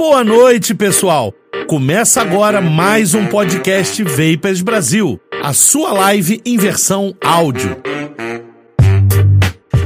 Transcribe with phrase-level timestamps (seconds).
[0.00, 1.30] Boa noite, pessoal.
[1.68, 7.76] Começa agora mais um podcast Vapers Brasil, a sua live em versão áudio.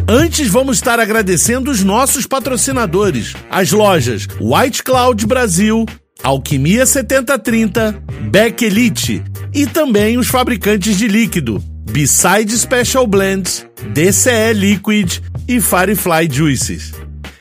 [0.07, 5.85] Antes, vamos estar agradecendo os nossos patrocinadores, as lojas White Cloud Brasil,
[6.23, 8.01] Alquimia 7030,
[8.31, 9.21] Beck Elite
[9.53, 11.61] e também os fabricantes de líquido,
[11.91, 15.19] Beside Special Blends, DCE Liquid
[15.49, 16.93] e Firefly Juices.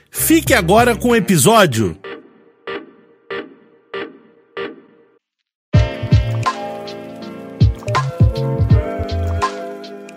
[0.10, 1.96] Fique agora com o episódio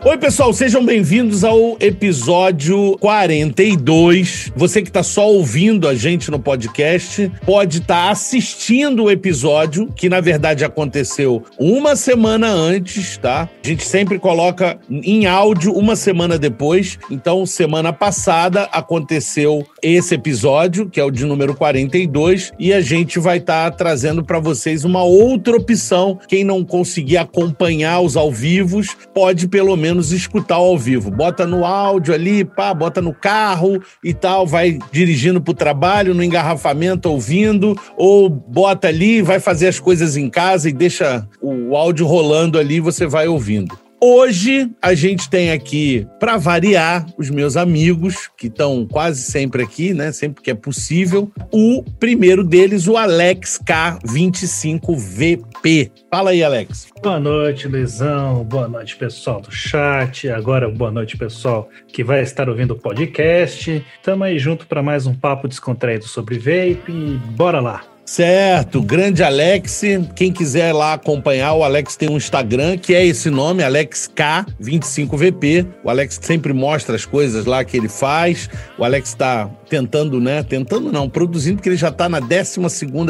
[0.06, 4.52] Oi, pessoal, sejam bem-vindos ao episódio 42.
[4.54, 9.92] Você que está só ouvindo a gente no podcast, pode estar tá assistindo o episódio,
[9.96, 13.50] que na verdade aconteceu uma semana antes, tá?
[13.64, 17.00] A gente sempre coloca em áudio uma semana depois.
[17.10, 23.18] Então, semana passada aconteceu esse episódio, que é o de número 42, e a gente
[23.18, 26.16] vai estar tá trazendo para vocês uma outra opção.
[26.28, 31.10] Quem não conseguir acompanhar os ao vivos, pode pelo menos menos escutar ao vivo.
[31.10, 36.22] Bota no áudio ali, pá, bota no carro e tal, vai dirigindo pro trabalho, no
[36.22, 42.06] engarrafamento, ouvindo, ou bota ali, vai fazer as coisas em casa e deixa o áudio
[42.06, 43.85] rolando ali, você vai ouvindo.
[44.00, 49.94] Hoje a gente tem aqui, para variar, os meus amigos, que estão quase sempre aqui,
[49.94, 50.12] né?
[50.12, 51.32] Sempre que é possível.
[51.50, 55.90] O primeiro deles, o Alex K25VP.
[56.10, 56.88] Fala aí, Alex.
[57.02, 58.44] Boa noite, Luizão.
[58.44, 60.28] Boa noite, pessoal do chat.
[60.28, 63.82] Agora, boa noite, pessoal que vai estar ouvindo o podcast.
[64.02, 67.18] Tamo aí junto para mais um papo descontraído sobre vape.
[67.34, 67.95] Bora lá!
[68.06, 69.82] Certo, grande Alex.
[70.14, 75.66] Quem quiser lá acompanhar, o Alex tem um Instagram que é esse nome, AlexK25VP.
[75.82, 78.48] O Alex sempre mostra as coisas lá que ele faz.
[78.78, 80.42] O Alex está tentando, né?
[80.42, 82.60] Tentando não, produzindo, porque ele já está na 12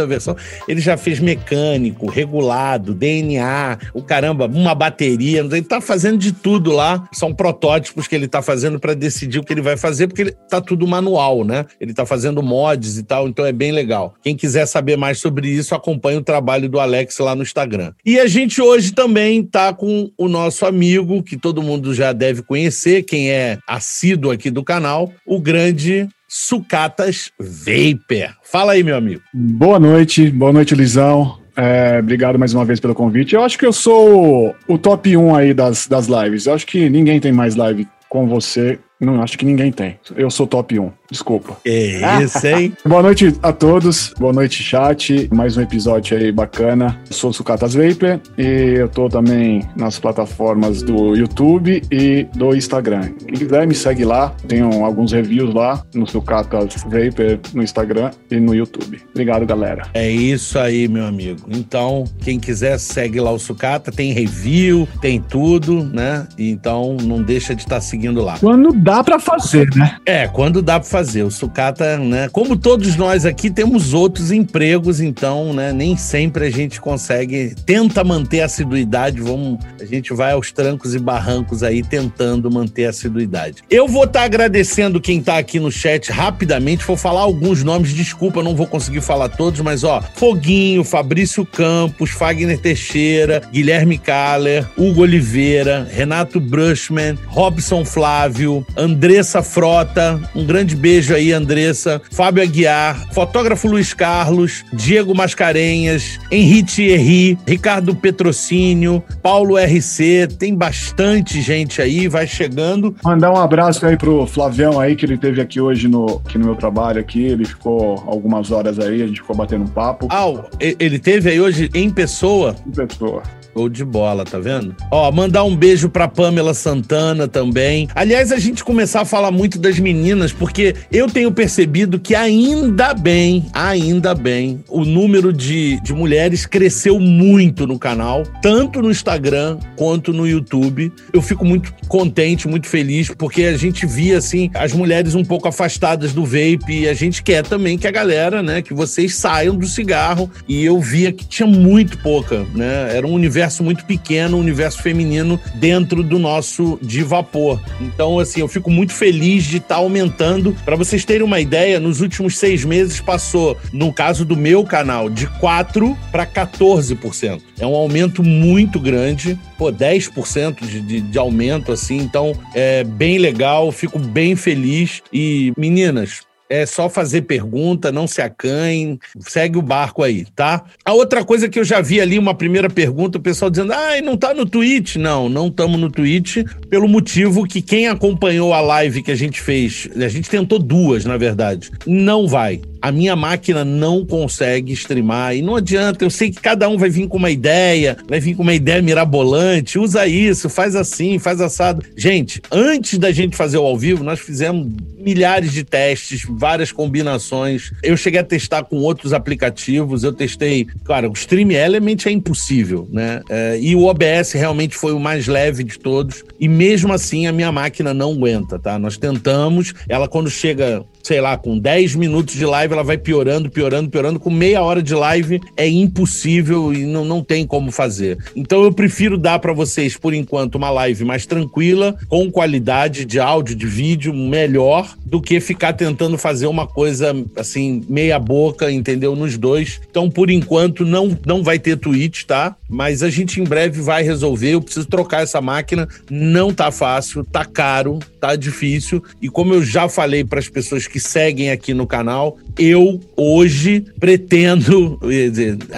[0.07, 0.37] versão.
[0.69, 5.41] Ele já fez mecânico, regulado, DNA, o caramba, uma bateria.
[5.41, 7.09] Ele está fazendo de tudo lá.
[7.12, 10.33] São protótipos que ele está fazendo para decidir o que ele vai fazer, porque ele
[10.49, 11.67] tá tudo manual, né?
[11.81, 14.15] Ele está fazendo mods e tal, então é bem legal.
[14.23, 17.93] Quem quiser saber mais sobre isso, acompanhe o trabalho do Alex lá no Instagram.
[18.05, 22.43] E a gente hoje também tá com o nosso amigo, que todo mundo já deve
[22.43, 28.34] conhecer, quem é assíduo aqui do canal, o grande Sucatas Vapor.
[28.42, 29.22] Fala aí, meu amigo.
[29.32, 31.38] Boa noite, boa noite, Lisão.
[31.56, 33.34] É, obrigado mais uma vez pelo convite.
[33.34, 36.47] Eu acho que eu sou o top 1 aí das, das lives.
[36.47, 39.99] Eu acho que ninguém tem mais live com você não, acho que ninguém tem.
[40.17, 40.91] Eu sou top 1.
[41.11, 41.57] Desculpa.
[41.65, 42.73] É isso, hein?
[42.84, 44.15] Boa noite a todos.
[44.19, 45.29] Boa noite, chat.
[45.33, 46.99] Mais um episódio aí bacana.
[47.09, 52.56] Eu sou o Sucatas Vapor e eu tô também nas plataformas do YouTube e do
[52.56, 53.12] Instagram.
[53.25, 54.35] Quem quiser me segue lá.
[54.49, 59.01] Tenho alguns reviews lá no Sucatas Vapor no Instagram e no YouTube.
[59.11, 59.89] Obrigado, galera.
[59.93, 61.43] É isso aí, meu amigo.
[61.51, 63.93] Então, quem quiser, segue lá o Sucata.
[63.93, 66.27] Tem review, tem tudo, né?
[66.39, 68.39] Então, não deixa de estar tá seguindo lá.
[68.39, 69.97] Quando dá para fazer, né?
[70.07, 71.25] É, quando dá para fazer.
[71.25, 72.29] O sucata, né?
[72.31, 75.73] Como todos nós aqui temos outros empregos, então, né?
[75.73, 79.21] Nem sempre a gente consegue, tenta manter a assiduidade.
[79.21, 83.65] Vamos, a gente vai aos trancos e barrancos aí tentando manter a assiduidade.
[83.69, 86.85] Eu vou estar tá agradecendo quem tá aqui no chat rapidamente.
[86.85, 92.11] Vou falar alguns nomes, desculpa, não vou conseguir falar todos, mas ó, Foguinho, Fabrício Campos,
[92.11, 101.14] Fagner Teixeira, Guilherme Kaller, Hugo Oliveira, Renato Brushman, Robson Flávio, Andressa Frota, um grande beijo
[101.14, 110.28] aí, Andressa, Fábio Aguiar, fotógrafo Luiz Carlos, Diego Mascarenhas, Henrique Herri, Ricardo Petrocínio, Paulo RC,
[110.38, 112.94] tem bastante gente aí, vai chegando.
[113.04, 116.44] Mandar um abraço aí pro Flavião aí, que ele teve aqui hoje no, aqui no
[116.44, 120.08] meu trabalho aqui, ele ficou algumas horas aí, a gente ficou batendo um papo.
[120.10, 120.26] Ah,
[120.60, 122.54] ele teve aí hoje em pessoa?
[122.66, 123.22] Em pessoa.
[123.56, 124.77] Ou de bola, tá vendo?
[124.91, 127.89] Ó, mandar um beijo pra Pamela Santana também.
[127.94, 132.93] Aliás, a gente começar a falar muito das meninas, porque eu tenho percebido que ainda
[132.93, 139.56] bem, ainda bem, o número de, de mulheres cresceu muito no canal, tanto no Instagram
[139.75, 140.93] quanto no YouTube.
[141.11, 145.49] Eu fico muito contente, muito feliz, porque a gente via, assim, as mulheres um pouco
[145.49, 149.56] afastadas do vape e a gente quer também que a galera, né, que vocês saiam
[149.56, 150.31] do cigarro.
[150.47, 152.94] E eu via que tinha muito pouca, né?
[152.94, 157.60] Era um universo universo muito pequeno, universo feminino dentro do nosso de vapor.
[157.81, 160.56] Então, assim, eu fico muito feliz de estar tá aumentando.
[160.64, 165.08] Para vocês terem uma ideia, nos últimos seis meses passou, no caso do meu canal,
[165.08, 167.40] de 4% para 14%.
[167.58, 171.98] É um aumento muito grande, pô, 10% de, de, de aumento, assim.
[171.98, 175.02] Então, é bem legal, fico bem feliz.
[175.12, 180.64] E, meninas, É só fazer pergunta, não se acanhem, segue o barco aí, tá?
[180.84, 184.00] A outra coisa que eu já vi ali, uma primeira pergunta, o pessoal dizendo, ah,
[184.02, 184.96] não tá no Twitch.
[184.96, 189.40] Não, não estamos no Twitch, pelo motivo que quem acompanhou a live que a gente
[189.40, 195.35] fez, a gente tentou duas, na verdade, não vai a minha máquina não consegue streamar.
[195.35, 198.37] E não adianta, eu sei que cada um vai vir com uma ideia, vai vir
[198.37, 201.83] com uma ideia mirabolante, usa isso, faz assim, faz assado.
[201.97, 207.73] Gente, antes da gente fazer o ao vivo, nós fizemos milhares de testes, várias combinações.
[207.83, 210.69] Eu cheguei a testar com outros aplicativos, eu testei.
[210.85, 213.21] Cara, o Stream Element é impossível, né?
[213.29, 216.25] É, e o OBS realmente foi o mais leve de todos.
[216.39, 218.79] E mesmo assim, a minha máquina não aguenta, tá?
[218.79, 223.49] Nós tentamos, ela quando chega sei lá, com 10 minutos de live, ela vai piorando,
[223.49, 224.19] piorando, piorando.
[224.19, 228.19] Com meia hora de live é impossível e não, não tem como fazer.
[228.35, 233.20] Então eu prefiro dar para vocês, por enquanto, uma live mais tranquila, com qualidade de
[233.20, 239.14] áudio, de vídeo melhor, do que ficar tentando fazer uma coisa assim, meia boca, entendeu?
[239.14, 239.81] Nos dois.
[239.88, 242.56] Então, por enquanto, não, não vai ter Twitch, tá?
[242.69, 244.55] Mas a gente em breve vai resolver.
[244.55, 245.87] Eu preciso trocar essa máquina.
[246.11, 249.05] Não tá fácil, tá caro, tá difícil.
[249.23, 252.98] E como eu já falei para as pessoas que que seguem aqui no canal, eu
[253.14, 254.98] hoje pretendo,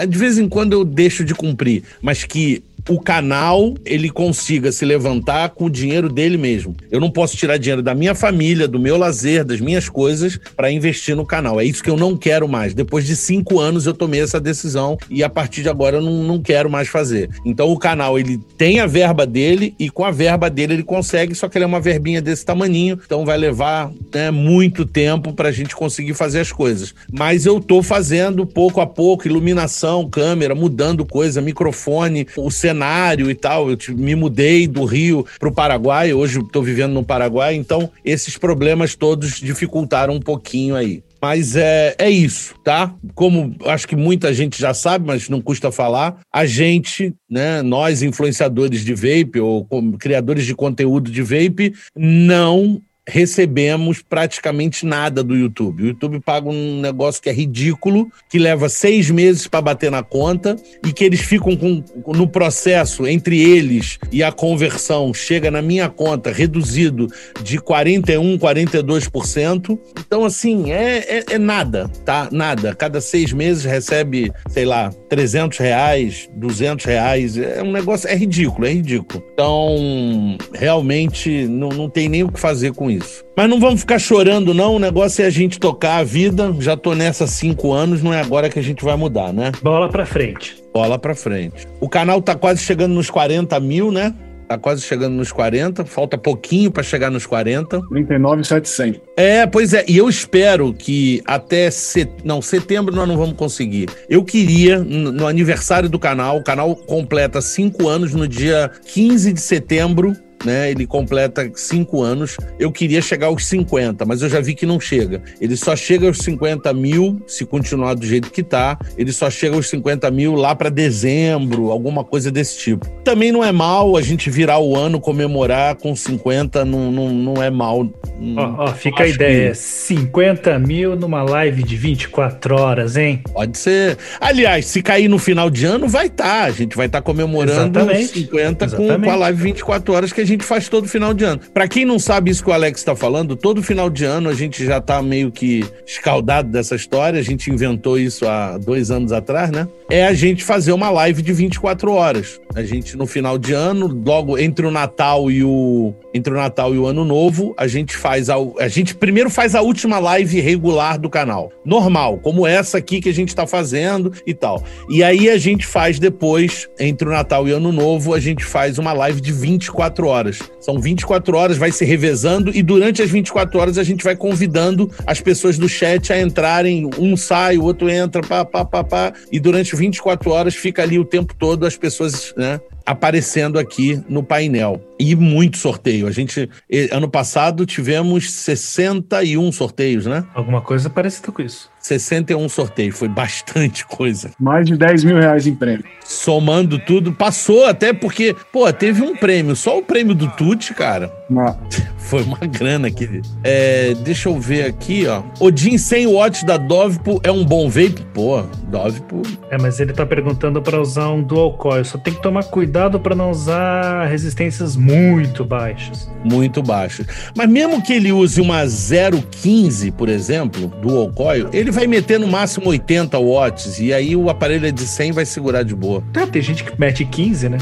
[0.09, 4.85] de vez em quando eu deixo de cumprir, mas que o canal ele consiga se
[4.85, 6.75] levantar com o dinheiro dele mesmo.
[6.91, 10.73] Eu não posso tirar dinheiro da minha família, do meu lazer, das minhas coisas para
[10.73, 11.61] investir no canal.
[11.61, 12.73] É isso que eu não quero mais.
[12.73, 16.23] Depois de cinco anos eu tomei essa decisão e a partir de agora eu não,
[16.23, 17.29] não quero mais fazer.
[17.45, 21.35] Então o canal ele tem a verba dele e com a verba dele ele consegue,
[21.35, 25.51] só que ele é uma verbinha desse tamaninho, então vai levar né, muito tempo para
[25.51, 26.95] a gente conseguir fazer as coisas.
[27.13, 33.31] Mas eu tô fazendo pouco a pouco, iluminação, câmera, mudando coisa, microfone, o cenário cenário
[33.31, 33.71] e tal.
[33.71, 38.39] Eu me mudei do Rio para o Paraguai, hoje estou vivendo no Paraguai, então esses
[38.39, 41.03] problemas todos dificultaram um pouquinho aí.
[41.21, 42.95] Mas é, é isso, tá?
[43.13, 48.03] Como acho que muita gente já sabe, mas não custa falar, a gente, né, nós
[48.03, 49.67] influenciadores de vape ou
[49.99, 55.83] criadores de conteúdo de vape, não recebemos praticamente nada do YouTube.
[55.83, 60.03] O YouTube paga um negócio que é ridículo, que leva seis meses para bater na
[60.03, 60.57] conta
[60.87, 65.89] e que eles ficam com, no processo entre eles e a conversão chega na minha
[65.89, 67.09] conta reduzido
[67.43, 69.79] de 41, 42%.
[69.99, 72.29] Então, assim, é, é, é nada, tá?
[72.31, 72.75] Nada.
[72.75, 77.39] Cada seis meses recebe, sei lá, 300 reais, 200 reais.
[77.39, 79.25] É um negócio, é ridículo, é ridículo.
[79.33, 83.25] Então, realmente, não, não tem nem o que fazer com isso isso.
[83.37, 84.77] Mas não vamos ficar chorando, não.
[84.77, 86.55] O negócio é a gente tocar a vida.
[86.61, 89.53] Já tô nessa há cinco anos, não é agora que a gente vai mudar, né?
[89.63, 90.63] Bola pra frente.
[90.73, 91.67] Bola pra frente.
[91.81, 94.15] O canal tá quase chegando nos 40 mil, né?
[94.49, 97.83] Tá quase chegando nos 40, falta pouquinho para chegar nos 40.
[97.91, 98.99] 39,700.
[99.15, 102.11] É, pois é, e eu espero que até set...
[102.25, 103.91] não, setembro nós não vamos conseguir.
[104.09, 109.41] Eu queria no aniversário do canal, o canal completa cinco anos no dia 15 de
[109.41, 110.71] setembro né?
[110.71, 112.37] Ele completa cinco anos.
[112.59, 115.23] Eu queria chegar aos 50, mas eu já vi que não chega.
[115.41, 118.79] Ele só chega aos 50 mil, se continuar do jeito que tá.
[118.97, 122.87] Ele só chega aos 50 mil lá para dezembro, alguma coisa desse tipo.
[123.05, 127.43] Também não é mal a gente virar o ano, comemorar com 50, não, não, não
[127.43, 127.89] é mal.
[128.37, 129.57] Ó, ó fica a ideia: que...
[129.57, 133.23] 50 mil numa live de 24 horas, hein?
[133.33, 133.97] Pode ser.
[134.21, 136.25] Aliás, se cair no final de ano, vai estar.
[136.25, 136.45] Tá.
[136.45, 138.21] A gente vai estar tá comemorando Exatamente.
[138.21, 141.41] 50 com, com a live 24 horas que a gente faz todo final de ano.
[141.53, 144.35] Para quem não sabe isso que o Alex está falando, todo final de ano a
[144.35, 147.19] gente já tá meio que escaldado dessa história.
[147.19, 149.67] A gente inventou isso há dois anos atrás, né?
[149.91, 152.41] É a gente fazer uma live de 24 horas.
[152.55, 155.95] A gente, no final de ano, logo entre o Natal e o.
[156.13, 158.37] Entre o Natal e o Ano Novo, a gente faz a.
[158.59, 161.51] A gente primeiro faz a última live regular do canal.
[161.65, 164.63] Normal, como essa aqui que a gente tá fazendo e tal.
[164.91, 168.45] E aí a gente faz depois, entre o Natal e o Ano Novo, a gente
[168.45, 170.39] faz uma live de 24 horas horas.
[170.61, 174.91] São 24 horas, vai se revezando e durante as 24 horas a gente vai convidando
[175.07, 176.91] as pessoas do chat a entrarem.
[176.99, 179.13] Um sai, o outro entra, pá, pá, pá, pá.
[179.31, 182.61] E durante 24 horas fica ali o tempo todo as pessoas, né?
[182.89, 184.83] Aparecendo aqui no painel.
[184.99, 186.07] E muito sorteio.
[186.07, 186.51] A gente,
[186.91, 190.25] ano passado, tivemos 61 sorteios, né?
[190.35, 191.71] Alguma coisa parecida com isso.
[191.79, 194.33] 61 sorteios, foi bastante coisa.
[194.41, 195.85] Mais de 10 mil reais em prêmio.
[196.05, 201.13] Somando tudo, passou até porque, pô, teve um prêmio, só o prêmio do Tuti, cara.
[201.29, 201.57] Não.
[201.99, 203.21] Foi uma grana aqui.
[203.45, 205.23] É, deixa eu ver aqui, ó.
[205.39, 208.03] Odin 100 watts da Dove é um bom vape?
[208.15, 209.23] Pô, Dove por.
[209.51, 211.85] É, mas ele tá perguntando para usar um dual coil.
[211.85, 216.11] Só tem que tomar cuidado para não usar resistências muito baixas.
[216.25, 217.07] Muito baixas.
[217.37, 222.27] Mas mesmo que ele use uma 015, por exemplo, dual coil, ele vai meter no
[222.27, 226.03] máximo 80 watts e aí o aparelho é de 100 vai segurar de boa.
[226.11, 227.59] Tá, tem gente que mete 15, né?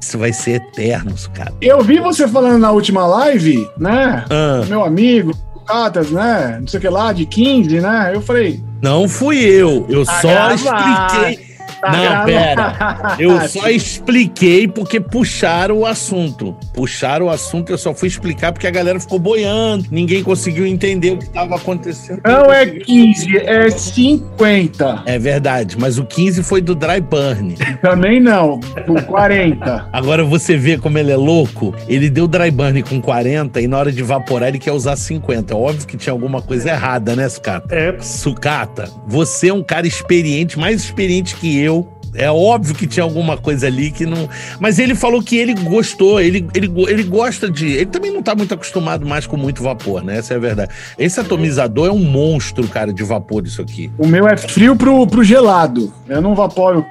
[0.00, 1.52] Isso vai ser eterno, cara.
[1.60, 4.24] Eu vi você falando na última live, né?
[4.30, 4.62] Ah.
[4.68, 5.32] Meu amigo,
[5.66, 6.58] Catas, né?
[6.60, 8.12] Não sei o que lá, de 15, né?
[8.14, 8.62] Eu falei.
[8.80, 11.45] Não fui eu, eu só expliquei.
[11.80, 12.26] Tá Não, gravado.
[12.26, 13.16] pera.
[13.18, 16.56] Eu só expliquei porque puxaram o assunto.
[16.72, 19.86] Puxaram o assunto, eu só fui explicar porque a galera ficou boiando.
[19.90, 22.20] Ninguém conseguiu entender o que estava acontecendo.
[22.24, 25.02] Não é 15, é 50.
[25.06, 27.54] É verdade, mas o 15 foi do Dry Burn.
[27.82, 29.88] Também não, com 40.
[29.92, 31.74] Agora você vê como ele é louco.
[31.88, 35.54] Ele deu Dry Burn com 40 e na hora de evaporar ele quer usar 50.
[35.56, 37.74] Óbvio que tinha alguma coisa errada, né, Sucata?
[37.74, 41.75] É, Sucata, você é um cara experiente, mais experiente que eu.
[42.16, 44.28] É óbvio que tinha alguma coisa ali que não.
[44.58, 47.66] Mas ele falou que ele gostou, ele, ele, ele gosta de.
[47.66, 50.18] Ele também não tá muito acostumado mais com muito vapor, né?
[50.18, 50.72] Essa é a verdade.
[50.98, 53.90] Esse atomizador é um monstro, cara, de vapor, isso aqui.
[53.98, 55.92] O meu é frio pro, pro gelado.
[56.08, 56.84] Eu não vaporo.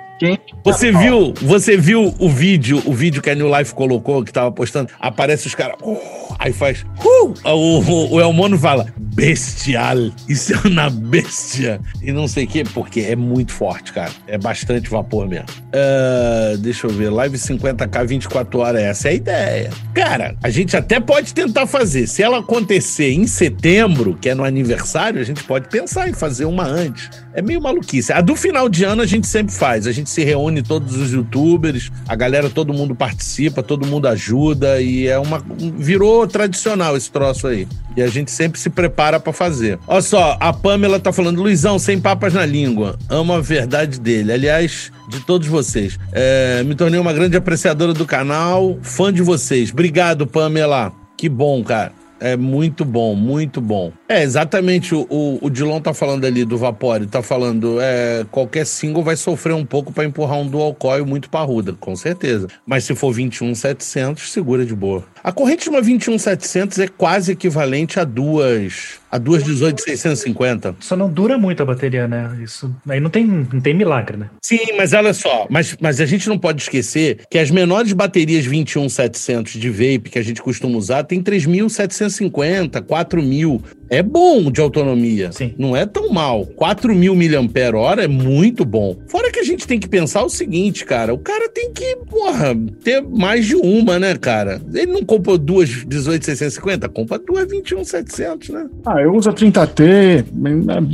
[0.63, 4.51] Você viu, você viu o vídeo, o vídeo que a New Life colocou, que tava
[4.51, 4.89] postando?
[4.99, 5.75] Aparece os caras.
[5.81, 5.97] "Uh",
[6.39, 6.85] aí faz.
[7.03, 9.97] "Uh", o, o, o Elmono fala: bestial.
[10.27, 11.79] Isso é uma bestia.
[12.01, 14.11] E não sei o quê, porque é muito forte, cara.
[14.27, 15.45] É bastante vapor mesmo.
[15.73, 17.09] Ah, deixa eu ver.
[17.09, 18.81] Live 50k 24 horas.
[18.81, 19.69] Essa é a ideia.
[19.93, 22.07] Cara, a gente até pode tentar fazer.
[22.07, 26.45] Se ela acontecer em setembro, que é no aniversário, a gente pode pensar em fazer
[26.45, 27.09] uma antes.
[27.35, 28.13] É meio maluquice.
[28.13, 29.85] A do final de ano a gente sempre faz.
[29.85, 34.81] A gente se reúne todos os youtubers, a galera, todo mundo participa, todo mundo ajuda
[34.81, 35.43] e é uma.
[35.77, 37.67] Virou tradicional esse troço aí.
[37.97, 39.77] E a gente sempre se prepara pra fazer.
[39.85, 42.97] Olha só, a Pamela tá falando, Luizão, sem papas na língua.
[43.09, 44.31] Amo a verdade dele.
[44.31, 45.99] Aliás, de todos vocês.
[46.13, 49.71] É, me tornei uma grande apreciadora do canal, fã de vocês.
[49.71, 50.93] Obrigado, Pamela.
[51.17, 51.91] Que bom, cara.
[52.25, 53.93] É muito bom, muito bom.
[54.09, 54.95] É, exatamente.
[54.95, 57.77] O, o, Dilon tá falando ali do Vapore, tá falando.
[57.79, 61.95] É, qualquer single vai sofrer um pouco pra empurrar um dual coil muito parruda, com
[61.95, 62.47] certeza.
[62.65, 65.03] Mas se for 21700, segura de boa.
[65.25, 68.99] A corrente de uma 21700 é quase equivalente a duas.
[69.11, 70.75] A duas 18650.
[70.79, 72.37] só não dura muito a bateria, né?
[72.43, 74.29] Isso aí não tem, não tem milagre, né?
[74.39, 78.45] Sim, mas olha só, mas, mas a gente não pode esquecer que as menores baterias
[78.45, 83.63] 21700 de vape que a gente costuma usar tem 3750, 4000.
[83.89, 85.31] É bom de autonomia.
[85.31, 85.53] Sim.
[85.57, 86.45] Não é tão mal.
[86.45, 88.95] 4000 mAh é muito bom.
[89.07, 92.55] Fora que a gente tem que pensar o seguinte, cara, o cara tem que, porra,
[92.83, 94.61] ter mais de uma, né, cara?
[94.73, 98.67] Ele não compra duas 18650, compra duas 21700, né?
[98.85, 100.25] Ah, eu uso a 30T,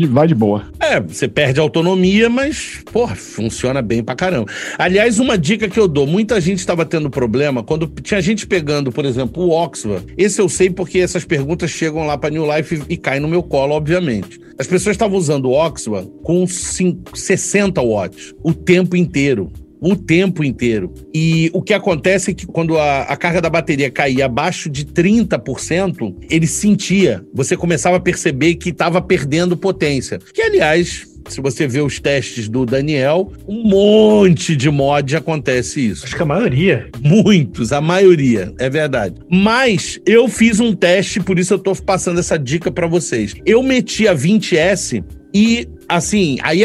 [0.10, 0.66] vai de boa.
[0.80, 4.52] É, você perde a autonomia, mas, porra, funciona bem pra caramba.
[4.78, 8.92] Aliás, uma dica que eu dou: muita gente estava tendo problema quando tinha gente pegando,
[8.92, 10.06] por exemplo, o Oxford.
[10.18, 13.44] Esse eu sei porque essas perguntas chegam lá pra New Life e, caem no meu
[13.44, 14.40] colo, obviamente.
[14.60, 19.52] As pessoas estavam usando o Oxford com cinco- 60 watts o tempo inteiro.
[19.84, 20.94] O tempo inteiro.
[21.12, 24.86] E o que acontece é que quando a, a carga da bateria caía abaixo de
[24.86, 27.26] 30%, ele sentia.
[27.34, 30.20] Você começava a perceber que estava perdendo potência.
[30.34, 36.06] Que, aliás, se você vê os testes do Daniel, um monte de mod acontece isso.
[36.06, 36.90] Acho que a maioria.
[37.00, 39.16] Muitos, a maioria, é verdade.
[39.30, 43.34] Mas eu fiz um teste, por isso eu tô passando essa dica pra vocês.
[43.46, 46.64] Eu meti a 20S e assim, aí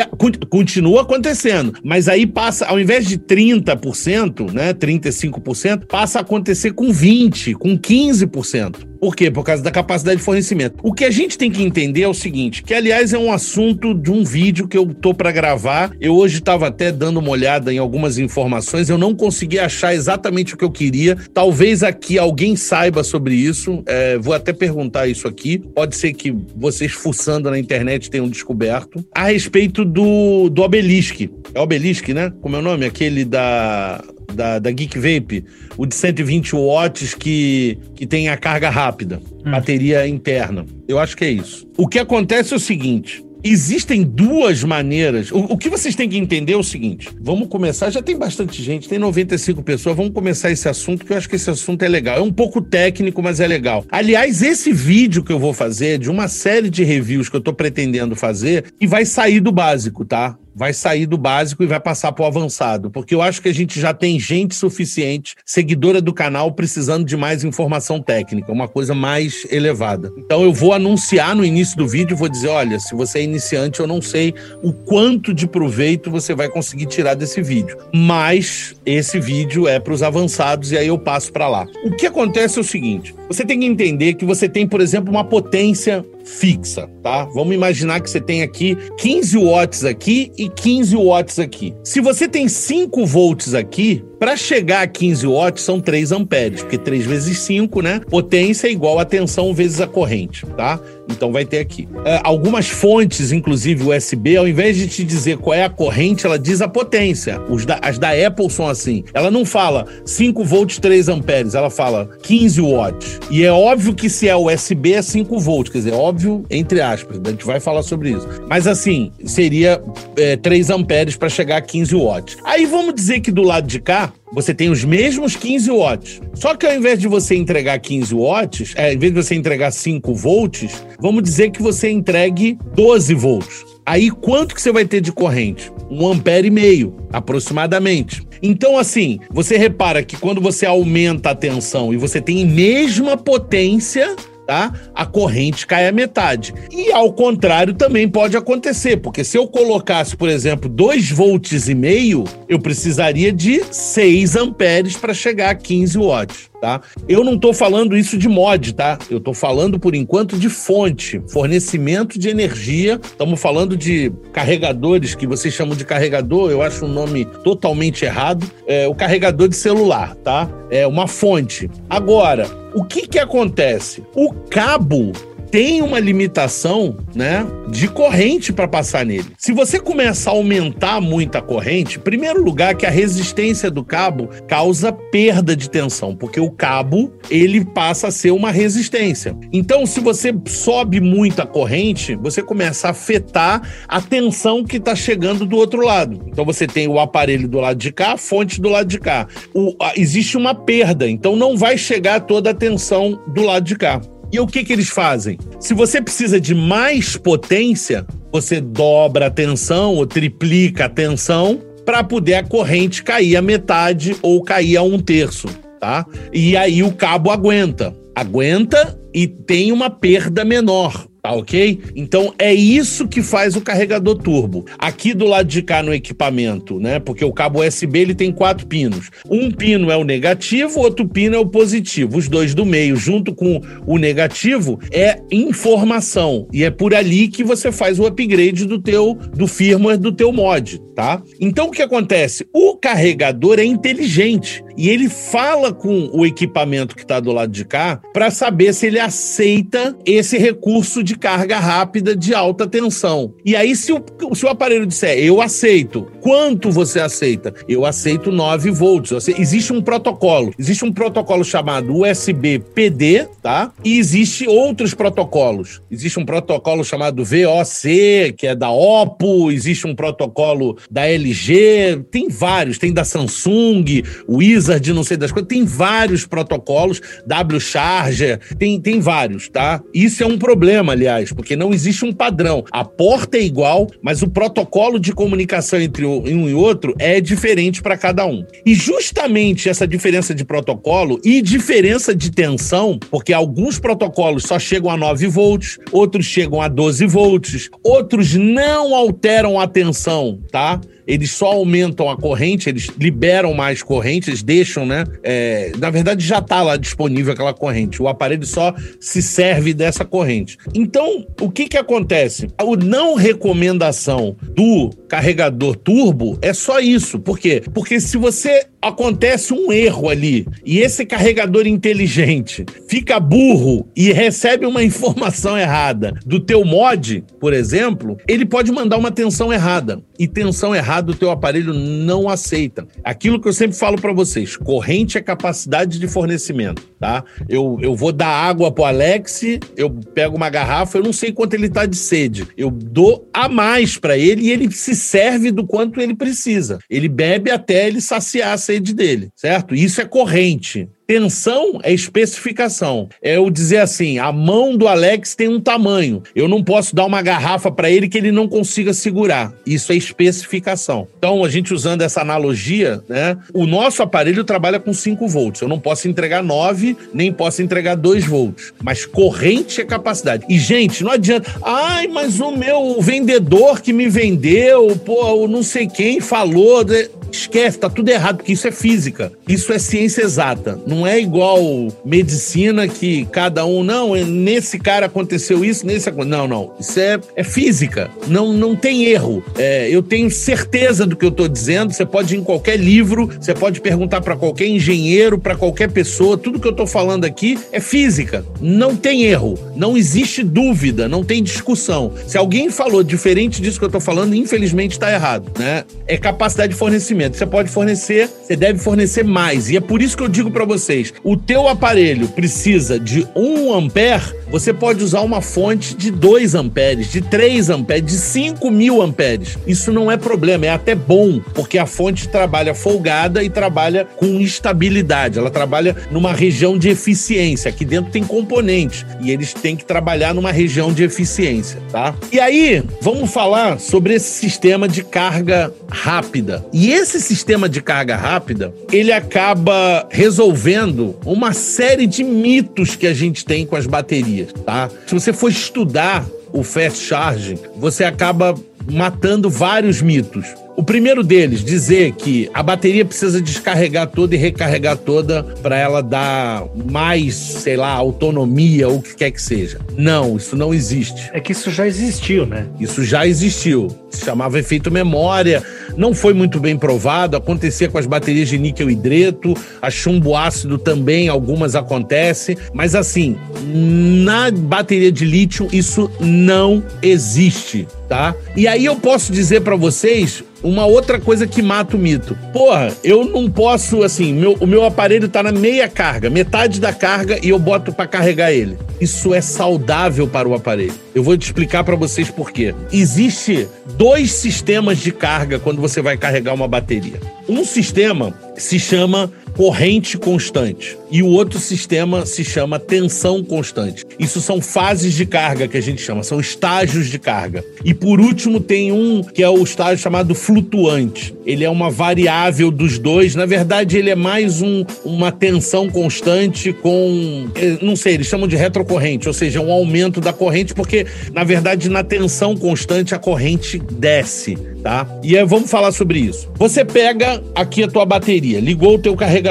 [0.49, 6.93] continua acontecendo, mas aí passa, ao invés de 30%, né, 35%, passa a acontecer com
[6.93, 8.97] 20, com 15%.
[9.01, 9.31] Por quê?
[9.31, 10.77] Por causa da capacidade de fornecimento.
[10.83, 13.95] O que a gente tem que entender é o seguinte, que aliás é um assunto
[13.95, 15.93] de um vídeo que eu tô pra gravar.
[16.01, 20.55] Eu hoje estava até dando uma olhada em algumas informações, eu não consegui achar exatamente
[20.55, 21.17] o que eu queria.
[21.33, 23.83] Talvez aqui alguém saiba sobre isso.
[23.87, 25.59] É, vou até perguntar isso aqui.
[25.59, 29.05] Pode ser que vocês fuçando na internet tenham descoberto.
[29.17, 31.31] A respeito do, do Obelisk.
[31.55, 32.31] É Obelisk, né?
[32.43, 32.85] Como é o nome?
[32.85, 34.05] Aquele da,
[34.35, 35.43] da, da Geek Vape,
[35.79, 40.67] o de 120 watts que, que tem a carga rápida, bateria interna.
[40.87, 41.67] Eu acho que é isso.
[41.79, 43.25] O que acontece é o seguinte.
[43.43, 45.31] Existem duas maneiras.
[45.31, 47.91] O, o que vocês têm que entender é o seguinte: vamos começar.
[47.91, 49.97] Já tem bastante gente, tem 95 pessoas.
[49.97, 52.19] Vamos começar esse assunto, que eu acho que esse assunto é legal.
[52.19, 53.85] É um pouco técnico, mas é legal.
[53.91, 57.41] Aliás, esse vídeo que eu vou fazer é de uma série de reviews que eu
[57.41, 60.37] tô pretendendo fazer e vai sair do básico, tá?
[60.57, 63.55] Vai sair do básico e vai passar para o avançado, porque eu acho que a
[63.55, 68.95] gente já tem gente suficiente, seguidora do canal, precisando de mais informação técnica, uma coisa
[68.95, 70.11] mais elevada.
[70.17, 73.81] Então eu vou anunciar no início do vídeo, vou dizer, olha, se você é iniciante,
[73.81, 74.33] eu não sei
[74.63, 79.93] o quanto de proveito você vai conseguir tirar desse vídeo, mas esse vídeo é para
[79.93, 81.67] os avançados e aí eu passo para lá.
[81.85, 85.11] O que acontece é o seguinte, você tem que entender que você tem, por exemplo,
[85.11, 87.25] uma potência fixa, tá?
[87.27, 91.75] Vamos imaginar que você tem aqui 15 watts aqui e 15 watts aqui.
[91.85, 96.79] Se você tem 5 volts aqui, para chegar a 15 watts são 3 amperes, porque
[96.79, 98.01] 3 vezes 5, né?
[98.09, 100.81] Potência é igual a tensão vezes a corrente, tá?
[101.09, 101.89] Então vai ter aqui.
[102.05, 106.39] É, algumas fontes, inclusive USB, ao invés de te dizer qual é a corrente, ela
[106.39, 107.41] diz a potência.
[107.67, 109.05] Da, as da Apple são assim.
[109.15, 113.21] Ela não fala 5 volts, 3 amperes, ela fala 15 watts.
[113.31, 117.21] E é óbvio que se é USB é 5 volts, quer dizer, óbvio, entre aspas.
[117.25, 118.27] A gente vai falar sobre isso.
[118.49, 119.83] Mas assim, seria
[120.17, 122.37] é, 3 amperes para chegar a 15 watts.
[122.45, 126.21] Aí vamos dizer que do lado de cá, você tem os mesmos 15 watts.
[126.35, 129.71] Só que ao invés de você entregar 15 watts, é, ao invés de você entregar
[129.71, 133.65] 5 volts, vamos dizer que você entregue 12 volts.
[133.85, 135.71] Aí quanto que você vai ter de corrente?
[135.91, 138.27] Um ampere e meio, aproximadamente.
[138.43, 144.15] Então, assim, você repara que quando você aumenta a tensão e você tem mesma potência,
[144.47, 144.73] tá?
[144.95, 146.55] A corrente cai a metade.
[146.71, 151.75] E ao contrário também pode acontecer, porque se eu colocasse, por exemplo, 2 volts e
[151.75, 156.81] meio, eu precisaria de 6 amperes para chegar a 15 watts tá?
[157.09, 158.99] Eu não estou falando isso de mod, tá?
[159.11, 163.01] Eu estou falando, por enquanto, de fonte, fornecimento de energia.
[163.03, 168.51] Estamos falando de carregadores, que vocês chamam de carregador, eu acho um nome totalmente errado.
[168.67, 170.49] É o carregador de celular, tá?
[170.71, 171.71] É uma fonte.
[171.89, 174.05] Agora, o que que acontece?
[174.15, 175.11] O cabo
[175.51, 179.27] tem uma limitação, né, de corrente para passar nele.
[179.39, 184.29] Se você começa a aumentar muito a corrente, primeiro lugar que a resistência do cabo
[184.47, 189.37] causa perda de tensão, porque o cabo ele passa a ser uma resistência.
[189.53, 194.95] Então, se você sobe muito a corrente, você começa a afetar a tensão que está
[194.95, 196.23] chegando do outro lado.
[196.27, 199.27] Então, você tem o aparelho do lado de cá, a fonte do lado de cá.
[199.55, 203.77] O, a, existe uma perda, então não vai chegar toda a tensão do lado de
[203.77, 204.01] cá.
[204.33, 205.39] E o que, que eles fazem?
[205.61, 212.03] Se você precisa de mais potência, você dobra a tensão ou triplica a tensão para
[212.03, 215.47] poder a corrente cair a metade ou cair a um terço,
[215.79, 216.05] tá?
[216.33, 217.97] E aí o cabo aguenta.
[218.15, 221.07] Aguenta e tem uma perda menor.
[221.27, 221.81] Tá ok?
[221.97, 224.65] Então é isso que faz o carregador turbo.
[224.79, 227.01] Aqui do lado de cá no equipamento, né?
[227.01, 229.11] Porque o cabo USB ele tem quatro pinos.
[229.29, 232.17] Um pino é o negativo, outro pino é o positivo.
[232.17, 236.47] Os dois do meio, junto com o negativo, é informação.
[236.53, 240.31] E é por ali que você faz o upgrade do teu do firmware do teu
[240.31, 241.21] mod, tá?
[241.41, 242.47] Então o que acontece?
[242.55, 247.65] O carregador é inteligente e ele fala com o equipamento que está do lado de
[247.65, 253.35] cá para saber se ele aceita esse recurso de carga rápida de alta tensão.
[253.45, 254.03] E aí, se o,
[254.35, 257.55] se o aparelho disser eu aceito, quanto você aceita?
[257.69, 259.29] Eu aceito 9 volts.
[259.29, 260.53] Existe um protocolo.
[260.59, 263.73] Existe um protocolo chamado USB PD, tá?
[263.85, 265.81] E existe outros protocolos.
[265.91, 272.29] Existe um protocolo chamado VOC, que é da Oppo, existe um protocolo da LG, tem
[272.29, 278.81] vários, tem da Samsung, Wizard, não sei das coisas, tem vários protocolos, W Charger, tem,
[278.81, 279.83] tem vários, tá?
[279.95, 282.65] Isso é um problema, aliás aliás, porque não existe um padrão.
[282.71, 287.81] A porta é igual, mas o protocolo de comunicação entre um e outro é diferente
[287.81, 288.45] para cada um.
[288.65, 294.91] E justamente essa diferença de protocolo e diferença de tensão, porque alguns protocolos só chegam
[294.91, 300.81] a 9 volts, outros chegam a 12 volts, outros não alteram a tensão, tá?
[301.07, 305.05] Eles só aumentam a corrente, eles liberam mais corrente, eles deixam, né?
[305.23, 308.03] É, na verdade, já está lá disponível aquela corrente.
[308.03, 310.59] O aparelho só se serve dessa corrente.
[310.75, 312.49] Então, o que que acontece?
[312.59, 317.19] A não recomendação do carregador turbo é só isso.
[317.19, 317.63] Por quê?
[317.73, 324.67] Porque se você acontece um erro ali e esse carregador inteligente fica burro e recebe
[324.67, 330.03] uma informação errada do teu mod, por exemplo, ele pode mandar uma tensão errada.
[330.19, 332.87] E tensão errada o teu aparelho não aceita.
[333.05, 337.23] Aquilo que eu sempre falo para vocês, corrente é capacidade de fornecimento, tá?
[337.49, 339.43] Eu, eu vou dar água pro Alex,
[339.77, 342.47] eu pego uma garrafa, eu não sei quanto ele tá de sede.
[342.57, 346.79] Eu dou a mais para ele e ele se serve do quanto ele precisa.
[346.89, 349.75] Ele bebe até ele saciar a sede dele, certo?
[349.75, 350.89] Isso é corrente.
[351.07, 353.09] Tensão é especificação.
[353.23, 356.23] É eu dizer assim: a mão do Alex tem um tamanho.
[356.35, 359.53] Eu não posso dar uma garrafa para ele que ele não consiga segurar.
[359.65, 361.07] Isso é especificação.
[361.19, 363.37] Então, a gente usando essa analogia, né?
[363.55, 365.61] O nosso aparelho trabalha com 5 volts.
[365.61, 368.73] Eu não posso entregar 9, nem posso entregar 2 volts.
[368.83, 370.45] Mas corrente é capacidade.
[370.49, 371.55] E, gente, não adianta.
[371.63, 376.85] Ai, mas o meu vendedor que me vendeu, pô, não sei quem falou.
[377.31, 379.33] Esquece, tá tudo errado, porque isso é física.
[379.49, 380.81] Isso é ciência exata.
[380.87, 381.61] Não é igual
[382.05, 386.73] medicina que cada um, não, nesse cara aconteceu isso, nesse Não, não.
[386.79, 388.09] Isso é, é física.
[388.29, 389.43] Não, não tem erro.
[389.59, 391.93] É, eu tenho certeza do que eu tô dizendo.
[391.93, 396.39] Você pode ir em qualquer livro, você pode perguntar para qualquer engenheiro, para qualquer pessoa.
[396.39, 398.45] Tudo que eu tô falando aqui é física.
[398.61, 399.59] Não tem erro.
[399.75, 402.13] Não existe dúvida, não tem discussão.
[402.27, 405.85] Se alguém falou diferente disso que eu tô falando, infelizmente está errado, né?
[406.07, 407.37] É capacidade de fornecimento.
[407.37, 409.71] Você pode fornecer, você deve fornecer mais.
[409.71, 413.75] E é por isso que eu digo para vocês: o teu aparelho precisa de 1
[413.75, 419.03] ampere, você pode usar uma fonte de 2 amperes, de 3 amperes, de 5 mil
[419.03, 419.59] amperes.
[419.67, 424.41] Isso não é problema, é até bom, porque a fonte trabalha folgada e trabalha com
[424.41, 425.39] estabilidade.
[425.39, 427.69] Ela trabalha numa região de eficiência.
[427.69, 432.15] Aqui dentro tem componentes e eles têm que trabalhar numa região de eficiência, tá?
[432.33, 436.65] E aí, vamos falar sobre esse sistema de carga rápida.
[436.73, 443.15] E esse sistema de carga rápida, ele acaba resolvendo uma série de mitos que a
[443.15, 444.91] gente tem com as baterias, tá?
[445.07, 448.55] Se você for estudar o fast charging, você acaba
[448.91, 450.47] matando vários mitos.
[450.77, 456.03] O primeiro deles, dizer que a bateria precisa descarregar toda e recarregar toda para ela
[456.03, 459.79] dar mais, sei lá, autonomia ou o que quer que seja.
[459.97, 461.31] Não, isso não existe.
[461.33, 462.67] É que isso já existiu, né?
[462.79, 463.89] Isso já existiu.
[464.11, 465.63] Se chamava efeito memória,
[465.97, 470.77] não foi muito bem provado, acontecia com as baterias de níquel hidreto, a chumbo ácido
[470.77, 478.35] também, algumas acontecem, mas assim, na bateria de lítio isso não existe, tá?
[478.55, 482.37] E aí eu posso dizer para vocês uma outra coisa que mata o mito.
[482.53, 486.93] Porra, eu não posso, assim, meu, o meu aparelho tá na meia carga, metade da
[486.93, 488.77] carga e eu boto para carregar ele.
[489.01, 490.95] Isso é saudável para o aparelho.
[491.15, 492.75] Eu vou te explicar para vocês por quê.
[492.93, 497.21] Existe dois sistemas de carga quando você vai carregar uma bateria.
[497.49, 504.05] Um sistema se chama corrente constante e o outro sistema se chama tensão constante.
[504.19, 507.65] Isso são fases de carga que a gente chama, são estágios de carga.
[507.85, 511.35] E por último tem um que é o estágio chamado flutuante.
[511.47, 513.35] Ele é uma variável dos dois.
[513.35, 518.49] Na verdade, ele é mais um, uma tensão constante com, eh, não sei, eles chamam
[518.49, 523.19] de retrocorrente, ou seja, um aumento da corrente, porque na verdade na tensão constante a
[523.19, 525.07] corrente desce, tá?
[525.23, 526.51] E aí, vamos falar sobre isso.
[526.57, 529.46] Você pega aqui a tua bateria, ligou o teu carregador.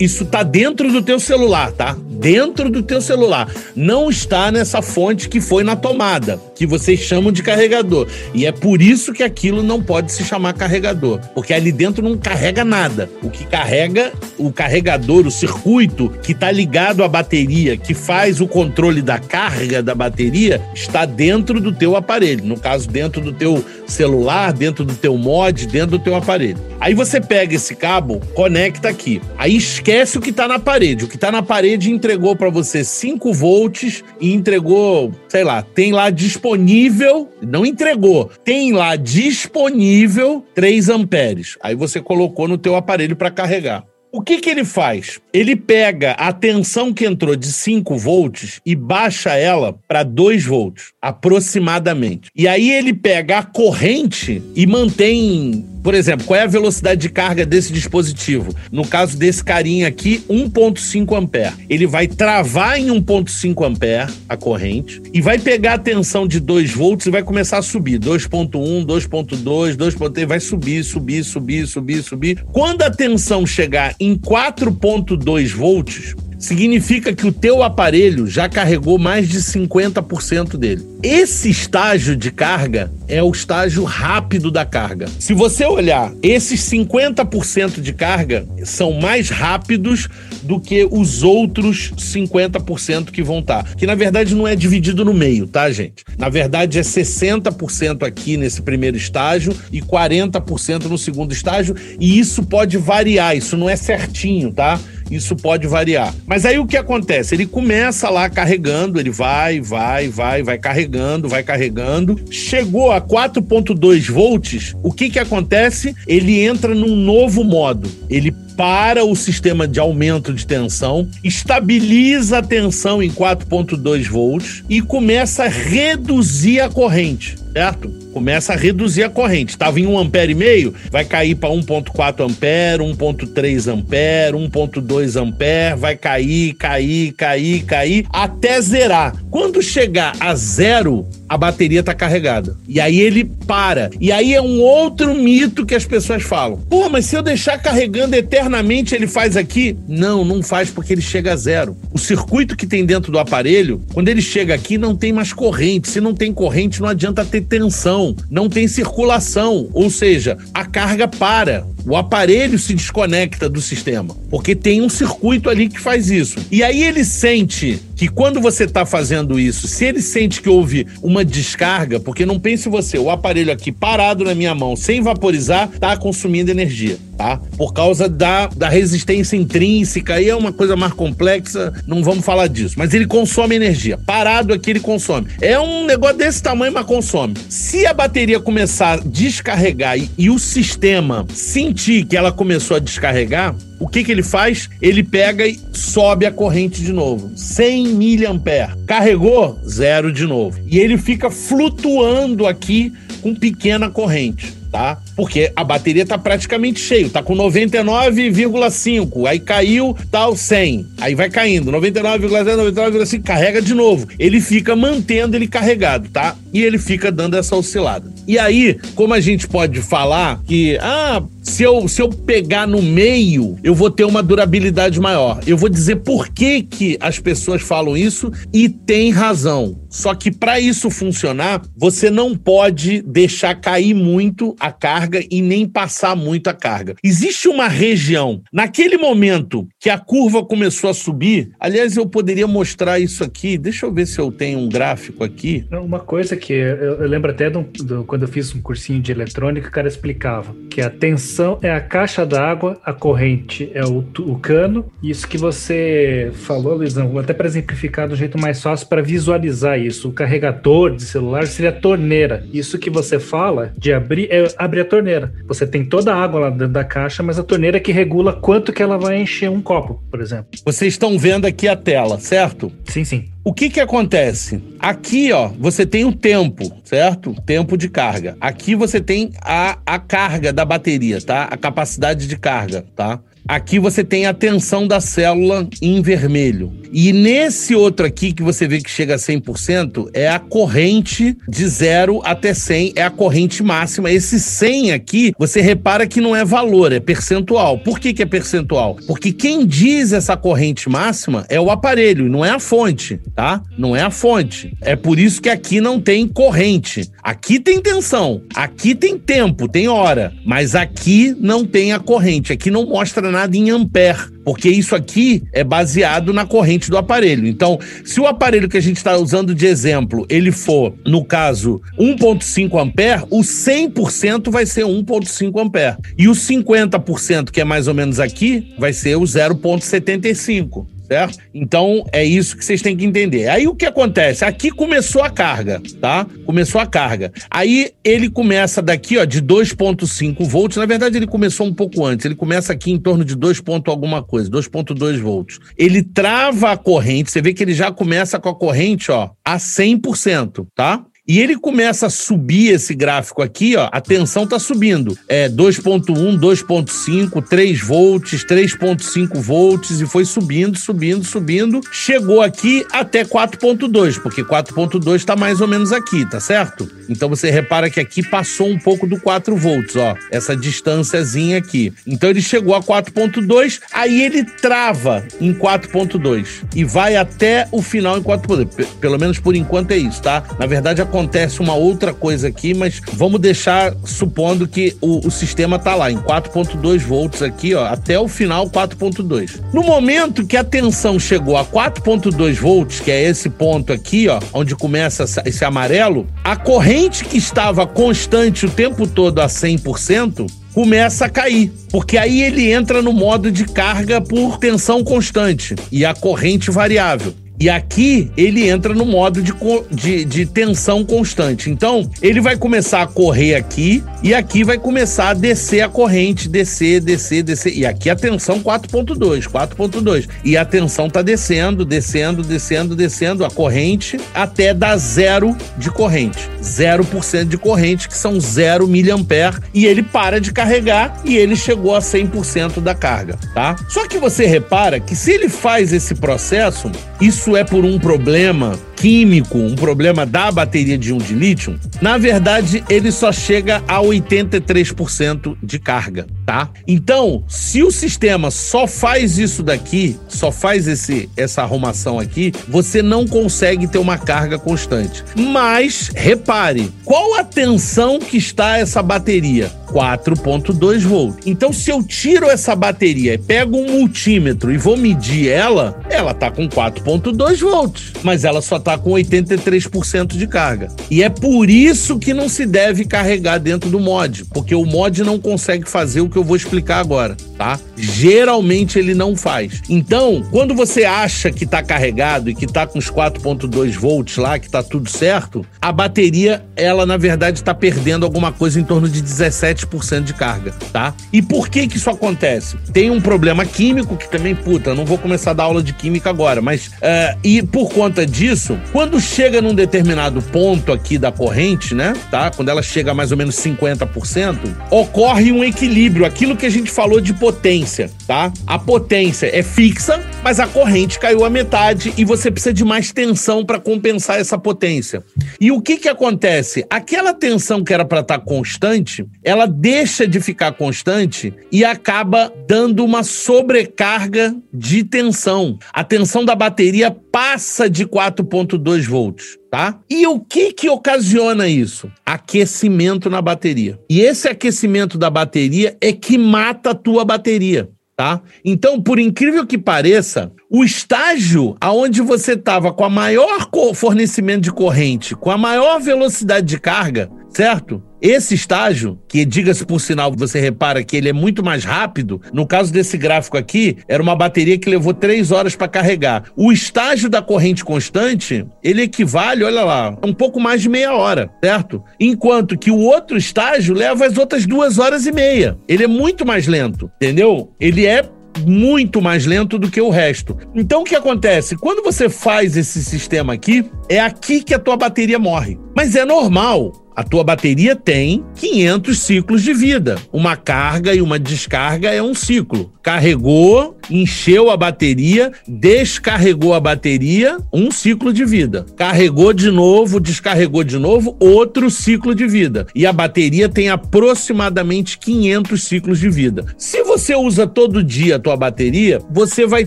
[0.00, 1.96] Isso tá dentro do teu celular, tá?
[2.18, 3.52] Dentro do teu celular.
[3.74, 8.06] Não está nessa fonte que foi na tomada, que vocês chamam de carregador.
[8.34, 12.16] E é por isso que aquilo não pode se chamar carregador, porque ali dentro não
[12.16, 13.10] carrega nada.
[13.22, 18.48] O que carrega, o carregador, o circuito que está ligado à bateria, que faz o
[18.48, 22.44] controle da carga da bateria, está dentro do teu aparelho.
[22.44, 26.58] No caso, dentro do teu celular, dentro do teu mod, dentro do teu aparelho.
[26.80, 29.20] Aí você pega esse cabo, conecta aqui.
[29.38, 31.04] Aí esquece o que está na parede.
[31.04, 35.90] O que está na parede entregou para você 5 volts e entregou, sei lá, tem
[35.90, 41.58] lá disponível, não entregou, tem lá disponível 3 amperes.
[41.60, 43.84] Aí você colocou no teu aparelho para carregar.
[44.12, 45.20] O que, que ele faz?
[45.32, 50.92] Ele pega a tensão que entrou de 5 volts e baixa ela para 2 volts,
[51.02, 52.30] aproximadamente.
[52.36, 57.08] E aí ele pega a corrente e mantém por exemplo, qual é a velocidade de
[57.08, 58.52] carga desse dispositivo?
[58.72, 61.54] No caso desse carinha aqui, 1.5 ampere.
[61.70, 66.72] Ele vai travar em 1.5 ampere a corrente e vai pegar a tensão de 2
[66.72, 68.00] volts e vai começar a subir.
[68.00, 72.44] 2.1, 2.2, 2.3, vai subir, subir, subir, subir, subir.
[72.52, 79.28] Quando a tensão chegar em 4.2 volts, significa que o teu aparelho já carregou mais
[79.28, 80.86] de 50% dele.
[81.02, 85.06] Esse estágio de carga é o estágio rápido da carga.
[85.18, 90.08] Se você olhar, esses 50% de carga são mais rápidos
[90.42, 93.62] do que os outros 50% que vão estar.
[93.62, 93.74] Tá.
[93.76, 96.04] Que na verdade não é dividido no meio, tá, gente?
[96.18, 102.42] Na verdade é 60% aqui nesse primeiro estágio e 40% no segundo estágio, e isso
[102.42, 104.80] pode variar, isso não é certinho, tá?
[105.10, 106.14] Isso pode variar.
[106.26, 107.34] Mas aí o que acontece?
[107.34, 112.20] Ele começa lá carregando, ele vai, vai, vai, vai carregando, vai carregando.
[112.30, 115.94] Chegou a 4.2 volts, o que que acontece?
[116.06, 117.90] Ele entra num novo modo.
[118.08, 124.80] Ele para o sistema de aumento de tensão, estabiliza a tensão em 4.2 volts e
[124.80, 128.06] começa a reduzir a corrente, certo?
[128.16, 129.50] começa a reduzir a corrente.
[129.50, 135.76] Estava em 1 ampere e meio, vai cair para 1.4 ampere, 1.3 ampere, 1.2 ampere,
[135.76, 139.14] vai cair, cair, cair, cair até zerar.
[139.30, 142.56] Quando chegar a zero, a bateria está carregada.
[142.66, 143.90] E aí ele para.
[144.00, 146.58] E aí é um outro mito que as pessoas falam.
[146.70, 148.45] Pô, mas se eu deixar carregando eternamente,
[148.94, 149.76] ele faz aqui?
[149.88, 151.76] Não, não faz porque ele chega a zero.
[151.92, 155.88] O circuito que tem dentro do aparelho, quando ele chega aqui, não tem mais corrente.
[155.88, 161.08] Se não tem corrente, não adianta ter tensão não tem circulação, ou seja, a carga
[161.08, 161.66] para.
[161.86, 166.38] O aparelho se desconecta do sistema, porque tem um circuito ali que faz isso.
[166.50, 170.86] E aí ele sente que quando você está fazendo isso, se ele sente que houve
[171.02, 175.70] uma descarga, porque não pense você, o aparelho aqui parado na minha mão, sem vaporizar,
[175.72, 177.40] está consumindo energia, tá?
[177.56, 182.48] Por causa da, da resistência intrínseca, aí é uma coisa mais complexa, não vamos falar
[182.48, 182.74] disso.
[182.76, 183.98] Mas ele consome energia.
[184.04, 185.28] Parado aqui, ele consome.
[185.40, 187.34] É um negócio desse tamanho, mas consome.
[187.48, 192.80] Se a bateria começar a descarregar e, e o sistema sentir que ela começou a
[192.80, 194.68] descarregar, o que, que ele faz?
[194.80, 197.30] Ele pega e sobe a corrente de novo.
[197.36, 198.76] 100 mAh.
[198.86, 199.58] Carregou?
[199.66, 200.58] Zero de novo.
[200.66, 204.98] E ele fica flutuando aqui com pequena corrente tá?
[205.14, 211.30] Porque a bateria tá praticamente cheio, tá com 99,5, aí caiu, tal 100, aí vai
[211.30, 214.06] caindo, 99,0, 99,5, carrega de novo.
[214.18, 216.36] Ele fica mantendo ele carregado, tá?
[216.52, 218.12] E ele fica dando essa oscilada.
[218.26, 222.82] E aí, como a gente pode falar que, ah, se eu, se eu pegar no
[222.82, 225.40] meio, eu vou ter uma durabilidade maior.
[225.46, 229.78] Eu vou dizer por que, que as pessoas falam isso e tem razão.
[229.88, 235.66] Só que para isso funcionar, você não pode deixar cair muito a carga e nem
[235.66, 236.94] passar muito a carga.
[237.02, 242.98] Existe uma região, naquele momento que a curva começou a subir, aliás, eu poderia mostrar
[242.98, 243.58] isso aqui.
[243.58, 245.66] Deixa eu ver se eu tenho um gráfico aqui.
[245.70, 249.12] Uma coisa que eu, eu lembro até do, do, quando eu fiz um cursinho de
[249.12, 254.04] eletrônica, o cara explicava que a tensão é a caixa d'água, a corrente é o,
[254.20, 254.90] o cano.
[255.02, 260.08] Isso que você falou, Luizão, até para exemplificar do jeito mais fácil para visualizar isso.
[260.08, 262.44] O carregador de celular seria a torneira.
[262.52, 265.32] Isso que você fala de abrir é abrir a torneira.
[265.46, 268.32] Você tem toda a água lá dentro da caixa, mas a torneira é que regula
[268.32, 270.46] quanto que ela vai encher um copo, por exemplo.
[270.64, 272.72] Vocês estão vendo aqui a tela, certo?
[272.84, 273.24] Sim, sim.
[273.44, 274.60] O que que acontece?
[274.78, 277.34] Aqui, ó, você tem o tempo, certo?
[277.46, 278.36] Tempo de carga.
[278.40, 281.44] Aqui você tem a, a carga da bateria, tá?
[281.44, 283.20] A capacidade de carga, tá?
[283.48, 286.72] Aqui você tem a tensão da célula em vermelho.
[286.92, 291.68] E nesse outro aqui que você vê que chega a 100%, é a corrente de
[291.68, 294.10] 0 até 100, é a corrente máxima.
[294.10, 297.78] Esse 100 aqui, você repara que não é valor, é percentual.
[297.78, 298.96] Por que, que é percentual?
[299.06, 303.62] Porque quem diz essa corrente máxima é o aparelho, não é a fonte, tá?
[303.78, 304.76] Não é a fonte.
[304.80, 307.08] É por isso que aqui não tem corrente.
[307.22, 312.52] Aqui tem tensão, aqui tem tempo, tem hora, mas aqui não tem a corrente.
[312.52, 317.48] Aqui não mostra nada em ampere porque isso aqui é baseado na corrente do aparelho.
[317.48, 321.82] Então, se o aparelho que a gente está usando de exemplo, ele for, no caso,
[321.98, 325.96] 1.5 ampere, o 100% vai ser 1.5 ampere.
[326.16, 331.38] E o 50%, que é mais ou menos aqui, vai ser o 0.75 certo?
[331.54, 333.48] Então é isso que vocês têm que entender.
[333.48, 334.44] Aí o que acontece?
[334.44, 336.26] Aqui começou a carga, tá?
[336.44, 337.32] Começou a carga.
[337.50, 340.76] Aí ele começa daqui, ó, de 2.5 volts.
[340.76, 342.26] Na verdade, ele começou um pouco antes.
[342.26, 343.62] Ele começa aqui em torno de 2.
[343.86, 345.58] alguma coisa, 2.2 volts.
[345.76, 349.56] Ele trava a corrente, você vê que ele já começa com a corrente, ó, a
[349.56, 351.04] 100%, tá?
[351.28, 355.18] E ele começa a subir esse gráfico aqui, ó, a tensão tá subindo.
[355.28, 361.80] É 2.1, 2.5, 3 volts, 3.5 volts e foi subindo, subindo, subindo.
[361.90, 366.88] Chegou aqui até 4.2, porque 4.2 tá mais ou menos aqui, tá certo?
[367.08, 371.92] Então você repara que aqui passou um pouco do 4 volts, ó, essa distânciazinha aqui.
[372.06, 378.16] Então ele chegou a 4.2, aí ele trava em 4.2 e vai até o final
[378.16, 378.86] em 4.2.
[379.00, 380.44] Pelo menos por enquanto é isso, tá?
[380.56, 385.30] Na verdade a acontece uma outra coisa aqui, mas vamos deixar supondo que o, o
[385.30, 389.60] sistema tá lá em 4.2 volts aqui, ó, até o final 4.2.
[389.72, 394.38] No momento que a tensão chegou a 4.2 volts, que é esse ponto aqui, ó,
[394.52, 401.24] onde começa esse amarelo, a corrente que estava constante o tempo todo a 100%, começa
[401.24, 406.12] a cair, porque aí ele entra no modo de carga por tensão constante e a
[406.12, 407.32] corrente variável.
[407.58, 409.52] E aqui ele entra no modo de,
[409.90, 411.70] de, de tensão constante.
[411.70, 416.48] Então, ele vai começar a correr aqui e aqui vai começar a descer a corrente,
[416.48, 417.76] descer, descer, descer.
[417.76, 420.28] E aqui a tensão 4.2, 4.2.
[420.44, 426.38] E a tensão tá descendo, descendo, descendo, descendo a corrente até dar zero de corrente.
[426.62, 431.94] 0% de corrente, que são 0 miliampere, e ele para de carregar e ele chegou
[431.94, 433.76] a 100% da carga, tá?
[433.88, 436.90] Só que você repara que se ele faz esse processo,
[437.20, 442.16] isso é por um problema químico, um problema da bateria de um de lítio, na
[442.16, 446.70] verdade ele só chega a 83% de carga, tá?
[446.86, 453.02] Então, se o sistema só faz isso daqui, só faz esse essa arrumação aqui, você
[453.02, 455.24] não consegue ter uma carga constante.
[455.36, 459.70] Mas repare, qual a tensão que está essa bateria?
[459.86, 461.46] 4.2 volts.
[461.46, 466.34] Então, se eu tiro essa bateria e pego um multímetro e vou medir ela, ela
[466.34, 470.88] tá com 4.2 volts, mas ela só tá com 83% de carga.
[471.10, 475.22] E é por isso que não se deve carregar dentro do mod, porque o mod
[475.22, 477.78] não consegue fazer o que eu vou explicar agora, tá?
[477.96, 479.82] Geralmente ele não faz.
[479.88, 484.58] Então, quando você acha que tá carregado e que tá com os 4.2 volts lá,
[484.58, 489.08] que tá tudo certo, a bateria, ela na verdade tá perdendo alguma coisa em torno
[489.08, 491.14] de 17% de carga, tá?
[491.32, 492.76] E por que que isso acontece?
[492.92, 496.30] Tem um problema químico que também, puta, não vou começar a dar aula de química
[496.30, 501.94] agora, mas uh, e por conta disso, quando chega num determinado ponto aqui da corrente,
[501.94, 502.14] né?
[502.30, 502.50] Tá?
[502.50, 504.58] Quando ela chega a mais ou menos 50%,
[504.90, 508.52] ocorre um equilíbrio, aquilo que a gente falou de potência, tá?
[508.66, 513.12] A potência é fixa, mas a corrente caiu a metade e você precisa de mais
[513.12, 515.22] tensão para compensar essa potência.
[515.60, 516.84] E o que que acontece?
[516.90, 522.52] Aquela tensão que era para estar tá constante, ela deixa de ficar constante e acaba
[522.66, 525.78] dando uma sobrecarga de tensão.
[525.92, 529.98] A tensão da bateria passa de 4.2 volts, tá?
[530.08, 532.10] E o que que ocasiona isso?
[532.24, 534.00] Aquecimento na bateria.
[534.08, 538.40] E esse aquecimento da bateria é que mata a tua bateria, tá?
[538.64, 544.72] Então, por incrível que pareça, o estágio aonde você estava com a maior fornecimento de
[544.72, 548.02] corrente, com a maior velocidade de carga, certo?
[548.26, 552.42] Esse estágio, que diga-se por sinal, você repara que ele é muito mais rápido.
[552.52, 556.42] No caso desse gráfico aqui, era uma bateria que levou três horas para carregar.
[556.56, 561.48] O estágio da corrente constante, ele equivale, olha lá, um pouco mais de meia hora,
[561.62, 562.02] certo?
[562.18, 565.78] Enquanto que o outro estágio leva as outras duas horas e meia.
[565.86, 567.72] Ele é muito mais lento, entendeu?
[567.78, 568.28] Ele é
[568.66, 570.58] muito mais lento do que o resto.
[570.74, 571.76] Então o que acontece?
[571.76, 575.78] Quando você faz esse sistema aqui, é aqui que a tua bateria morre.
[575.94, 577.05] Mas é normal.
[577.16, 580.18] A tua bateria tem 500 ciclos de vida.
[580.30, 582.92] Uma carga e uma descarga é um ciclo.
[583.02, 588.84] Carregou, encheu a bateria, descarregou a bateria, um ciclo de vida.
[588.96, 592.86] Carregou de novo, descarregou de novo, outro ciclo de vida.
[592.94, 596.66] E a bateria tem aproximadamente 500 ciclos de vida.
[596.76, 599.86] Se você usa todo dia a tua bateria, você vai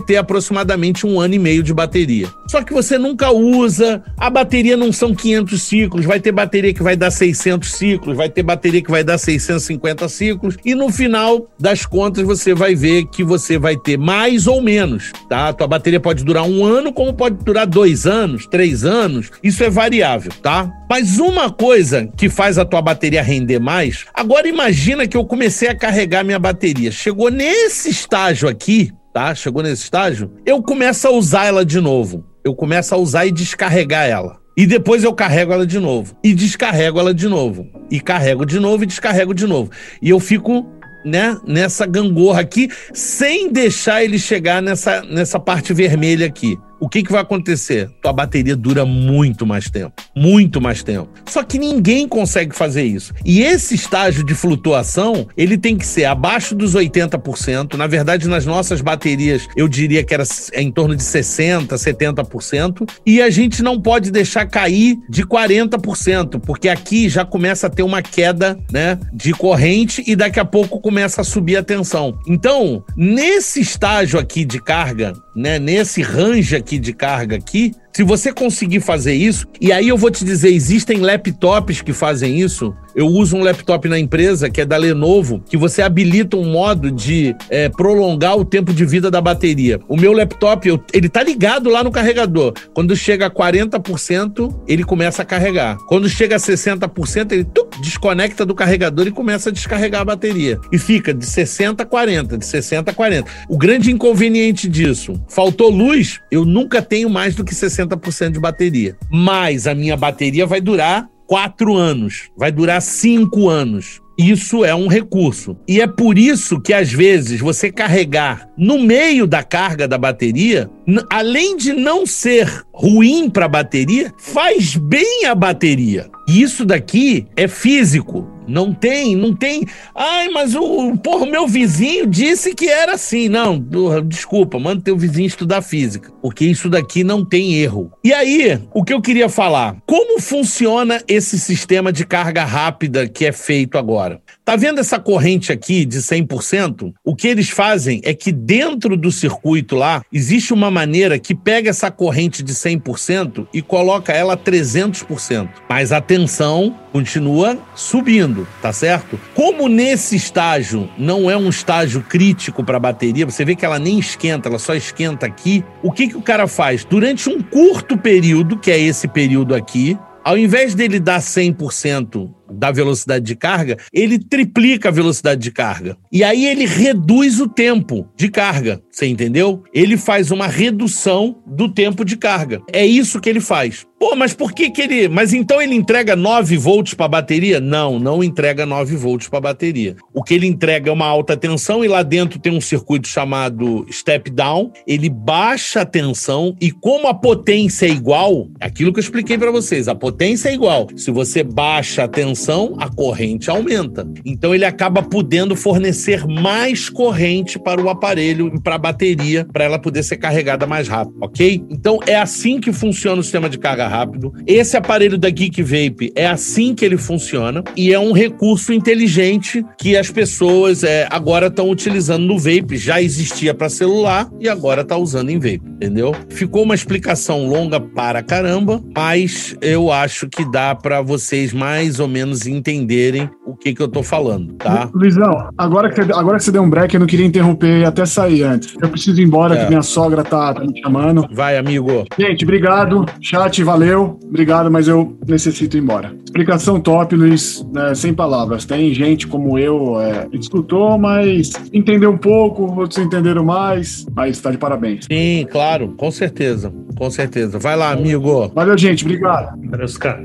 [0.00, 2.26] ter aproximadamente um ano e meio de bateria.
[2.48, 6.82] Só que você nunca usa, a bateria não são 500 ciclos, vai ter bateria que
[6.82, 11.46] vai dar 600 ciclos, vai ter bateria que vai dar 650 ciclos, e no final
[11.58, 15.48] das contas você vai ver que você vai ter mais ou menos, tá?
[15.48, 19.62] A tua bateria pode durar um ano, como pode durar dois anos, três anos, isso
[19.62, 20.70] é variável, tá?
[20.88, 25.68] Mas uma coisa que faz a tua bateria render mais, agora imagina que eu comecei
[25.68, 29.34] a carregar minha bateria, chegou nesse estágio aqui, tá?
[29.34, 32.24] Chegou nesse estágio, eu começo a usar ela de novo.
[32.42, 34.39] Eu começo a usar e descarregar ela.
[34.56, 36.16] E depois eu carrego ela de novo.
[36.22, 37.68] E descarrego ela de novo.
[37.90, 39.70] E carrego de novo e descarrego de novo.
[40.02, 40.66] E eu fico,
[41.04, 47.02] né, nessa gangorra aqui, sem deixar ele chegar nessa, nessa parte vermelha aqui o que,
[47.02, 47.90] que vai acontecer?
[48.02, 49.92] Tua bateria dura muito mais tempo.
[50.16, 51.10] Muito mais tempo.
[51.26, 53.12] Só que ninguém consegue fazer isso.
[53.24, 57.74] E esse estágio de flutuação, ele tem que ser abaixo dos 80%.
[57.74, 62.88] Na verdade, nas nossas baterias, eu diria que era em torno de 60%, 70%.
[63.04, 67.82] E a gente não pode deixar cair de 40%, porque aqui já começa a ter
[67.82, 72.18] uma queda né, de corrente e daqui a pouco começa a subir a tensão.
[72.26, 78.32] Então, nesse estágio aqui de carga, né, nesse range aqui de carga aqui, Se você
[78.32, 82.74] conseguir fazer isso, e aí eu vou te dizer, existem laptops que fazem isso.
[82.94, 86.90] Eu uso um laptop na empresa que é da Lenovo, que você habilita um modo
[86.90, 89.80] de é, prolongar o tempo de vida da bateria.
[89.88, 92.52] O meu laptop, eu, ele tá ligado lá no carregador.
[92.72, 95.76] Quando chega a 40%, ele começa a carregar.
[95.88, 100.58] Quando chega a 60%, ele tuc, desconecta do carregador e começa a descarregar a bateria.
[100.72, 103.28] E fica de 60 a 40, de 60 a 40.
[103.48, 108.96] O grande inconveniente disso, faltou luz, eu nunca tenho mais do que 60% de bateria.
[109.10, 114.00] Mas a minha bateria vai durar quatro anos, vai durar cinco anos.
[114.18, 115.56] Isso é um recurso.
[115.66, 120.68] E é por isso que, às vezes, você carregar no meio da carga da bateria,
[121.08, 126.10] além de não ser ruim para a bateria, faz bem a bateria.
[126.30, 128.24] E isso daqui é físico.
[128.46, 129.64] Não tem, não tem.
[129.94, 133.28] Ai, mas o porra, meu vizinho disse que era assim.
[133.28, 133.64] Não,
[134.04, 137.92] desculpa, manda teu vizinho estudar física, porque isso daqui não tem erro.
[138.02, 139.76] E aí, o que eu queria falar?
[139.86, 144.20] Como funciona esse sistema de carga rápida que é feito agora?
[144.44, 146.92] Tá vendo essa corrente aqui de 100%?
[147.04, 151.70] O que eles fazem é que dentro do circuito lá, existe uma maneira que pega
[151.70, 155.48] essa corrente de 100% e coloca ela a 300%.
[155.68, 159.18] Mas a tensão continua subindo, tá certo?
[159.34, 163.78] Como nesse estágio não é um estágio crítico para a bateria, você vê que ela
[163.78, 165.64] nem esquenta, ela só esquenta aqui.
[165.82, 166.84] O que, que o cara faz?
[166.84, 172.70] Durante um curto período, que é esse período aqui, ao invés dele dar 100% da
[172.70, 175.96] velocidade de carga, ele triplica a velocidade de carga.
[176.12, 179.62] E aí ele reduz o tempo de carga, você entendeu?
[179.72, 182.60] Ele faz uma redução do tempo de carga.
[182.72, 183.86] É isso que ele faz.
[183.98, 185.08] Pô, mas por que que ele...
[185.08, 187.60] Mas então ele entrega 9 volts para a bateria?
[187.60, 189.94] Não, não entrega 9 volts para a bateria.
[190.14, 193.86] O que ele entrega é uma alta tensão e lá dentro tem um circuito chamado
[193.92, 194.72] step down.
[194.86, 199.50] Ele baixa a tensão e como a potência é igual, aquilo que eu expliquei para
[199.50, 200.88] vocês, a potência é igual.
[200.96, 202.39] Se você baixa a tensão
[202.78, 204.06] a corrente aumenta.
[204.24, 209.64] Então ele acaba podendo fornecer mais corrente para o aparelho e para a bateria, para
[209.64, 211.62] ela poder ser carregada mais rápido, ok?
[211.70, 214.32] Então é assim que funciona o sistema de carga rápido.
[214.46, 219.64] Esse aparelho da Geek Vape é assim que ele funciona e é um recurso inteligente
[219.78, 222.76] que as pessoas é, agora estão utilizando no vape.
[222.76, 226.14] Já existia para celular e agora está usando em vape, entendeu?
[226.28, 232.08] Ficou uma explicação longa para caramba, mas eu acho que dá para vocês mais ou
[232.08, 234.88] menos menos entenderem o que, que eu tô falando, tá?
[234.94, 238.06] Luizão, agora que, agora que você deu um break, eu não queria interromper e até
[238.06, 238.74] sair antes.
[238.80, 239.64] Eu preciso ir embora, é.
[239.64, 241.26] que minha sogra tá, tá, me chamando.
[241.32, 242.04] Vai, amigo.
[242.18, 243.04] Gente, obrigado.
[243.20, 244.18] Chat, valeu.
[244.24, 246.14] Obrigado, mas eu necessito ir embora.
[246.24, 248.64] Explicação top, Luiz, né, sem palavras.
[248.64, 254.40] Tem gente como eu é, que discutou, mas entendeu um pouco, outros entenderam mais, mas
[254.40, 255.06] tá de parabéns.
[255.10, 257.58] Sim, claro, com certeza, com certeza.
[257.58, 258.50] Vai lá, amigo.
[258.54, 259.58] Valeu, gente, obrigado.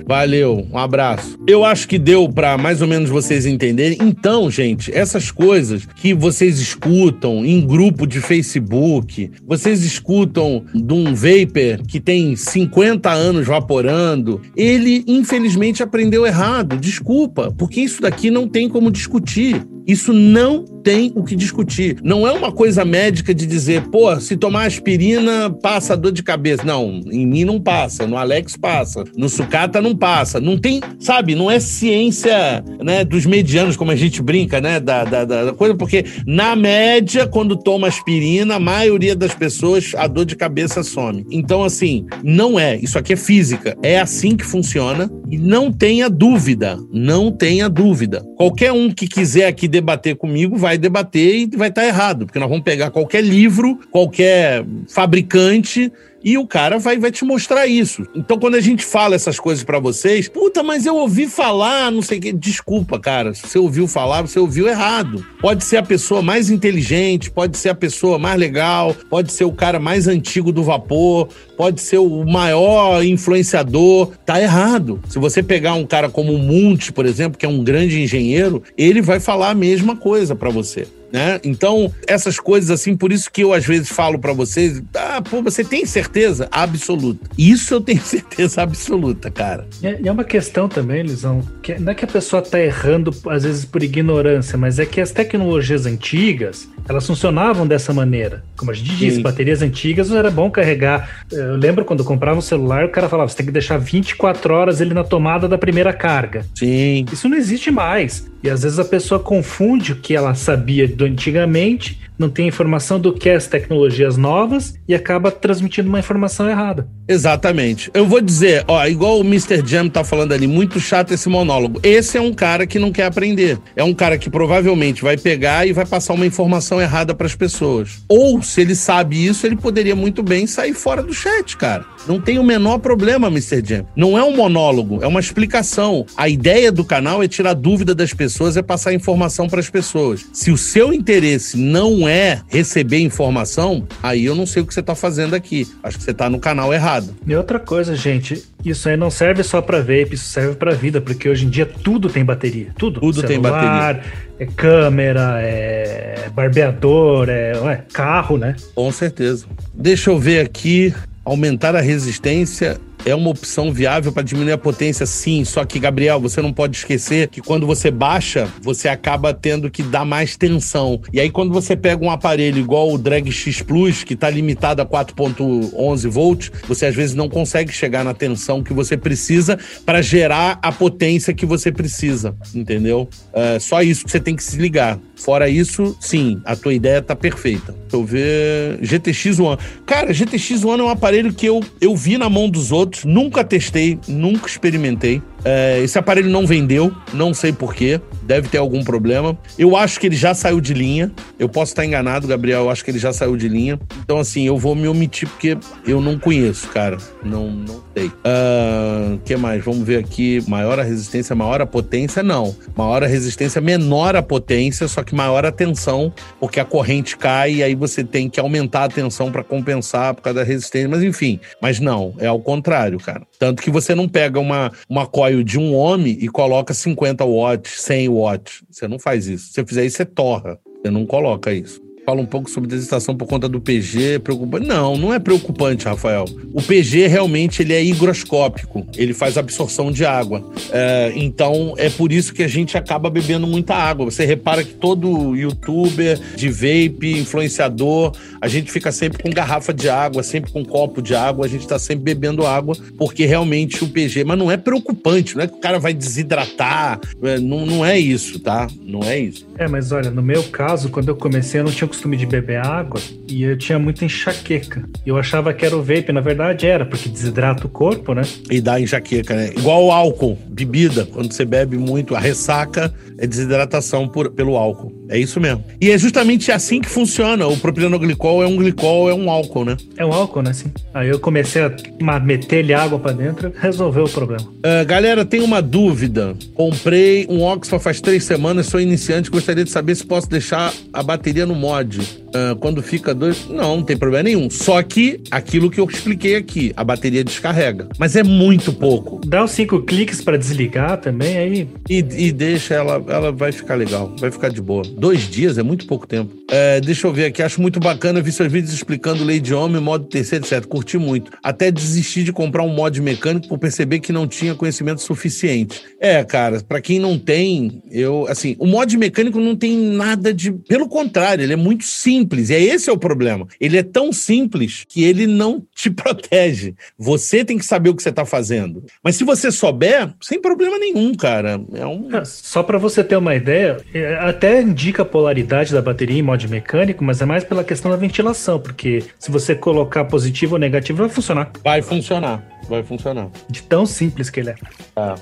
[0.08, 1.38] Valeu, um abraço.
[1.48, 3.98] Eu acho que que deu para mais ou menos vocês entenderem.
[4.02, 11.16] Então, gente, essas coisas que vocês escutam em grupo de Facebook, vocês escutam de um
[11.16, 16.76] vapor que tem 50 anos vaporando, ele infelizmente aprendeu errado.
[16.76, 19.66] Desculpa, porque isso daqui não tem como discutir.
[19.88, 21.98] Isso não tem o que discutir.
[22.04, 26.64] Não é uma coisa médica de dizer, pô, se tomar aspirina passa dor de cabeça.
[26.64, 30.40] Não, em mim não passa, no Alex passa, no sucata não passa.
[30.40, 35.04] Não tem, sabe, não é ciência né, dos medianos, como a gente brinca, né, da,
[35.04, 40.26] da, da coisa, porque na média, quando toma aspirina, a maioria das pessoas, a dor
[40.26, 41.26] de cabeça some.
[41.32, 42.78] Então, assim, não é.
[42.78, 43.78] Isso aqui é física.
[43.82, 48.24] É assim que funciona e não tenha dúvida, não tenha dúvida.
[48.38, 52.50] Qualquer um que quiser aqui debater comigo vai debater e vai estar errado, porque nós
[52.50, 55.92] vamos pegar qualquer livro, qualquer fabricante
[56.26, 58.04] e o cara vai, vai te mostrar isso.
[58.16, 62.02] Então, quando a gente fala essas coisas para vocês, puta, mas eu ouvi falar, não
[62.02, 62.34] sei o quê.
[62.34, 63.36] Desculpa, cara.
[63.36, 65.24] Se você ouviu falar, você ouviu errado.
[65.40, 69.52] Pode ser a pessoa mais inteligente, pode ser a pessoa mais legal, pode ser o
[69.52, 74.12] cara mais antigo do vapor, pode ser o maior influenciador.
[74.26, 75.00] Tá errado.
[75.08, 78.64] Se você pegar um cara como o Munch, por exemplo, que é um grande engenheiro,
[78.76, 80.88] ele vai falar a mesma coisa para você.
[81.16, 81.40] Né?
[81.46, 85.42] Então, essas coisas assim, por isso que eu às vezes falo para vocês, ah, pô,
[85.42, 87.30] você tem certeza absoluta.
[87.38, 89.66] Isso eu tenho certeza absoluta, cara.
[89.82, 93.44] E é uma questão também, Lisão, que não é que a pessoa tá errando às
[93.44, 98.44] vezes por ignorância, mas é que as tecnologias antigas, elas funcionavam dessa maneira.
[98.58, 99.22] Como a gente disse, Sim.
[99.22, 101.24] baterias antigas era bom carregar.
[101.32, 104.54] Eu lembro quando eu comprava um celular, o cara falava, você tem que deixar 24
[104.54, 106.46] horas ele na tomada da primeira carga.
[106.54, 107.06] Sim.
[107.10, 108.30] Isso não existe mais.
[108.44, 113.00] E às vezes a pessoa confunde o que ela sabia do antigamente não tem informação
[113.00, 116.88] do que é as tecnologias novas e acaba transmitindo uma informação errada.
[117.08, 117.92] Exatamente.
[117.94, 119.62] Eu vou dizer, ó, igual o Mr.
[119.66, 121.80] Jam tá falando ali, muito chato esse monólogo.
[121.84, 123.60] Esse é um cara que não quer aprender.
[123.76, 127.36] É um cara que provavelmente vai pegar e vai passar uma informação errada para as
[127.36, 128.04] pessoas.
[128.10, 131.86] Ou, se ele sabe isso, ele poderia muito bem sair fora do chat, cara.
[132.08, 133.64] Não tem o menor problema, Mr.
[133.66, 133.88] Jam.
[133.96, 136.06] Não é um monólogo, é uma explicação.
[136.16, 140.26] A ideia do canal é tirar dúvida das pessoas, é passar informação para as pessoas.
[140.32, 144.80] Se o seu interesse não é receber informação, aí eu não sei o que você
[144.80, 145.68] está fazendo aqui.
[145.84, 147.16] Acho que você está no canal errado.
[147.26, 151.00] E outra coisa, gente, isso aí não serve só para vape, isso serve para vida,
[151.00, 152.68] porque hoje em dia tudo tem bateria.
[152.78, 153.00] Tudo.
[153.00, 154.26] Tudo Celular, tem bateria.
[154.40, 158.56] É câmera, é barbeador, é, é carro, né?
[158.74, 159.46] Com certeza.
[159.74, 160.94] Deixa eu ver aqui.
[161.24, 165.46] Aumentar a resistência é uma opção viável para diminuir a potência, sim.
[165.46, 169.84] Só que, Gabriel, você não pode esquecer que quando você baixa, você acaba tendo que
[169.84, 171.00] dar mais tensão.
[171.14, 174.82] E aí, quando você pega um aparelho igual o Drag X Plus, que está limitado
[174.82, 180.02] a 4.11 volts, você às vezes não consegue chegar na tensão que você precisa para
[180.02, 183.08] gerar a potência que você precisa, entendeu?
[183.34, 185.00] É só isso que você tem que se ligar.
[185.16, 187.74] Fora isso, sim, a tua ideia tá perfeita.
[187.74, 188.80] Deixa eu ver.
[188.82, 189.58] GTX One.
[189.86, 193.44] Cara, GTX One é um aparelho que eu, eu vi na mão dos outros, nunca
[193.44, 195.22] testei, nunca experimentei.
[195.48, 199.38] É, esse aparelho não vendeu, não sei porquê, deve ter algum problema.
[199.60, 201.12] Eu acho que ele já saiu de linha.
[201.38, 203.80] Eu posso estar enganado, Gabriel, eu acho que ele já saiu de linha.
[204.04, 206.98] Então, assim, eu vou me omitir porque eu não conheço, cara.
[207.24, 208.08] Não, não sei.
[208.08, 209.64] O uh, que mais?
[209.64, 210.44] Vamos ver aqui.
[210.48, 212.24] Maior a resistência, maior a potência?
[212.24, 212.56] Não.
[212.76, 217.56] Maior a resistência, menor a potência, só que maior a tensão, porque a corrente cai
[217.56, 220.90] e aí você tem que aumentar a tensão para compensar por causa da resistência.
[220.90, 223.26] Mas enfim, mas não, é ao contrário, cara.
[223.38, 227.82] Tanto que você não pega uma, uma coil de um homem e coloca 50 watts,
[227.82, 228.64] 100 watts.
[228.70, 229.48] Você não faz isso.
[229.48, 230.60] Se você fizer isso, você torra.
[230.82, 234.68] Você não coloca isso fala um pouco sobre desidratação por conta do PG, preocupante.
[234.68, 236.26] Não, não é preocupante, Rafael.
[236.54, 240.44] O PG realmente ele é higroscópico, ele faz absorção de água.
[240.72, 244.06] É, então é por isso que a gente acaba bebendo muita água.
[244.06, 249.90] Você repara que todo youtuber de vape, influenciador, a gente fica sempre com garrafa de
[249.90, 253.88] água, sempre com copo de água, a gente está sempre bebendo água, porque realmente o
[253.88, 257.86] PG, mas não é preocupante, não é que o cara vai desidratar, é, não, não
[257.86, 258.68] é isso, tá?
[258.82, 259.48] Não é isso.
[259.58, 262.58] É, mas olha, no meu caso, quando eu comecei, eu não tinha costume de beber
[262.58, 264.84] água e eu tinha muita enxaqueca.
[265.06, 268.24] Eu achava que era o vape, na verdade era, porque desidrata o corpo, né?
[268.52, 269.52] E dá enxaqueca, né?
[269.58, 271.06] Igual o álcool, bebida.
[271.06, 274.94] Quando você bebe muito, a ressaca é desidratação por, pelo álcool.
[275.10, 275.64] É isso mesmo.
[275.80, 277.48] E é justamente assim que funciona.
[277.48, 279.78] O propilenoglicol é um glicol, é um álcool, né?
[279.98, 280.54] É um álcool, né?
[280.54, 280.72] Sim.
[280.94, 284.44] Aí eu comecei a meter-lhe água para dentro, resolveu o problema.
[284.44, 286.36] Uh, galera, tem uma dúvida.
[286.54, 291.04] Comprei um Oxford faz três semanas, sou iniciante, gostaria de saber se posso deixar a
[291.04, 293.48] bateria no mod uh, quando fica dois.
[293.50, 294.50] Não, não tem problema nenhum.
[294.50, 297.88] Só que aquilo que eu expliquei aqui, a bateria descarrega.
[297.98, 299.22] Mas é muito pouco.
[299.26, 301.68] Dá os cinco cliques para desligar também, aí.
[301.90, 304.84] E, e, deixa ela, ela vai ficar legal, vai ficar de boa.
[304.98, 306.34] Dois dias é muito pouco tempo.
[306.50, 308.22] É, deixa eu ver aqui, acho muito bacana.
[308.22, 310.66] Vi seus vídeos explicando lei de homem, modo terceiro, etc.
[310.66, 311.32] Curti muito.
[311.44, 315.82] Até desisti de comprar um mod mecânico por perceber que não tinha conhecimento suficiente.
[316.00, 320.52] É, cara, para quem não tem, eu, assim, o mod mecânico não tem nada de.
[320.52, 322.50] Pelo contrário, ele é muito simples.
[322.50, 323.48] E é esse é o problema.
[323.60, 326.74] Ele é tão simples que ele não te protege.
[326.98, 328.84] Você tem que saber o que você está fazendo.
[329.04, 331.62] Mas se você souber, sem problema nenhum, cara.
[331.74, 332.10] É um...
[332.24, 336.48] Só para você ter uma ideia, é, até indica a polaridade da bateria em mod
[336.48, 341.00] mecânico, mas é mais pela questão da ventilação, porque se você colocar positivo ou negativo,
[341.00, 341.52] vai funcionar.
[341.64, 342.44] Vai funcionar.
[342.68, 343.30] Vai funcionar.
[343.50, 344.56] De tão simples que ele é.
[344.96, 345.16] É.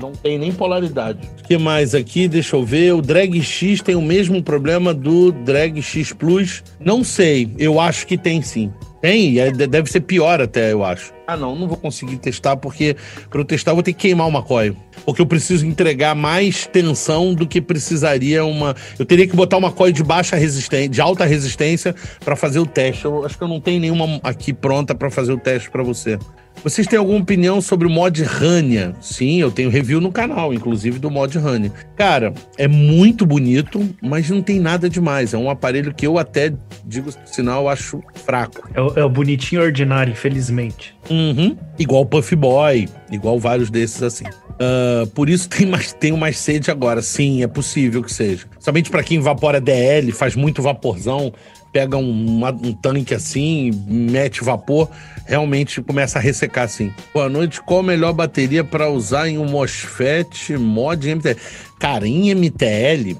[0.00, 1.28] Não tem nem polaridade.
[1.40, 2.28] O que mais aqui?
[2.28, 2.94] Deixa eu ver.
[2.94, 6.62] O Drag X tem o mesmo problema do Drag X Plus?
[6.78, 7.52] Não sei.
[7.58, 8.72] Eu acho que tem sim.
[9.00, 11.12] Tem, é, deve ser pior até, eu acho.
[11.26, 12.96] Ah, não, não vou conseguir testar, porque
[13.30, 14.76] para eu testar eu vou ter que queimar uma coil.
[15.06, 18.76] Porque eu preciso entregar mais tensão do que precisaria uma.
[18.98, 22.66] Eu teria que botar uma coil de baixa resistência, de alta resistência, para fazer o
[22.66, 23.04] teste.
[23.04, 26.18] Eu acho que eu não tenho nenhuma aqui pronta para fazer o teste para você.
[26.62, 28.94] Vocês têm alguma opinião sobre o mod Rania?
[29.00, 31.72] Sim, eu tenho review no canal, inclusive do mod Rania.
[31.96, 35.32] Cara, é muito bonito, mas não tem nada demais.
[35.32, 36.52] É um aparelho que eu até,
[36.84, 38.68] digo sinal, acho fraco.
[38.74, 40.94] É o, é o bonitinho ordinário, infelizmente.
[41.08, 41.56] Uhum.
[41.78, 44.24] Igual o Puff Boy, igual vários desses assim.
[44.26, 47.00] Uh, por isso tem mais, tenho mais sede agora.
[47.00, 48.46] Sim, é possível que seja.
[48.58, 51.32] Somente para quem evapora DL, faz muito vaporzão,
[51.72, 54.88] pega um, um tanque assim, mete vapor,
[55.26, 56.92] realmente começa a ressecar assim.
[57.14, 61.36] Boa noite, qual a melhor bateria para usar em um MOSFET mod MTL?
[61.78, 63.16] Cara, em MTL,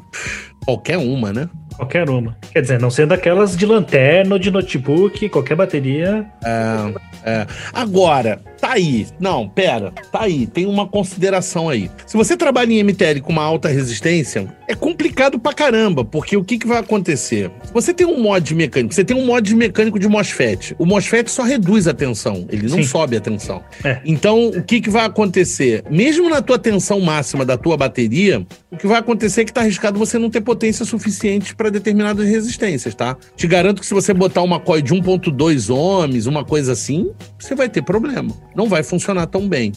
[0.64, 1.48] qualquer uma, né?
[1.76, 2.36] Qualquer uma.
[2.52, 6.26] Quer dizer, não sendo aquelas de lanterna ou de notebook, qualquer bateria.
[6.44, 7.46] É, é.
[7.72, 9.06] Agora, tá aí.
[9.18, 9.92] Não, pera.
[10.12, 10.46] Tá aí.
[10.46, 11.90] Tem uma consideração aí.
[12.06, 16.44] Se você trabalha em MTL com uma alta resistência, é complicado pra caramba, porque o
[16.44, 17.50] que, que vai acontecer?
[17.72, 20.76] Você tem um mod mecânico, você tem um mod mecânico de MOSFET.
[20.78, 22.84] O MOSFET só reduz a tensão, ele não Sim.
[22.84, 23.62] sobe a tensão.
[23.82, 24.00] É.
[24.04, 25.84] Então, o que, que vai acontecer?
[25.90, 29.62] Mesmo na tua tensão máxima da tua bateria, o que vai acontecer é que tá
[29.62, 33.16] arriscado você não ter potência suficiente para determinadas resistências, tá?
[33.36, 37.54] Te garanto que se você botar uma coil de 1.2 ohms, uma coisa assim, você
[37.54, 38.32] vai ter problema.
[38.54, 39.72] Não vai funcionar tão bem.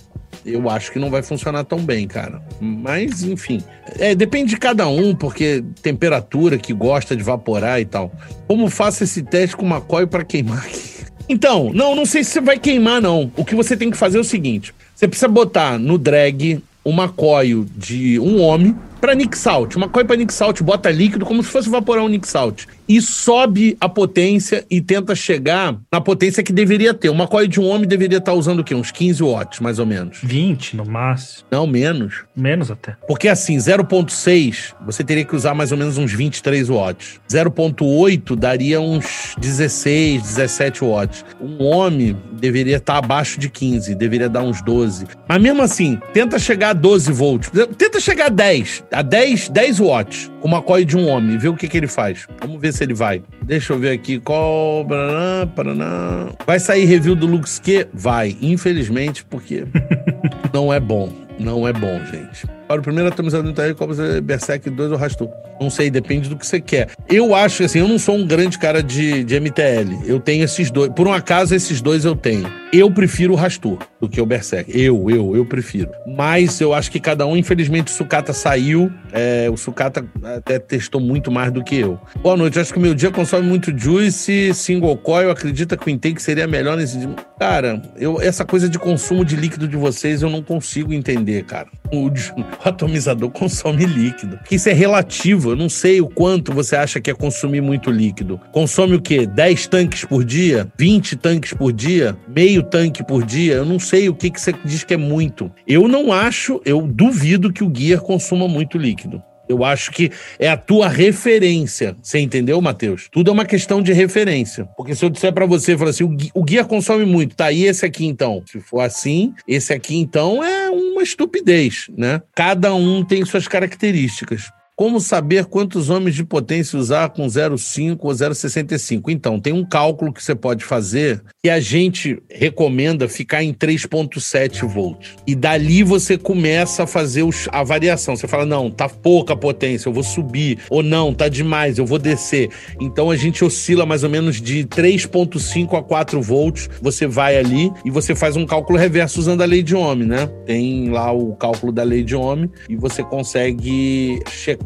[0.45, 2.41] Eu acho que não vai funcionar tão bem, cara.
[2.59, 3.61] Mas, enfim.
[3.97, 8.11] É, depende de cada um, porque temperatura que gosta de evaporar e tal.
[8.47, 10.93] Como faço esse teste com uma coil para queimar aqui?
[11.29, 13.31] Então, não, não sei se você vai queimar, não.
[13.37, 17.07] O que você tem que fazer é o seguinte: você precisa botar no drag uma
[17.07, 19.75] coil de um homem para Nick Salt.
[19.75, 23.01] Uma coil para Nick Salt, bota líquido como se fosse evaporar um Nick Salt e
[23.01, 27.09] sobe a potência e tenta chegar na potência que deveria ter.
[27.09, 28.75] Uma coil de um homem deveria estar usando o quê?
[28.75, 30.19] Uns 15 watts, mais ou menos.
[30.23, 31.45] 20 no máximo.
[31.51, 32.23] Não, menos.
[32.35, 32.95] Menos até.
[33.07, 37.19] Porque assim, 0.6, você teria que usar mais ou menos uns 23 watts.
[37.29, 41.25] 0.8 daria uns 16, 17 watts.
[41.41, 45.07] Um homem deveria estar abaixo de 15, deveria dar uns 12.
[45.27, 47.51] Mas mesmo assim, tenta chegar a 12 volts.
[47.77, 51.47] Tenta chegar a 10, a 10, 10 watts com uma coil de um homem, vê
[51.47, 52.27] o que, que ele faz.
[52.39, 53.23] Vamos ver se ele vai.
[53.41, 54.85] Deixa eu ver aqui qual.
[54.85, 56.29] Paraná, paraná.
[56.45, 57.87] Vai sair review do Lux Q?
[57.93, 59.65] Vai, infelizmente, porque
[60.53, 61.11] não é bom.
[61.39, 62.45] Não é bom, gente.
[62.73, 63.93] Para o primeiro atomizador do Itaí, como
[64.23, 65.29] Berserk 2 ou Rastur.
[65.61, 66.89] Não sei, depende do que você quer.
[67.07, 70.01] Eu acho assim, eu não sou um grande cara de, de MTL.
[70.07, 70.91] Eu tenho esses dois.
[70.91, 72.51] Por um acaso, esses dois eu tenho.
[72.73, 74.71] Eu prefiro o Rastur do que o Berserk.
[74.75, 75.91] Eu, eu, eu prefiro.
[76.07, 78.91] Mas eu acho que cada um, infelizmente, o Sucata saiu.
[79.11, 81.99] É, o Sucata até testou muito mais do que eu.
[82.23, 82.59] Boa noite.
[82.59, 85.29] Acho que o meu dia consome muito Juice, single coil.
[85.29, 87.07] Acredita que o intake seria melhor nesse?
[87.43, 91.67] Cara, eu, essa coisa de consumo de líquido de vocês eu não consigo entender, cara.
[91.91, 94.39] O, o atomizador consome líquido.
[94.49, 95.51] Isso é relativo.
[95.51, 98.39] Eu não sei o quanto você acha que é consumir muito líquido.
[98.53, 99.27] Consome o quê?
[99.27, 100.71] 10 tanques por dia?
[100.79, 102.15] 20 tanques por dia?
[102.33, 103.55] Meio tanque por dia?
[103.55, 105.51] Eu não sei o que, que você diz que é muito.
[105.67, 109.21] Eu não acho, eu duvido que o Gear consuma muito líquido.
[109.47, 111.95] Eu acho que é a tua referência.
[112.01, 113.09] Você entendeu, Matheus?
[113.11, 114.65] Tudo é uma questão de referência.
[114.77, 117.51] Porque se eu disser para você, falar assim, o guia consome muito, tá?
[117.51, 118.41] E esse aqui então?
[118.45, 122.21] Se for assim, esse aqui então é uma estupidez, né?
[122.35, 124.51] Cada um tem suas características.
[124.75, 129.03] Como saber quantos ohms de potência usar com 0,5 ou 0,65?
[129.09, 134.67] Então, tem um cálculo que você pode fazer que a gente recomenda ficar em 3,7
[134.67, 135.15] volts.
[135.27, 138.15] E dali você começa a fazer os, a variação.
[138.15, 140.57] Você fala, não, tá pouca potência, eu vou subir.
[140.71, 142.49] Ou não, tá demais, eu vou descer.
[142.81, 146.67] Então a gente oscila mais ou menos de 3,5 a 4 volts.
[146.81, 150.25] Você vai ali e você faz um cálculo reverso usando a lei de Ohm, né?
[150.47, 154.62] Tem lá o cálculo da lei de Ohm e você consegue checar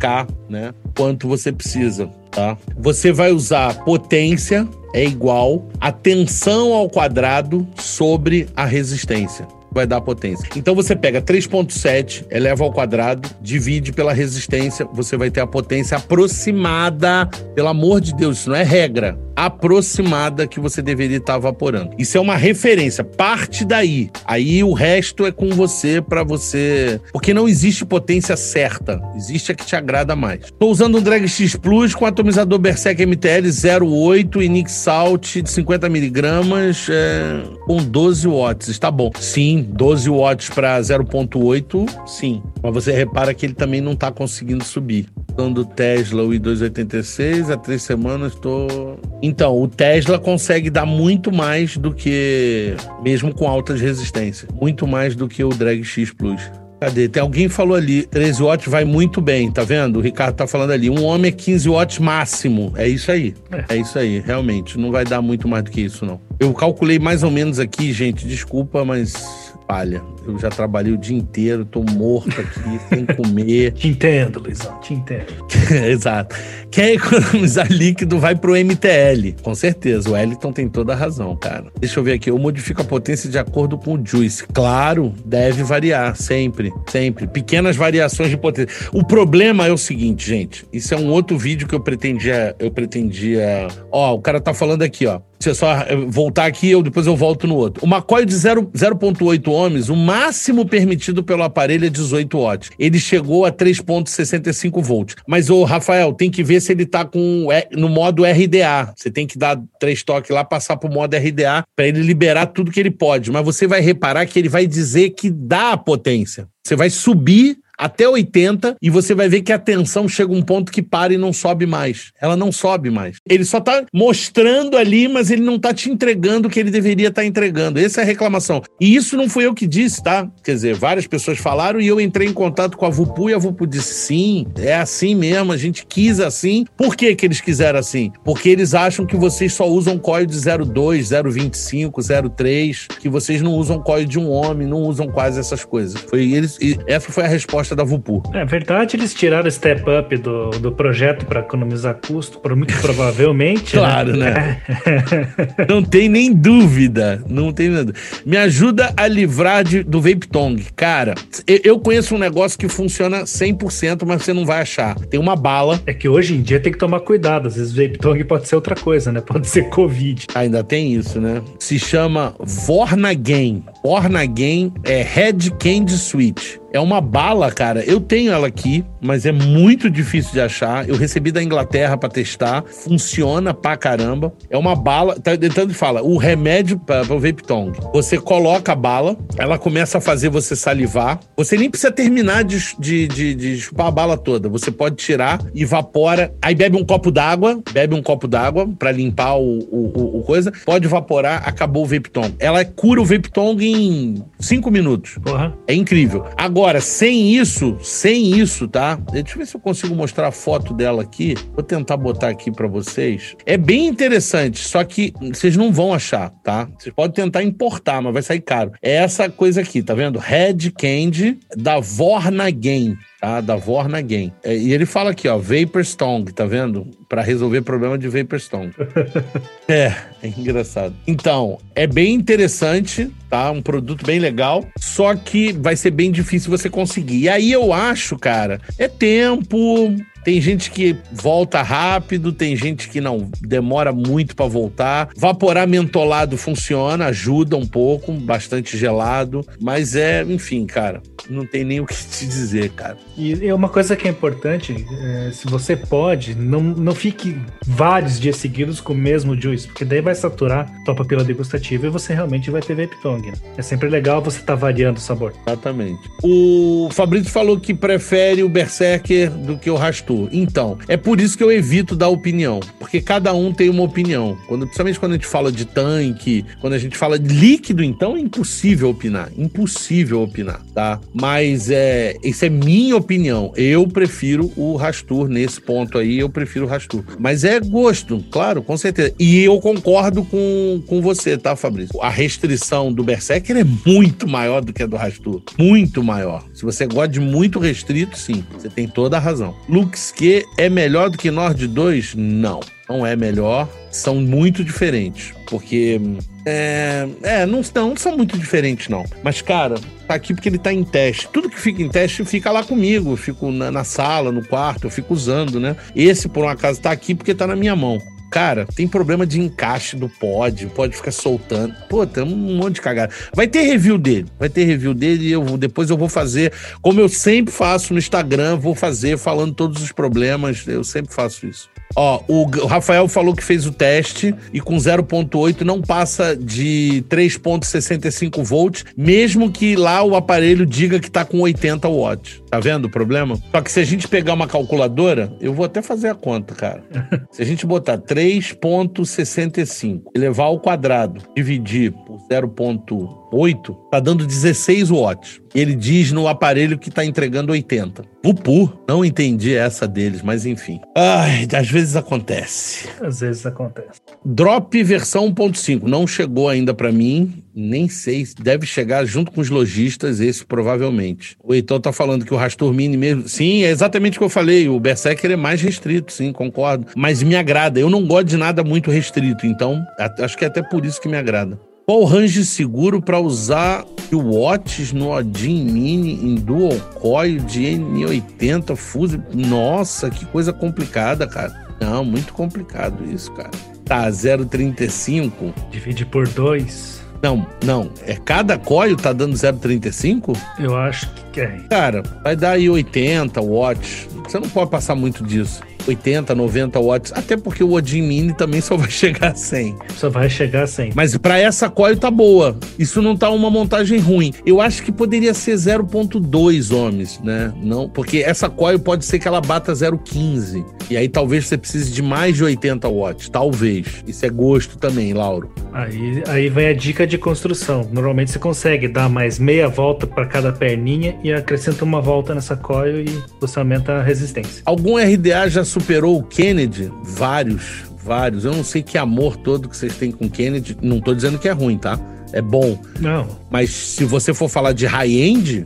[0.50, 2.58] né, quanto você precisa, tá?
[2.78, 9.46] Você vai usar potência é igual a tensão ao quadrado sobre a resistência
[9.78, 10.50] vai dar potência.
[10.56, 15.98] Então você pega 3.7, eleva ao quadrado, divide pela resistência, você vai ter a potência
[15.98, 21.92] aproximada, pelo amor de Deus, isso não é regra, aproximada que você deveria estar evaporando.
[21.96, 24.10] Isso é uma referência, parte daí.
[24.26, 29.56] Aí o resto é com você para você, porque não existe potência certa, existe a
[29.56, 30.46] que te agrada mais.
[30.46, 33.48] Estou usando um Drag X Plus com atomizador Berserk MTL
[33.86, 38.70] 08 e Nick Salt de 50 miligramas é, com 12 watts.
[38.70, 39.12] Está bom.
[39.20, 42.42] Sim, 12 watts para 0.8, sim.
[42.62, 45.08] Mas você repara que ele também não está conseguindo subir.
[45.38, 49.00] Do Tesla o i286, há três semanas estou.
[49.22, 55.16] Então, o Tesla consegue dar muito mais do que, mesmo com altas resistências, muito mais
[55.16, 56.42] do que o Drag X Plus.
[56.80, 57.08] Cadê?
[57.10, 59.98] Tem alguém falou ali, 13 watts vai muito bem, tá vendo?
[59.98, 62.72] O Ricardo tá falando ali, um homem é 15 watts máximo.
[62.76, 63.34] É isso aí.
[63.52, 63.76] É.
[63.76, 64.78] é isso aí, realmente.
[64.78, 66.22] Não vai dar muito mais do que isso, não.
[66.40, 70.02] Eu calculei mais ou menos aqui, gente, desculpa, mas palha.
[70.26, 73.72] Eu já trabalhei o dia inteiro, tô morto aqui, sem comer.
[73.74, 75.26] Te entendo, Luizão, te entendo.
[75.88, 76.36] Exato.
[76.72, 79.36] Quer economizar líquido, vai pro MTL.
[79.42, 81.66] Com certeza, o Wellington tem toda a razão, cara.
[81.80, 84.46] Deixa eu ver aqui, eu modifico a potência de acordo com o Juice.
[84.48, 87.28] Claro, deve variar, sempre, sempre.
[87.28, 88.90] Pequenas variações de potência.
[88.94, 92.72] O problema é o seguinte, gente, isso é um outro vídeo que eu pretendia, eu
[92.72, 93.68] pretendia...
[93.92, 95.20] Ó, o cara tá falando aqui, ó.
[95.40, 97.86] Deixa eu só voltar aqui, eu, depois eu volto no outro.
[97.86, 102.70] Uma coil de 0,8 ohms, o máximo permitido pelo aparelho é 18 watts.
[102.80, 105.16] Ele chegou a 3,65 volts.
[105.28, 108.94] Mas, ô, Rafael, tem que ver se ele tá com no modo RDA.
[108.96, 112.72] Você tem que dar três toques lá, passar pro modo RDA para ele liberar tudo
[112.72, 113.32] que ele pode.
[113.32, 116.48] Mas você vai reparar que ele vai dizer que dá a potência.
[116.66, 120.72] Você vai subir até 80 e você vai ver que a tensão chega um ponto
[120.72, 122.12] que para e não sobe mais.
[122.20, 123.18] Ela não sobe mais.
[123.30, 127.10] Ele só tá mostrando ali, mas ele não tá te entregando o que ele deveria
[127.10, 127.80] estar tá entregando.
[127.80, 128.62] Essa é a reclamação.
[128.80, 130.28] E isso não fui eu que disse, tá?
[130.44, 133.38] Quer dizer, várias pessoas falaram e eu entrei em contato com a Vupu e a
[133.38, 136.66] Vupu disse: sim, é assim mesmo, a gente quis assim.
[136.76, 138.12] Por que, que eles quiseram assim?
[138.24, 142.02] Porque eles acham que vocês só usam coil de 02, 025,
[142.36, 146.00] 03, que vocês não usam coil de um homem, não usam quase essas coisas.
[146.02, 146.58] Foi eles,
[146.88, 148.22] essa foi a resposta da Vupu.
[148.34, 153.76] É verdade, eles tiraram o step up do, do projeto para economizar custo, muito provavelmente.
[153.76, 153.82] Né?
[153.82, 154.62] claro, né?
[154.86, 155.66] né?
[155.70, 157.24] não tem nem dúvida.
[157.28, 157.94] Não tem nada.
[158.26, 160.64] Me ajuda a livrar de, do Vape Tong.
[160.76, 161.16] Cara,
[161.46, 164.96] eu, eu conheço um negócio que funciona 100%, mas você não vai achar.
[164.96, 165.80] Tem uma bala.
[165.86, 167.48] É que hoje em dia tem que tomar cuidado.
[167.48, 169.22] Às vezes Vape Tong pode ser outra coisa, né?
[169.22, 170.28] Pode ser Covid.
[170.36, 171.42] Ainda tem isso, né?
[171.60, 173.64] Se chama Vornagen.
[173.84, 176.60] Vornagen é Red Candy Sweet.
[176.78, 177.84] É uma bala, cara.
[177.84, 180.88] Eu tenho ela aqui, mas é muito difícil de achar.
[180.88, 182.64] Eu recebi da Inglaterra para testar.
[182.66, 184.32] Funciona pra caramba.
[184.48, 185.20] É uma bala.
[185.20, 187.80] Tá tentando fala, o remédio para o vape tongue.
[187.94, 191.20] Você coloca a bala, ela começa a fazer você salivar.
[191.36, 194.48] Você nem precisa terminar de, de, de, de chupar a bala toda.
[194.48, 196.32] Você pode tirar, evapora.
[196.40, 200.54] Aí bebe um copo d'água, bebe um copo d'água para limpar o, o, o, coisa.
[200.64, 202.36] Pode evaporar, acabou o vape tongue.
[202.38, 205.18] Ela cura o vape tongue em cinco minutos.
[205.24, 205.58] Porra.
[205.68, 206.24] É incrível.
[206.38, 208.96] Agora, Agora, sem isso, sem isso, tá?
[208.96, 211.34] Deixa eu ver se eu consigo mostrar a foto dela aqui.
[211.54, 213.38] Vou tentar botar aqui para vocês.
[213.46, 216.68] É bem interessante, só que vocês não vão achar, tá?
[216.78, 218.74] Vocês podem tentar importar, mas vai sair caro.
[218.82, 220.20] É essa coisa aqui, tá vendo?
[220.20, 223.42] Red Candy da Vorna Game tá?
[223.42, 224.34] Da Vorna Game.
[224.44, 226.88] É, e ele fala aqui, ó, Vapor Stone, tá vendo?
[227.10, 228.74] Para resolver problema de Vapor Stone.
[229.68, 230.96] é, é engraçado.
[231.06, 233.52] Então, é bem interessante, tá?
[233.52, 237.20] Um produto bem legal, só que vai ser bem difícil você conseguir.
[237.20, 239.96] E aí eu acho, cara, é tempo,
[240.28, 245.08] tem gente que volta rápido, tem gente que não demora muito para voltar.
[245.16, 251.80] Vaporar mentolado funciona, ajuda um pouco, bastante gelado, mas é, enfim, cara, não tem nem
[251.80, 252.98] o que te dizer, cara.
[253.18, 257.34] E uma coisa que é importante, é, se você pode, não, não fique
[257.66, 261.90] vários dias seguidos com o mesmo juice, porque daí vai saturar tua papila degustativa e
[261.90, 263.32] você realmente vai ter vape tongue.
[263.32, 263.38] Né?
[263.58, 265.34] É sempre legal você estar tá variando o sabor.
[265.48, 266.02] Exatamente.
[266.22, 270.17] O Fabrício falou que prefere o Berserker do que o Rastur.
[270.32, 274.38] Então, é por isso que eu evito dar opinião, porque cada um tem uma opinião.
[274.48, 278.16] Quando, principalmente quando a gente fala de tanque, quando a gente fala de líquido, então
[278.16, 281.00] é impossível opinar, impossível opinar, tá?
[281.14, 283.52] Mas é, isso é minha opinião.
[283.56, 287.04] Eu prefiro o Rastur nesse ponto aí, eu prefiro o Rastur.
[287.20, 289.14] Mas é gosto, claro, com certeza.
[289.20, 292.02] E eu concordo com, com você, tá, Fabrício?
[292.02, 296.44] A restrição do Berserker é muito maior do que a do Rastur, muito maior.
[296.54, 299.56] Se você gosta de muito restrito, sim, você tem toda a razão.
[299.68, 302.16] Lux que é melhor do que Nord 2?
[302.16, 303.68] Não, não é melhor.
[303.92, 305.34] São muito diferentes.
[305.48, 306.00] Porque.
[306.46, 309.06] É, é não, não, são muito diferentes, não.
[309.24, 309.76] Mas, cara,
[310.08, 311.28] tá aqui porque ele tá em teste.
[311.32, 313.12] Tudo que fica em teste fica lá comigo.
[313.12, 315.76] Eu fico na, na sala, no quarto, eu fico usando, né?
[315.96, 318.02] Esse, por um acaso, tá aqui porque tá na minha mão.
[318.30, 321.74] Cara, tem problema de encaixe do pod, pode ficar soltando.
[321.90, 323.14] Pô, tem um monte de cagada.
[323.34, 326.52] Vai ter review dele, vai ter review dele e eu vou, depois eu vou fazer,
[326.82, 331.48] como eu sempre faço no Instagram, vou fazer falando todos os problemas, eu sempre faço
[331.48, 331.70] isso.
[331.96, 338.44] Ó, o Rafael falou que fez o teste e com 0.8 não passa de 3.65
[338.44, 342.44] volts, mesmo que lá o aparelho diga que tá com 80 watts.
[342.50, 343.38] Tá vendo o problema?
[343.52, 346.84] Só que se a gente pegar uma calculadora, eu vou até fazer a conta, cara.
[347.32, 355.42] se a gente botar 3.65, elevar ao quadrado, dividir por 0.8, tá dando 16 watts.
[355.54, 358.04] E ele diz no aparelho que tá entregando 80.
[358.24, 360.80] Vupu, não entendi essa deles, mas enfim.
[360.96, 362.90] Ai, às vezes acontece.
[363.02, 364.02] Às vezes acontece.
[364.24, 369.50] Drop versão 1.5 não chegou ainda para mim, nem sei, deve chegar junto com os
[369.50, 371.36] lojistas, esse provavelmente.
[371.44, 373.28] O Heitor tá falando que o Rastor Mini mesmo.
[373.28, 374.70] Sim, é exatamente o que eu falei.
[374.70, 376.88] O Berserker é mais restrito, sim, concordo.
[376.96, 377.80] Mas me agrada.
[377.80, 379.84] Eu não gosto de nada muito restrito, então
[380.20, 381.60] acho que é até por isso que me agrada.
[381.86, 388.76] Qual range seguro para usar o Watts no Odin Mini em Dual Coil de N80
[388.76, 389.22] Fuse?
[389.34, 391.66] Nossa, que coisa complicada, cara.
[391.80, 393.52] Não, muito complicado isso, cara.
[393.86, 395.54] tá 0,35.
[395.72, 396.97] Divide por 2.
[397.22, 397.90] Não, não.
[398.06, 400.38] É cada coil tá dando 0,35?
[400.60, 401.60] Eu acho que é.
[401.70, 404.08] Cara, vai dar aí 80 watts.
[404.24, 405.62] Você não pode passar muito disso.
[405.88, 409.78] 80, 90 watts, até porque o Odin Mini também só vai chegar a 100.
[409.96, 410.92] Só vai chegar a 100.
[410.96, 412.58] Mas para essa coil tá boa.
[412.78, 414.34] Isso não tá uma montagem ruim.
[414.46, 417.54] Eu acho que poderia ser 0.2 ohms, né?
[417.62, 420.66] Não, porque essa coil pode ser que ela bata 0.15.
[420.90, 424.04] E aí talvez você precise de mais de 80 watts, talvez.
[424.06, 425.52] Isso é gosto também, Lauro.
[425.74, 427.88] Aí, aí vem a dica de construção.
[427.92, 432.56] Normalmente você consegue dar mais meia volta para cada perninha e acrescenta uma volta nessa
[432.56, 434.62] coil e você aumenta a resistência.
[434.66, 436.92] Algum RDA já superou o Kennedy?
[437.04, 438.46] Vários, vários.
[438.46, 440.78] Eu não sei que amor todo que vocês têm com o Kennedy.
[440.82, 442.00] Não tô dizendo que é ruim, tá?
[442.34, 442.80] É bom.
[443.00, 443.28] Não.
[443.50, 445.66] Mas se você for falar de high-end,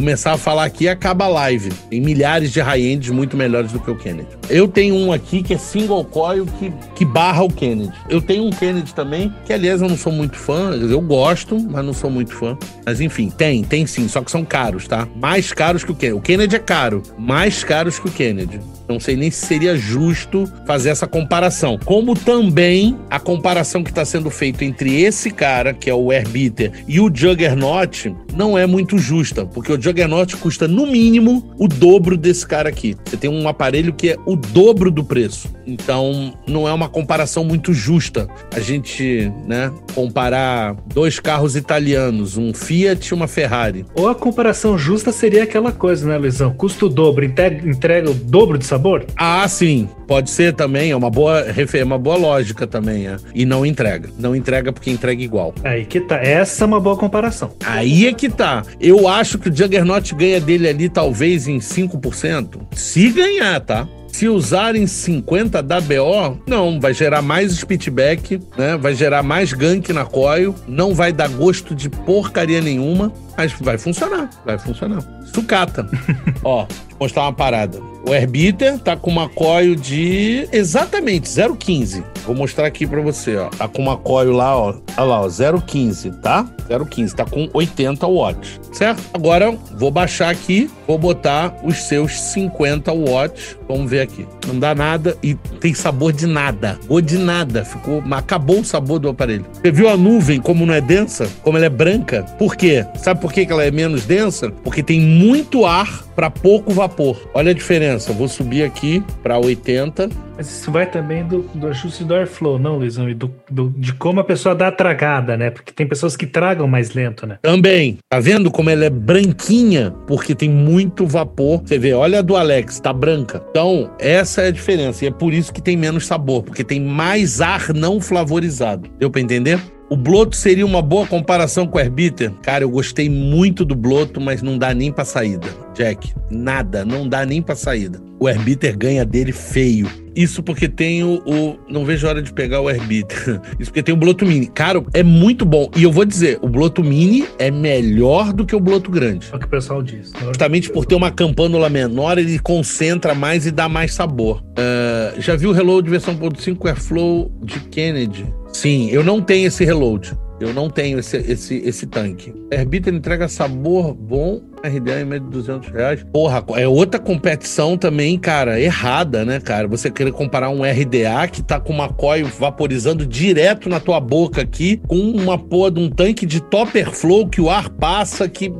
[0.00, 1.70] começar a falar aqui acaba a live.
[1.90, 4.28] Tem milhares de high-ends muito melhores do que o Kennedy.
[4.48, 7.92] Eu tenho um aqui que é single coil que, que barra o Kennedy.
[8.08, 10.70] Eu tenho um Kennedy também, que aliás eu não sou muito fã.
[10.70, 12.56] Eu gosto, mas não sou muito fã.
[12.86, 15.06] Mas enfim, tem, tem sim, só que são caros, tá?
[15.16, 16.18] Mais caros que o Kennedy.
[16.18, 18.58] O Kennedy é caro, mais caros que o Kennedy.
[18.90, 21.78] Não sei nem se seria justo fazer essa comparação.
[21.84, 26.72] Como também a comparação que está sendo feita entre esse cara, que é o Airbeater,
[26.88, 32.16] e o Juggernaut, não é muito justa, porque o Juggernaut custa no mínimo o dobro
[32.16, 32.96] desse cara aqui.
[33.04, 35.48] Você tem um aparelho que é o dobro do preço.
[35.66, 42.52] Então, não é uma comparação muito justa a gente, né, comparar dois carros italianos, um
[42.52, 43.86] Fiat e uma Ferrari.
[43.94, 46.52] Ou a comparação justa seria aquela coisa, né, Luizão?
[46.52, 48.79] Custa o dobro, entrega, entrega o dobro de sabor?
[49.16, 49.88] Ah, sim.
[50.06, 53.06] Pode ser também, é uma boa, é uma boa lógica também.
[53.06, 53.16] É.
[53.34, 54.08] E não entrega.
[54.18, 55.54] Não entrega porque entrega igual.
[55.62, 56.16] Aí que tá.
[56.16, 57.52] Essa é uma boa comparação.
[57.64, 58.62] Aí é que tá.
[58.80, 62.60] Eu acho que o Juggernaut ganha dele ali talvez em 5%.
[62.72, 63.86] Se ganhar, tá?
[64.12, 68.76] Se usarem 50 da BO, não, vai gerar mais speedback, né?
[68.76, 73.78] Vai gerar mais gank na coil, não vai dar gosto de porcaria nenhuma, mas vai
[73.78, 75.02] funcionar, vai funcionar.
[75.32, 75.88] Sucata.
[76.42, 76.66] Ó,
[76.98, 77.80] mostrar uma parada.
[78.06, 82.02] O Airbeater tá com uma coil de exatamente 0,15.
[82.24, 83.48] Vou mostrar aqui para você, ó.
[83.48, 84.74] Tá com uma coil lá, ó.
[84.96, 86.46] Olha lá, ó, 0,15, tá?
[86.68, 89.02] 0,15, tá com 80 watts, certo?
[89.12, 93.56] Agora vou baixar aqui, vou botar os seus 50 watts.
[93.70, 94.26] Vamos ver aqui.
[94.48, 96.78] Não dá nada e tem sabor de nada.
[96.88, 97.64] Ou de nada.
[97.64, 99.46] Ficou, acabou o sabor do aparelho.
[99.52, 101.28] Você viu a nuvem como não é densa?
[101.42, 102.24] Como ela é branca?
[102.38, 102.84] Por quê?
[102.96, 104.50] Sabe por que ela é menos densa?
[104.50, 107.30] Porque tem muito ar para pouco vapor.
[107.32, 108.12] Olha a diferença.
[108.12, 110.10] Vou subir aqui para 80.
[110.36, 113.08] Mas isso vai também do, do ajuste do airflow, não, Luizão?
[113.10, 115.50] E do, do, de como a pessoa dá a tragada, né?
[115.50, 117.38] Porque tem pessoas que tragam mais lento, né?
[117.42, 117.98] Também.
[118.08, 119.90] Tá vendo como ela é branquinha?
[120.06, 121.60] Porque tem muito vapor.
[121.64, 123.42] Você vê, olha a do Alex, tá branca.
[123.50, 123.59] Então,
[123.98, 125.04] essa é a diferença.
[125.04, 128.90] E é por isso que tem menos sabor, porque tem mais ar não flavorizado.
[128.98, 129.60] Deu pra entender?
[129.90, 132.30] O Bloto seria uma boa comparação com o Airbeater?
[132.42, 135.48] Cara, eu gostei muito do Bloto, mas não dá nem pra saída.
[135.74, 138.00] Jack, nada, não dá nem pra saída.
[138.20, 139.90] O Airbeater ganha dele feio.
[140.14, 143.40] Isso porque tem o, o, Não vejo a hora de pegar o Airbeater.
[143.58, 144.46] Isso porque tem o Bloto Mini.
[144.46, 145.70] Cara, é muito bom.
[145.76, 149.28] E eu vou dizer, o Bloto Mini é melhor do que o Bloto Grande.
[149.32, 150.12] É o que o pessoal diz.
[150.26, 154.42] Justamente por ter uma campânula menor, ele concentra mais e dá mais sabor.
[154.50, 158.26] Uh, já viu o Reload versão 1.5 Airflow de Kennedy?
[158.52, 160.12] Sim, eu não tenho esse reload.
[160.40, 162.32] Eu não tenho esse, esse, esse tanque.
[162.50, 166.04] Herbiter entrega sabor bom, RDA em média de 200 reais.
[166.12, 169.66] Porra, é outra competição também, cara, errada, né, cara?
[169.68, 174.42] Você querer comparar um RDA que tá com uma coil vaporizando direto na tua boca
[174.42, 178.52] aqui, com uma porra de um tanque de topper flow que o ar passa, que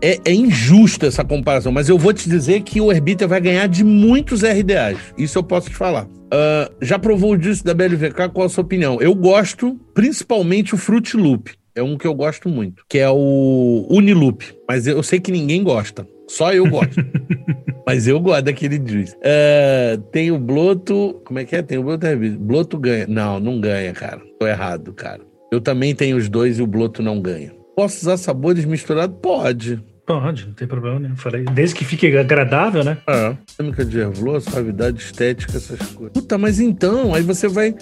[0.00, 1.72] é, é injusto essa comparação.
[1.72, 4.98] Mas eu vou te dizer que o Herbiter vai ganhar de muitos RDAs.
[5.16, 6.04] Isso eu posso te falar.
[6.04, 8.30] Uh, já provou o disco da BLVK?
[8.32, 9.00] Qual a sua opinião?
[9.00, 11.52] Eu gosto, principalmente o Fruit Loop.
[11.74, 14.44] É um que eu gosto muito, que é o Uniloop.
[14.68, 16.06] Mas eu sei que ninguém gosta.
[16.28, 16.96] Só eu gosto.
[17.86, 19.14] Mas eu gosto daquele juice.
[19.16, 21.20] Uh, tem o Bloto.
[21.24, 21.62] Como é que é?
[21.62, 22.06] Tem o Bloto
[22.38, 23.06] Bloto ganha.
[23.06, 24.20] Não, não ganha, cara.
[24.38, 25.20] Tô errado, cara.
[25.50, 27.52] Eu também tenho os dois e o Bloto não ganha.
[27.74, 29.16] Posso usar sabores misturados?
[29.20, 29.82] Pode.
[30.06, 31.16] Pode, não tem problema nenhum.
[31.16, 32.98] Falei, desde que fique agradável, né?
[33.06, 33.36] É.
[33.56, 36.12] Química de Ervlo, suavidade estética, essas coisas.
[36.12, 37.74] Puta, mas então, aí você vai.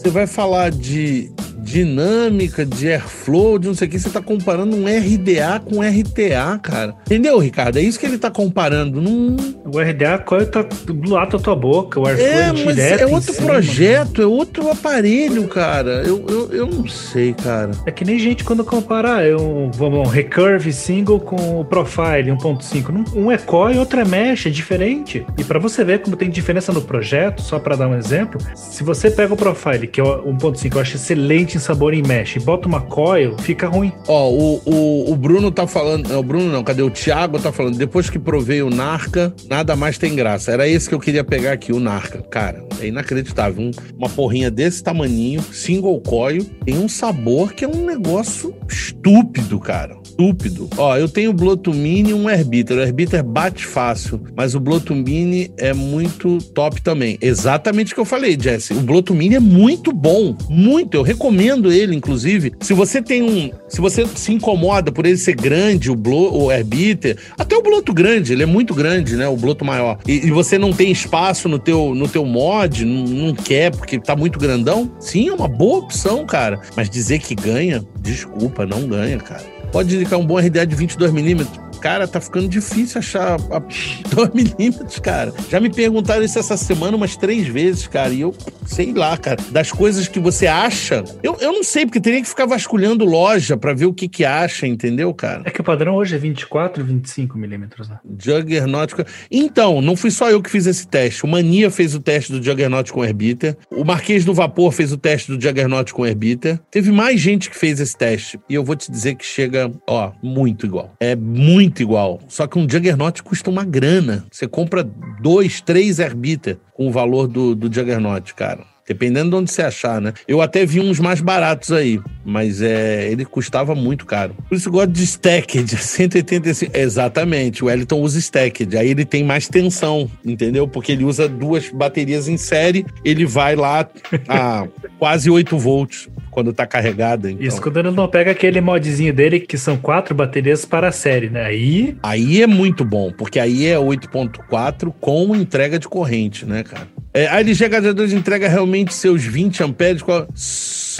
[0.00, 1.30] Você vai falar de,
[1.70, 3.98] dinâmica, de airflow, de não sei o que.
[3.98, 6.94] Você tá comparando um RDA com RTA, cara.
[7.06, 7.78] Entendeu, Ricardo?
[7.78, 9.00] É isso que ele tá comparando.
[9.00, 9.36] Não...
[9.64, 13.02] O RDA coil tá do lado da tua boca, o airflow É, é, mas direto
[13.02, 16.02] é outro projeto, é outro aparelho, cara.
[16.04, 17.70] Eu, eu, eu não sei, cara.
[17.86, 22.32] É que nem gente quando comparar é um, vamos um recurve single com o profile
[22.32, 22.90] 1.5.
[23.14, 25.24] Um um é coil e outro é mesh, é diferente.
[25.38, 28.82] E pra você ver como tem diferença no projeto, só pra dar um exemplo, se
[28.82, 32.36] você pega o profile, que é o 1.5, eu acho excelente em sabor em mesh,
[32.38, 33.92] bota uma coil, fica ruim.
[34.06, 36.10] Ó, o, o, o Bruno tá falando.
[36.16, 36.82] O Bruno não, cadê?
[36.82, 37.76] O Thiago tá falando.
[37.76, 40.50] Depois que provei o Narca, nada mais tem graça.
[40.52, 42.22] Era esse que eu queria pegar aqui, o Narca.
[42.22, 43.62] Cara, é inacreditável.
[43.64, 49.58] Um- uma porrinha desse tamaninho, single coil, tem um sabor que é um negócio estúpido,
[49.58, 49.96] cara.
[50.04, 50.68] Estúpido.
[50.76, 52.76] Ó, eu tenho o Bloto Mini e um Herbiter.
[52.76, 57.16] O Herbiter bate fácil, mas o Bloto Mini é muito top também.
[57.22, 58.74] Exatamente o que eu falei, Jesse.
[58.74, 60.36] O Bloto Mini é muito bom.
[60.48, 60.96] Muito.
[60.96, 62.52] Eu recomendo ele, inclusive.
[62.60, 63.50] Se você tem um.
[63.68, 67.92] Se você se incomoda por ele ser grande, o, Blo, o Herbiter, até o Bloto
[67.92, 69.28] grande, ele é muito grande, né?
[69.28, 69.98] O Bloto maior.
[70.06, 73.98] E, e você não tem espaço no teu, no teu mod, não, não quer porque
[73.98, 76.60] tá muito grandão, sim, é uma boa opção, cara.
[76.76, 79.44] Mas dizer que ganha, desculpa, não ganha, cara.
[79.72, 81.69] Pode indicar um bom RDA de 22mm.
[81.80, 85.32] Cara, tá ficando difícil achar a 2mm, cara.
[85.48, 88.12] Já me perguntaram isso essa semana umas três vezes, cara.
[88.12, 88.34] E eu
[88.70, 89.38] sei lá, cara.
[89.50, 91.02] Das coisas que você acha.
[91.22, 94.24] Eu, eu não sei, porque teria que ficar vasculhando loja pra ver o que que
[94.24, 95.42] acha, entendeu, cara?
[95.44, 97.98] É que o padrão hoje é 24 e 25 milímetros, né?
[98.18, 98.94] Juggernaut.
[99.30, 101.24] Então, não fui só eu que fiz esse teste.
[101.24, 103.56] O Mania fez o teste do Juggernaut com Herbiter.
[103.70, 106.60] O Marquês do Vapor fez o teste do Juggernaut com Herbiter.
[106.70, 108.38] Teve mais gente que fez esse teste.
[108.48, 110.94] E eu vou te dizer que chega, ó, muito igual.
[111.00, 112.20] É muito igual.
[112.28, 114.24] Só que um Juggernaut custa uma grana.
[114.30, 114.82] Você compra
[115.20, 118.64] dois, três Herbiter com o valor do, do Juggernaut, cara.
[118.90, 120.12] Dependendo de onde você achar, né?
[120.26, 124.34] Eu até vi uns mais baratos aí, mas é, ele custava muito caro.
[124.48, 126.76] Por isso eu gosto de Stacked, 185.
[126.76, 128.76] Exatamente, o Wellington usa Stacked.
[128.76, 130.66] Aí ele tem mais tensão, entendeu?
[130.66, 133.88] Porque ele usa duas baterias em série, ele vai lá
[134.26, 134.66] a
[134.98, 137.30] quase 8 volts quando tá carregada.
[137.30, 137.44] Então.
[137.44, 141.28] Isso quando ele não pega aquele modzinho dele que são quatro baterias para a série,
[141.28, 141.44] né?
[141.44, 146.88] Aí Aí é muito bom, porque aí é 8.4 com entrega de corrente, né, cara?
[147.12, 150.00] É, a LG HG2 entrega realmente seus 20 amperes.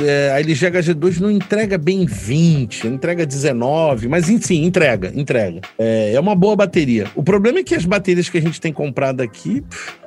[0.01, 5.61] é, a LG HG2 não entrega bem 20, entrega 19, mas enfim, entrega, entrega.
[5.79, 7.07] É, é uma boa bateria.
[7.15, 9.63] O problema é que as baterias que a gente tem comprado aqui,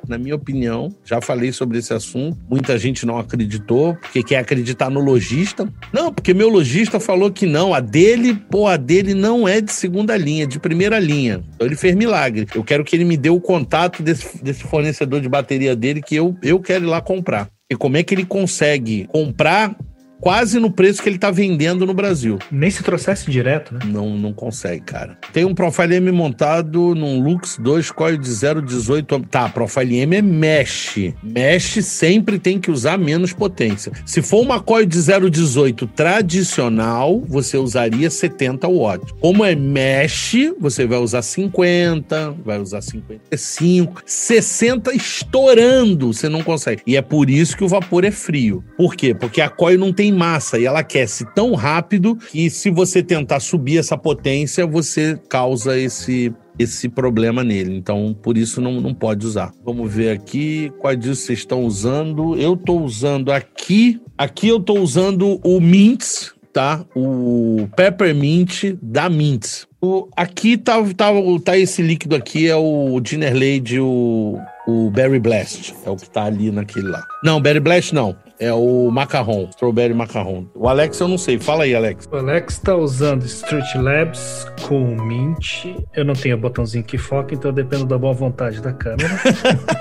[0.06, 4.90] na minha opinião, já falei sobre esse assunto, muita gente não acreditou, porque quer acreditar
[4.90, 5.68] no lojista.
[5.92, 9.72] Não, porque meu lojista falou que não, a dele, pô, a dele não é de
[9.72, 11.42] segunda linha, é de primeira linha.
[11.54, 12.46] Então ele fez milagre.
[12.54, 16.16] Eu quero que ele me dê o contato desse, desse fornecedor de bateria dele que
[16.16, 17.48] eu, eu quero ir lá comprar.
[17.70, 19.74] E como é que ele consegue comprar
[20.20, 22.38] quase no preço que ele tá vendendo no Brasil?
[22.50, 23.80] nem se trouxesse direto, né?
[23.86, 25.18] Não, não consegue, cara.
[25.32, 29.26] Tem um Profile M montado num Lux 2 coil de 0,18.
[29.28, 31.12] Tá, Profile M é mesh.
[31.22, 33.92] Mesh sempre tem que usar menos potência.
[34.06, 39.12] Se for uma coil de 0,18 tradicional, você usaria 70 watts.
[39.20, 46.82] Como é mesh, você vai usar 50, vai usar 55, 60 estourando, você não consegue.
[46.86, 48.64] E é por isso que o vapor é frio.
[48.76, 49.14] Por quê?
[49.14, 53.40] Porque a coil não tem massa e ela aquece tão rápido que se você tentar
[53.40, 57.76] subir essa potência, você causa esse esse problema nele.
[57.76, 59.52] Então, por isso não, não pode usar.
[59.64, 62.36] Vamos ver aqui quais disso vocês estão usando.
[62.36, 66.84] Eu estou usando aqui, aqui eu estou usando o Mints, tá?
[66.94, 69.66] O Peppermint da Mints.
[69.82, 71.10] O, aqui tá, tá,
[71.44, 75.74] tá esse líquido aqui, é o Dinner Lady, o, o Berry Blast.
[75.84, 77.04] É o que tá ali naquele lá.
[77.22, 78.16] Não, Berry Blast não.
[78.44, 80.46] É o macarrão, strawberry macarrão.
[80.54, 81.38] O Alex eu não sei.
[81.38, 82.06] Fala aí, Alex.
[82.12, 85.64] O Alex tá usando Street Labs com Mint.
[85.94, 89.08] Eu não tenho botãozinho que foca, então eu dependo da boa vontade da câmera.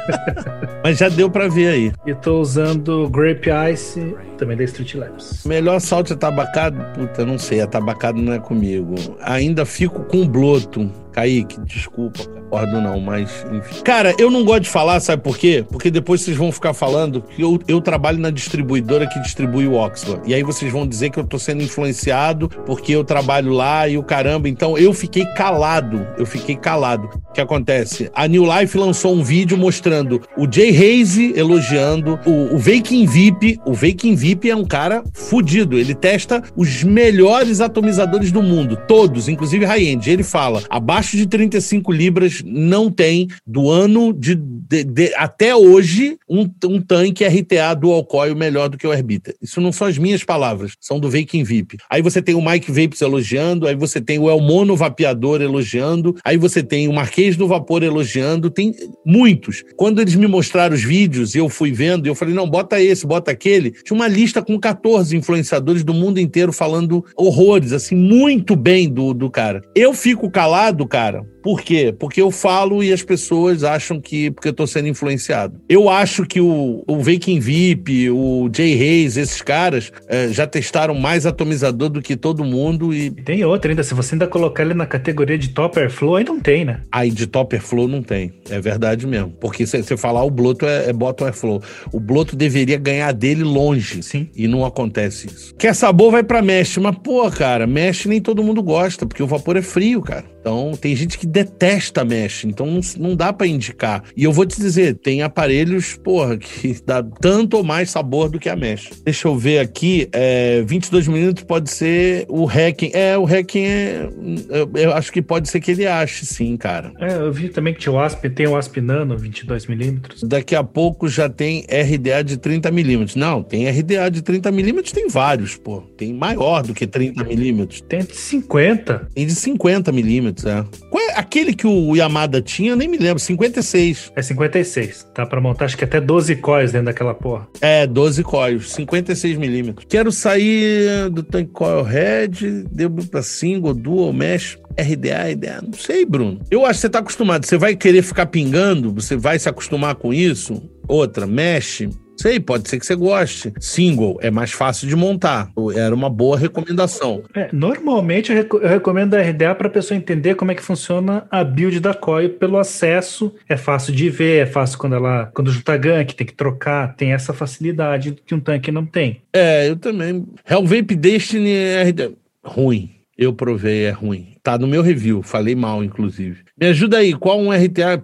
[0.82, 1.91] Mas já deu pra ver aí.
[2.05, 5.43] e tô usando Grape Ice, também da Street Labs.
[5.45, 6.78] Melhor salto atabacado?
[6.93, 7.59] Puta, não sei.
[7.59, 8.95] Atabacado não é comigo.
[9.22, 10.89] Ainda fico com bloto.
[11.14, 13.82] Kaique, desculpa, concordo não, mas enfim.
[13.84, 15.64] Cara, eu não gosto de falar, sabe por quê?
[15.70, 19.74] Porque depois vocês vão ficar falando que eu, eu trabalho na distribuidora que distribui o
[19.74, 20.22] Oxford.
[20.26, 23.97] E aí vocês vão dizer que eu tô sendo influenciado porque eu trabalho lá e
[23.97, 24.49] o caramba.
[24.49, 26.05] Então eu fiquei calado.
[26.18, 27.09] Eu fiquei calado.
[27.30, 28.09] O que acontece?
[28.14, 33.59] A New Life lançou um vídeo mostrando o Jay Haze elogiando o, o Vaking VIP.
[33.66, 35.78] O Vaking VIP é um cara fudido.
[35.78, 40.09] Ele testa os melhores atomizadores do mundo, todos, inclusive high-end.
[40.09, 45.54] Ele fala: abaixo abaixo de 35 libras não tem, do ano de, de, de até
[45.54, 49.36] hoje, um, um tanque RTA dual coil melhor do que o Herbita.
[49.41, 51.78] Isso não são as minhas palavras, são do Viking VIP.
[51.89, 56.38] Aí você tem o Mike Vapes elogiando, aí você tem o Elmono Vapeador elogiando, aí
[56.38, 58.74] você tem o Marquês do Vapor elogiando, tem
[59.06, 59.64] muitos.
[59.76, 63.06] Quando eles me mostraram os vídeos e eu fui vendo, eu falei, não, bota esse,
[63.06, 63.72] bota aquele.
[63.72, 69.14] Tinha uma lista com 14 influenciadores do mundo inteiro falando horrores, assim, muito bem do,
[69.14, 69.62] do cara.
[69.76, 71.91] Eu fico calado, cara, por quê?
[71.91, 75.60] Porque eu falo e as pessoas acham que porque eu tô sendo influenciado.
[75.68, 80.94] Eu acho que o, o Viking VIP, o Jay Reis, esses caras é, já testaram
[80.94, 83.10] mais atomizador do que todo mundo e.
[83.10, 86.39] Tem outra ainda, se você ainda colocar ele na categoria de Topper Flow, aí não
[86.39, 86.82] tem, né?
[86.91, 88.32] Aí de Topper Flow não tem.
[88.52, 89.32] É verdade mesmo.
[89.41, 91.60] Porque se você falar o Bloto é, é Bottom é Flow.
[91.91, 94.04] O Bloto deveria ganhar dele longe.
[94.04, 94.30] Sim.
[94.36, 95.56] E não acontece isso.
[95.56, 96.78] Quer sabor, vai pra mesh.
[96.78, 100.26] Mas, pô, cara, mesh nem todo mundo gosta, porque o vapor é frio, cara.
[100.39, 104.04] Então, tem gente que detesta mesh, então não, não dá para indicar.
[104.18, 108.38] E eu vou te dizer, tem aparelhos, porra, que dá tanto ou mais sabor do
[108.38, 108.90] que a mesh.
[109.06, 112.92] Deixa eu ver aqui, é, 22 minutos pode ser o hacking.
[112.94, 114.10] É, o hacking é.
[114.50, 116.92] Eu, eu, acho que pode ser que ele ache, sim, cara.
[117.00, 120.22] É, eu vi também que tinha o ASP, tem o ASP Nano 22 milímetros.
[120.22, 123.16] Daqui a pouco já tem RDA de 30 milímetros.
[123.16, 125.82] Não, tem RDA de 30 milímetros, tem vários, pô.
[125.96, 127.80] Tem maior do que 30 milímetros.
[127.80, 129.08] Tem de 50.
[129.16, 130.66] Tem de 50 milímetros milímetros, é.
[130.90, 132.72] Qual é aquele que o Yamada tinha?
[132.72, 134.12] Eu nem me lembro, 56.
[134.16, 135.08] É 56.
[135.16, 137.48] Dá pra montar acho que até 12 coils dentro daquela porra.
[137.62, 139.86] É, 12 coils, 56 milímetros.
[139.90, 144.58] Quero sair do tank coil head, deu pra single, dual, mesh.
[144.76, 146.40] RDA, RDA, não sei, Bruno.
[146.50, 147.46] Eu acho que você tá acostumado.
[147.46, 150.62] Você vai querer ficar pingando, você vai se acostumar com isso.
[150.88, 153.53] Outra, mesh, Sei, pode ser que você goste.
[153.59, 155.49] Single é mais fácil de montar.
[155.76, 157.24] Era uma boa recomendação.
[157.34, 160.61] É, normalmente eu, rec eu recomendo a RDA para a pessoa entender como é que
[160.61, 163.34] funciona a build da coil pelo acesso.
[163.49, 167.14] É fácil de ver, é fácil quando ela quando junta gank, tem que trocar, tem
[167.14, 169.22] essa facilidade que um tanque não tem.
[169.34, 170.26] É, eu também.
[170.49, 172.11] Hellvape Destiny é RDA.
[172.43, 172.91] ruim.
[173.18, 174.34] Eu provei, é ruim.
[174.41, 176.41] Tá no meu review, falei mal, inclusive.
[176.59, 178.01] Me ajuda aí, qual um RTA?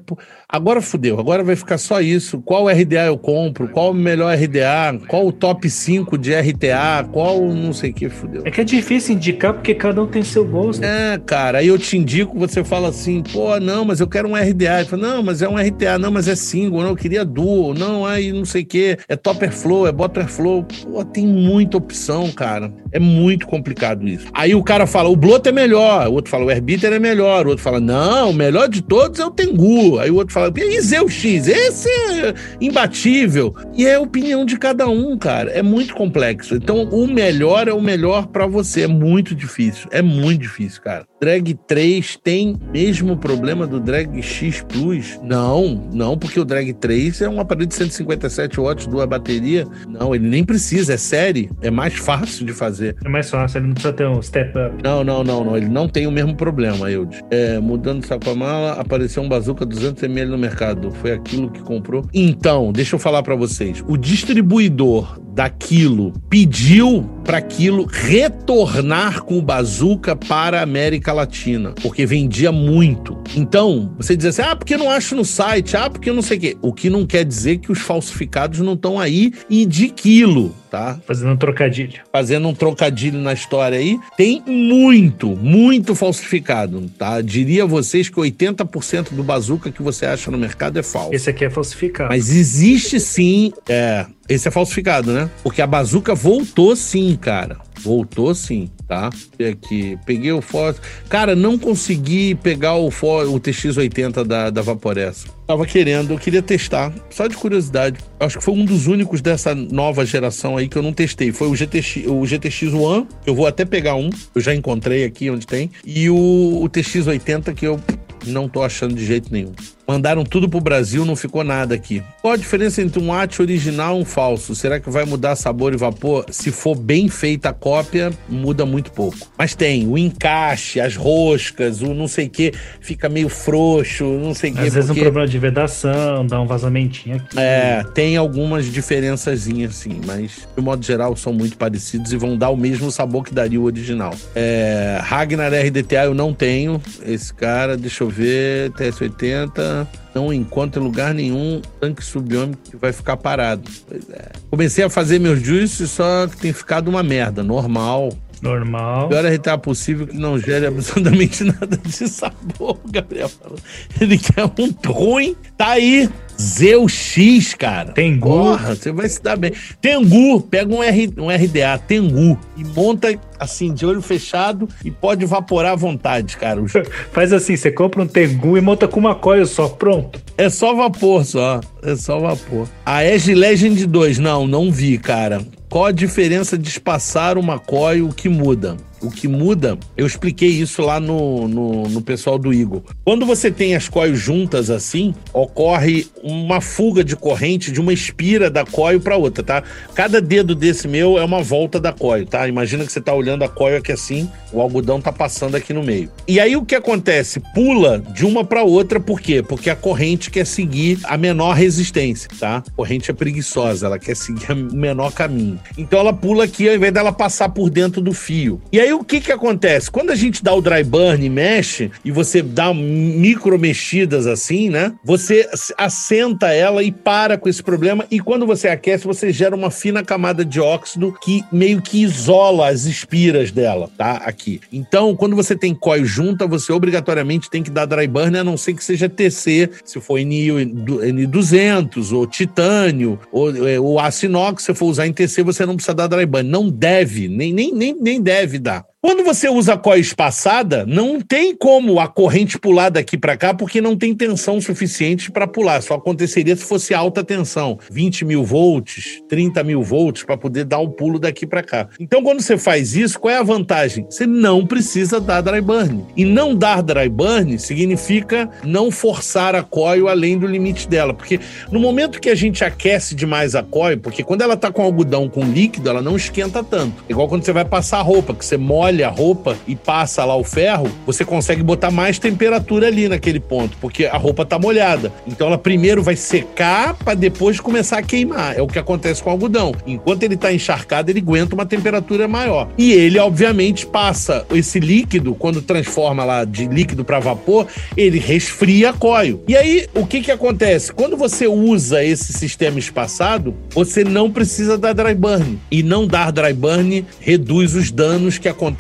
[0.52, 2.42] Agora fudeu, agora vai ficar só isso.
[2.42, 3.68] Qual RDA eu compro?
[3.68, 5.00] Qual o melhor RDA?
[5.08, 7.08] Qual o top 5 de RTA?
[7.12, 8.42] Qual não sei o que, fudeu.
[8.44, 10.84] É que é difícil indicar porque cada um tem seu gosto.
[10.84, 14.34] É, cara, aí eu te indico, você fala assim, pô, não, mas eu quero um
[14.34, 14.80] RDA.
[14.80, 17.76] Eu falo, não, mas é um RTA, não, mas é single, não, eu queria dual,
[17.76, 20.64] não, aí não sei o que, é topper flow, é bottom flow.
[20.64, 22.74] Pô, tem muita opção, cara.
[22.92, 24.26] É muito complicado isso.
[24.34, 27.46] Aí o cara fala, o bloto é melhor, o outro fala, o Airbiter é melhor,
[27.46, 30.00] o outro fala, não, o melhor de todos é o Tengu.
[30.00, 31.48] Aí o outro fala, fala, e X?
[31.48, 33.56] Esse é imbatível.
[33.76, 35.52] E é a opinião de cada um, cara.
[35.52, 36.56] É muito complexo.
[36.56, 38.82] Então, o melhor é o melhor para você.
[38.82, 39.88] É muito difícil.
[39.92, 41.06] É muito difícil, cara.
[41.22, 45.20] Drag 3 tem mesmo problema do Drag X Plus?
[45.22, 49.66] Não, não, porque o Drag 3 é um aparelho de 157 watts, duas bateria.
[49.88, 51.50] Não, ele nem precisa, é série.
[51.62, 52.96] É mais fácil de fazer.
[53.04, 54.82] É mais fácil, ele não precisa ter um step up.
[54.82, 55.58] Não, não, não, não.
[55.58, 57.20] Ele não tem o mesmo problema, Eudes.
[57.30, 60.92] É, mudando de saco-mala, apareceu um bazuca 200ml no mercado.
[60.92, 62.06] Foi aquilo que comprou.
[62.14, 63.84] Então, deixa eu falar para vocês.
[63.88, 72.06] O distribuidor daquilo pediu para aquilo retornar com o bazuca para a América Latina, porque
[72.06, 73.18] vendia muito.
[73.36, 76.42] Então, você diz assim: ah, porque não acho no site, ah, porque não sei o
[76.42, 76.58] quê.
[76.62, 81.00] O que não quer dizer que os falsificados não estão aí e de quilo tá?
[81.06, 82.02] Fazendo um trocadilho.
[82.12, 84.00] Fazendo um trocadilho na história aí.
[84.16, 87.22] Tem muito, muito falsificado, tá?
[87.22, 91.14] Diria a vocês que 80% do bazuca que você acha no mercado é falso.
[91.14, 92.10] Esse aqui é falsificado.
[92.10, 95.30] Mas existe sim, é, esse é falsificado, né?
[95.44, 97.58] Porque a bazuca voltou sim, cara.
[97.82, 99.12] Voltou sim, tá?
[99.50, 100.82] Aqui, peguei o Force.
[101.08, 105.28] Cara, não consegui pegar o, o TX80 da, da Vaporessa.
[105.46, 108.00] Tava querendo, eu queria testar, só de curiosidade.
[108.20, 111.32] Acho que foi um dos únicos dessa nova geração aí que eu não testei.
[111.32, 115.30] Foi o GTX, o GTX One, eu vou até pegar um, eu já encontrei aqui
[115.30, 116.16] onde tem, e o,
[116.64, 117.80] o TX80 que eu
[118.26, 119.54] não tô achando de jeito nenhum.
[119.90, 122.04] Mandaram tudo pro Brasil, não ficou nada aqui.
[122.22, 124.54] Qual a diferença entre um ate original e um falso?
[124.54, 126.26] Será que vai mudar sabor e vapor?
[126.30, 129.18] Se for bem feita a cópia, muda muito pouco.
[129.36, 134.36] Mas tem o encaixe, as roscas, o não sei o que, fica meio frouxo, não
[134.36, 134.60] sei o que.
[134.60, 135.02] Às vezes porque...
[135.02, 137.40] um problema de vedação, dá um vazamentinho aqui.
[137.40, 142.52] É, tem algumas diferençazinhas sim, mas de modo geral são muito parecidos e vão dar
[142.52, 144.14] o mesmo sabor que daria o original.
[144.36, 149.79] É, Ragnar RDTA eu não tenho, esse cara, deixa eu ver, TS80
[150.14, 153.70] não encontro em lugar nenhum tanque subiômico que vai ficar parado.
[154.12, 154.30] É.
[154.50, 158.10] Comecei a fazer meus juízes, só que tem ficado uma merda, normal.
[158.42, 159.10] Normal.
[159.10, 163.58] Pior RTA possível que não gere absolutamente nada de sabor, o Gabriel falou.
[164.00, 165.36] Ele quer um ruim.
[165.58, 166.10] Tá aí.
[166.40, 167.92] Zeus X, cara.
[167.92, 168.30] Tengu.
[168.30, 169.52] Porra, você vai se dar bem.
[169.82, 175.26] Tengu, pega um, R, um RDA, Tengu, e monta assim, de olho fechado e pode
[175.26, 176.62] evaporar à vontade, cara.
[177.12, 180.22] Faz assim, você compra um Tengu e monta com uma coil só, pronto.
[180.38, 181.60] É só vapor, só.
[181.84, 182.70] É só vapor.
[182.86, 185.42] A Edge Legend 2, não, não vi, cara.
[185.70, 188.76] Qual a diferença de espaçar uma coil, o que muda?
[189.02, 192.84] O que muda, eu expliquei isso lá no, no, no pessoal do Eagle.
[193.06, 198.50] Quando você tem as coils juntas assim, ocorre uma fuga de corrente de uma espira
[198.50, 199.64] da coil para outra, tá?
[199.96, 202.48] Cada dedo desse meu é uma volta da coil, tá?
[202.48, 205.84] Imagina que você tá olhando a coil aqui assim, o algodão tá passando aqui no
[205.84, 206.10] meio.
[206.28, 207.40] E aí o que acontece?
[207.54, 209.42] Pula de uma para outra, por quê?
[209.42, 212.64] Porque a corrente quer seguir a menor resistência, tá?
[212.68, 215.60] A corrente é preguiçosa, ela quer seguir o menor caminho.
[215.78, 218.62] Então ela pula aqui ao invés dela passar por dentro do fio.
[218.72, 219.90] E aí o que que acontece?
[219.90, 224.70] Quando a gente dá o dry burn e mexe, e você dá micro mexidas assim,
[224.70, 224.94] né?
[225.04, 228.06] Você assenta ela e para com esse problema.
[228.10, 232.70] E quando você aquece, você gera uma fina camada de óxido que meio que isola
[232.70, 234.14] as espiras dela, tá?
[234.26, 234.62] Aqui.
[234.72, 238.58] Então, quando você tem coil junta, você obrigatoriamente tem que dar dry burn, a não
[238.58, 244.74] ser que seja TC, se for N200 ou titânio ou, é, ou aço inox, se
[244.74, 246.48] for usar em TC, você não precisa dar dry burn.
[246.48, 248.79] Não deve, nem, nem, nem, nem deve dar.
[248.84, 253.80] から、Quando você usa coil espaçada, não tem como a corrente pular daqui para cá, porque
[253.80, 255.82] não tem tensão suficiente para pular.
[255.82, 260.80] Só aconteceria se fosse alta tensão, 20 mil volts, 30 mil volts, para poder dar
[260.80, 261.88] um pulo daqui para cá.
[261.98, 264.06] Então, quando você faz isso, qual é a vantagem?
[264.10, 266.06] Você não precisa dar dry burn.
[266.18, 271.14] E não dar dry burn significa não forçar a coil além do limite dela.
[271.14, 271.40] Porque
[271.72, 275.30] no momento que a gente aquece demais a coil, porque quando ela tá com algodão
[275.30, 277.02] com líquido, ela não esquenta tanto.
[277.08, 280.44] Igual quando você vai passar roupa, que você molha a roupa e passa lá o
[280.44, 285.12] ferro, você consegue botar mais temperatura ali naquele ponto, porque a roupa tá molhada.
[285.28, 288.58] Então ela primeiro vai secar para depois começar a queimar.
[288.58, 289.72] É o que acontece com o algodão.
[289.86, 292.70] Enquanto ele tá encharcado, ele aguenta uma temperatura maior.
[292.78, 298.90] E ele, obviamente, passa esse líquido, quando transforma lá de líquido para vapor, ele resfria
[298.90, 299.44] a coil.
[299.48, 300.92] E aí, o que que acontece?
[300.92, 305.60] Quando você usa esse sistema espaçado, você não precisa dar dry burn.
[305.70, 308.79] E não dar dry burn reduz os danos que acontecem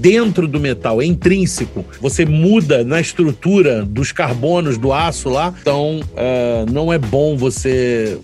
[0.00, 1.84] dentro do metal, é intrínseco.
[2.00, 8.18] Você muda na estrutura dos carbonos do aço lá, então uh, não é bom você.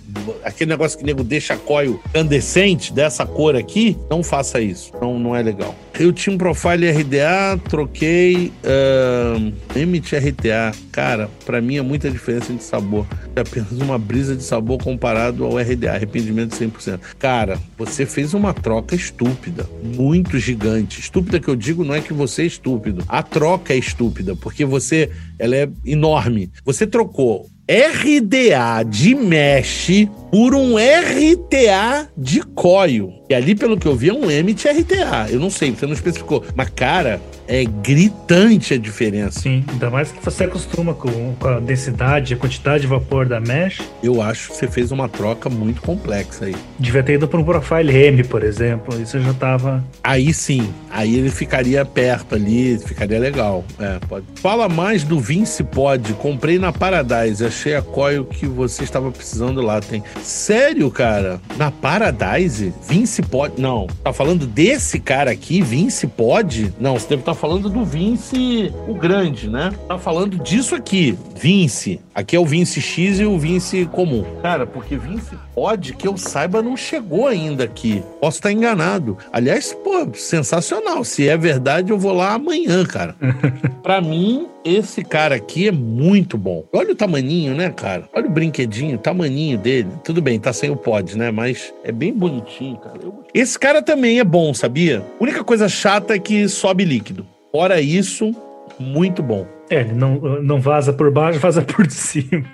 [0.45, 4.93] Aquele negócio que o nego deixa coil candescente dessa cor aqui, não faça isso.
[5.01, 5.75] Não, não é legal.
[5.99, 10.73] Eu tinha um profile RDA, troquei uh, MT-RTA.
[10.93, 13.07] Cara, para mim é muita diferença de sabor.
[13.35, 17.01] É apenas uma brisa de sabor comparado ao RDA, arrependimento 100%.
[17.19, 21.01] Cara, você fez uma troca estúpida, muito gigante.
[21.01, 23.05] Estúpida que eu digo não é que você é estúpido.
[23.09, 26.51] A troca é estúpida, porque você, ela é enorme.
[26.65, 33.13] Você trocou RDA de mesh por um RTA de coil.
[33.29, 35.27] E ali, pelo que eu vi, é um MT-RTA.
[35.31, 36.45] Eu não sei, você não especificou.
[36.55, 39.41] Mas, cara, é gritante a diferença.
[39.41, 43.41] Sim, ainda mais que você acostuma com, com a densidade, a quantidade de vapor da
[43.41, 43.81] mesh.
[44.03, 46.57] Eu acho que você fez uma troca muito complexa aí.
[46.79, 49.01] Devia ter ido para um profile M, por exemplo.
[49.01, 49.85] Isso já tava.
[50.03, 53.65] Aí sim, aí ele ficaria perto ali, ficaria legal.
[53.79, 54.27] É, pode.
[54.37, 56.13] Fala mais do Vince Pod.
[56.15, 59.81] Comprei na Paradise, achei a coil que você estava precisando lá.
[59.81, 60.03] Tem.
[60.23, 61.41] Sério, cara?
[61.57, 62.73] Na Paradise?
[62.89, 63.61] Vince Pod?
[63.61, 63.87] Não.
[64.03, 66.75] Tá falando desse cara aqui, Vince Pod?
[66.81, 69.73] Não, você deve estar falando do Vince o grande, né?
[69.89, 72.01] Tá falando disso aqui, Vince.
[72.15, 74.25] Aqui é o Vince X e o Vince comum.
[74.43, 78.03] Cara, porque Vince Pod, que eu saiba, não chegou ainda aqui.
[78.21, 79.17] Posso estar enganado.
[79.33, 81.05] Aliás, pô, sensacional.
[81.05, 83.15] Se é verdade, eu vou lá amanhã, cara.
[83.83, 86.65] pra mim, esse cara aqui é muito bom.
[86.73, 88.09] Olha o tamaninho, né, cara?
[88.13, 89.89] Olha o brinquedinho, o tamaninho dele.
[90.03, 91.31] Tudo bem, tá sem o pod, né?
[91.31, 92.99] Mas é bem bonitinho, cara.
[93.03, 93.25] Eu...
[93.33, 95.05] Esse cara também é bom, sabia?
[95.21, 97.27] A única coisa chata é que sobe líquido.
[97.53, 98.35] Fora isso,
[98.79, 99.56] muito bom.
[99.69, 102.45] É, ele não, não vaza por baixo, vaza por cima.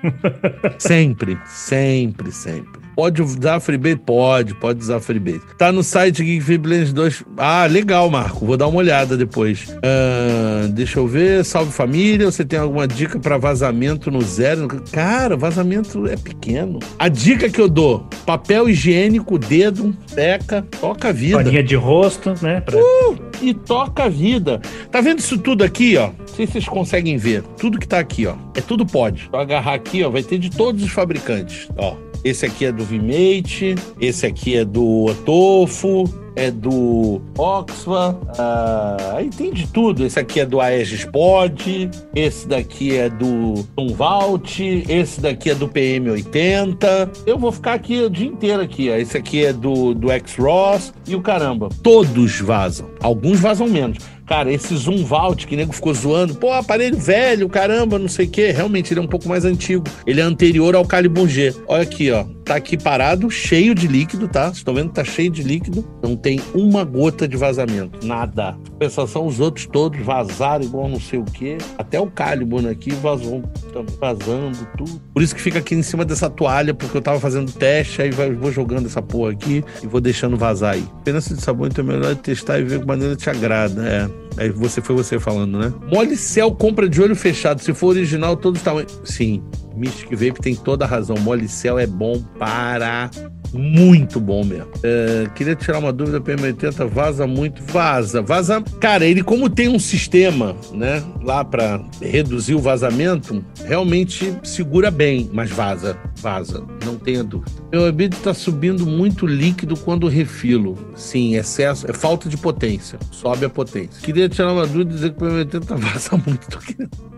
[0.79, 2.83] sempre, sempre, sempre.
[2.95, 3.97] Pode usar freebase?
[3.97, 5.41] Pode, pode usar freebase.
[5.57, 7.25] Tá no site Geek Blends 2.
[7.39, 8.45] Ah, legal, Marco.
[8.45, 9.69] Vou dar uma olhada depois.
[9.69, 11.45] Uh, deixa eu ver.
[11.45, 12.31] Salve família.
[12.31, 14.69] Você tem alguma dica para vazamento no zero?
[14.93, 16.81] Cara, vazamento é pequeno.
[16.99, 21.39] A dica que eu dou: papel higiênico, dedo, seca, toca a vida.
[21.39, 22.61] Paninha de rosto, né?
[22.61, 22.77] Pra...
[22.77, 24.61] Uh, e toca a vida.
[24.91, 26.11] Tá vendo isso tudo aqui, ó?
[26.19, 27.43] Não sei se vocês conseguem ver.
[27.59, 28.35] Tudo que tá aqui, ó.
[28.55, 29.29] É tudo pode.
[29.31, 30.11] Vou agarrar aqui, ó.
[30.11, 34.65] Vai ter de todos os fabricantes, ó esse aqui é do Vimate, esse aqui é
[34.65, 36.05] do Otofo,
[36.37, 40.05] é do Oxfam, uh, aí tem de tudo.
[40.05, 45.69] Esse aqui é do Aegis Pod, esse daqui é do Tumvalt, esse daqui é do
[45.69, 47.25] PM80.
[47.27, 48.95] Eu vou ficar aqui o dia inteiro aqui, ó.
[48.95, 51.69] Esse aqui é do, do X-Ross e o caramba.
[51.83, 52.89] Todos vazam.
[53.01, 53.99] Alguns vazam menos.
[54.33, 58.25] Cara, esse Zoom Vault que o nego ficou zoando, pô, aparelho velho, caramba, não sei
[58.25, 58.51] o quê.
[58.51, 59.85] Realmente, ele é um pouco mais antigo.
[60.07, 61.55] Ele é anterior ao Calibur G.
[61.69, 62.25] Olha aqui, ó.
[62.43, 64.45] Tá aqui parado, cheio de líquido, tá?
[64.45, 65.87] Vocês estão vendo tá cheio de líquido.
[66.03, 68.05] Não tem uma gota de vazamento.
[68.05, 68.57] Nada.
[68.71, 71.59] Compensação, os outros todos vazaram igual não sei o quê.
[71.77, 73.43] Até o Calibur aqui vazou,
[73.73, 75.01] tá vazando tudo.
[75.13, 78.11] Por isso que fica aqui em cima dessa toalha, porque eu tava fazendo teste, aí
[78.11, 80.85] vou jogando essa porra aqui e vou deixando vazar aí.
[81.01, 83.87] Apenas de sabão, então é melhor testar e ver que maneira te agrada.
[83.87, 84.22] É.
[84.37, 85.73] Aí você foi você falando, né?
[85.91, 87.61] Molicel compra de olho fechado.
[87.61, 89.01] Se for original, os tamanhos.
[89.05, 89.43] Sim,
[89.77, 91.17] Mystic Vape tem toda a razão.
[91.17, 93.11] Molicel é bom para
[93.53, 94.69] muito bom mesmo.
[94.83, 97.63] É, queria tirar uma dúvida, PM80 vaza muito?
[97.63, 98.63] Vaza, vaza.
[98.81, 105.29] Cara, ele como tem um sistema, né, lá para reduzir o vazamento, realmente segura bem,
[105.33, 107.53] mas vaza, vaza, não tenha dúvida.
[107.71, 110.79] Meu EBIT está subindo muito líquido quando refilo.
[110.95, 114.01] Sim, excesso, é falta de potência, sobe a potência.
[114.03, 116.59] Queria tirar uma dúvida e dizer que o PM80 vaza muito.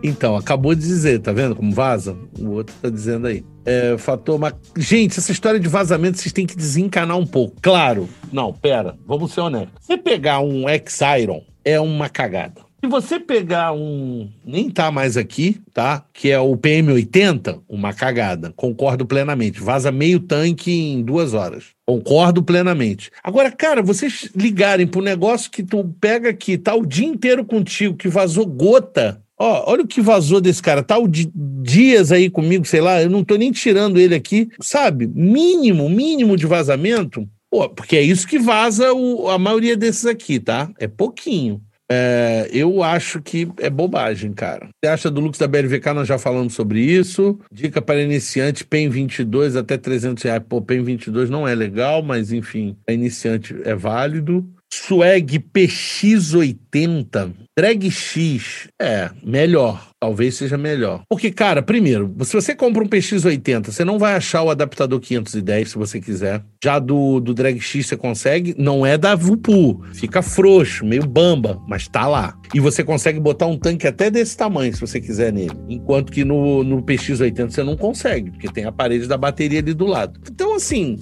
[0.03, 2.17] Então, acabou de dizer, tá vendo como vaza?
[2.39, 4.39] O outro tá dizendo aí é, fator.
[4.39, 7.57] Mas, gente, essa história de vazamento vocês têm que desencanar um pouco.
[7.63, 9.73] Claro, não, pera, vamos ser honestos.
[9.81, 12.64] Você pegar um X-Iron é uma cagada.
[12.85, 14.29] Se você pegar um.
[14.45, 16.05] Nem tá mais aqui, tá?
[16.13, 18.53] Que é o PM80, uma cagada.
[18.55, 19.59] Concordo plenamente.
[19.59, 21.69] Vaza meio tanque em duas horas.
[21.87, 23.11] Concordo plenamente.
[23.23, 27.97] Agora, cara, vocês ligarem pro negócio que tu pega aqui, tá o dia inteiro contigo,
[27.97, 30.83] que vazou gota Ó, olha o que vazou desse cara.
[30.83, 35.07] Tá o dias aí comigo, sei lá, eu não tô nem tirando ele aqui, sabe?
[35.07, 37.27] Mínimo, mínimo de vazamento.
[37.51, 40.71] Pô, porque é isso que vaza o, a maioria desses aqui, tá?
[40.79, 41.63] É pouquinho.
[41.91, 44.69] É, eu acho que é bobagem, cara.
[44.83, 45.93] Você acha do Lux da BLVK?
[45.93, 47.39] Nós já falamos sobre isso.
[47.53, 50.43] Dica para iniciante: PEN 22 até 300 reais.
[50.49, 54.49] Pô, PEN 22 não é legal, mas enfim, a iniciante é válido.
[54.77, 59.91] Swag PX80, Drag X, é, melhor.
[60.01, 61.03] Talvez seja melhor.
[61.09, 65.71] Porque, cara, primeiro, se você compra um PX80, você não vai achar o adaptador 510
[65.71, 66.45] se você quiser.
[66.63, 69.81] Já do, do Drag X você consegue, não é da Vupu.
[69.95, 72.37] Fica frouxo, meio bamba, mas tá lá.
[72.53, 75.57] E você consegue botar um tanque até desse tamanho, se você quiser nele.
[75.69, 79.73] Enquanto que no, no PX80 você não consegue, porque tem a parede da bateria ali
[79.73, 80.21] do lado.
[80.29, 80.99] Então, assim,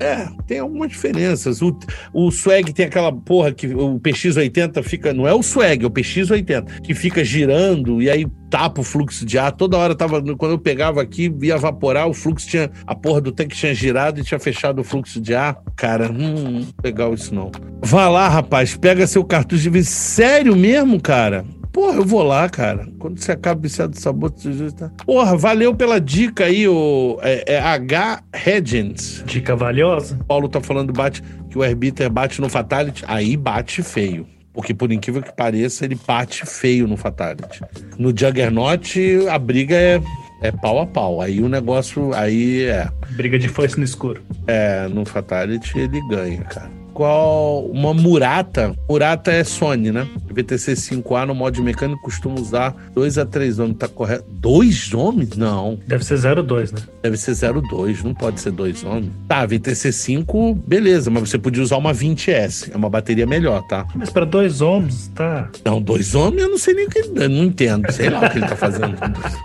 [0.00, 1.62] é, tem algumas diferenças.
[1.62, 1.76] O,
[2.12, 5.12] o swag tem aquela porra que o PX80 fica.
[5.12, 9.24] Não é o swag, é o PX80, que fica girando e aí tapa o fluxo
[9.24, 9.52] de ar.
[9.52, 10.22] Toda hora tava.
[10.36, 12.70] Quando eu pegava aqui, ia evaporar, o fluxo tinha.
[12.86, 15.58] A porra do tanque tinha girado e tinha fechado o fluxo de ar.
[15.76, 17.50] Cara, hum, legal isso não.
[17.82, 19.88] Vá lá, rapaz, pega seu cartucho de vez.
[19.88, 21.44] Sério mesmo, cara?
[21.74, 22.86] Porra, eu vou lá, cara.
[23.00, 24.92] Quando você acaba viciado de sabor, você tá...
[25.04, 28.22] Porra, valeu pela dica aí, o é, é H.
[28.32, 29.24] Regents.
[29.26, 30.16] Dica valiosa.
[30.20, 31.20] O Paulo tá falando bate,
[31.50, 33.02] que o Herbiter bate no Fatality.
[33.08, 34.24] Aí bate feio.
[34.52, 37.60] Porque, por incrível que pareça, ele bate feio no Fatality.
[37.98, 38.96] No Juggernaut,
[39.28, 40.00] a briga é,
[40.42, 41.20] é pau a pau.
[41.20, 42.14] Aí o negócio.
[42.14, 42.88] Aí é.
[43.16, 44.22] Briga de foice no escuro.
[44.46, 48.74] É, no Fatality ele ganha, cara qual uma Murata.
[48.88, 50.06] Murata é Sony, né?
[50.30, 54.24] VTC 5A no modo mecânico costuma usar 2 a 3 homens, tá correto?
[54.28, 55.36] Dois homens?
[55.36, 55.78] Não.
[55.86, 56.80] Deve ser 02, né?
[57.02, 59.10] Deve ser 02, não pode ser dois homens.
[59.28, 63.86] Tá, VTC 5, beleza, mas você podia usar uma 20S, é uma bateria melhor, tá?
[63.94, 65.48] Mas para dois homens, tá?
[65.64, 68.30] Não, dois homens eu não sei nem o que, eu não entendo, sei lá o
[68.30, 68.96] que ele tá fazendo.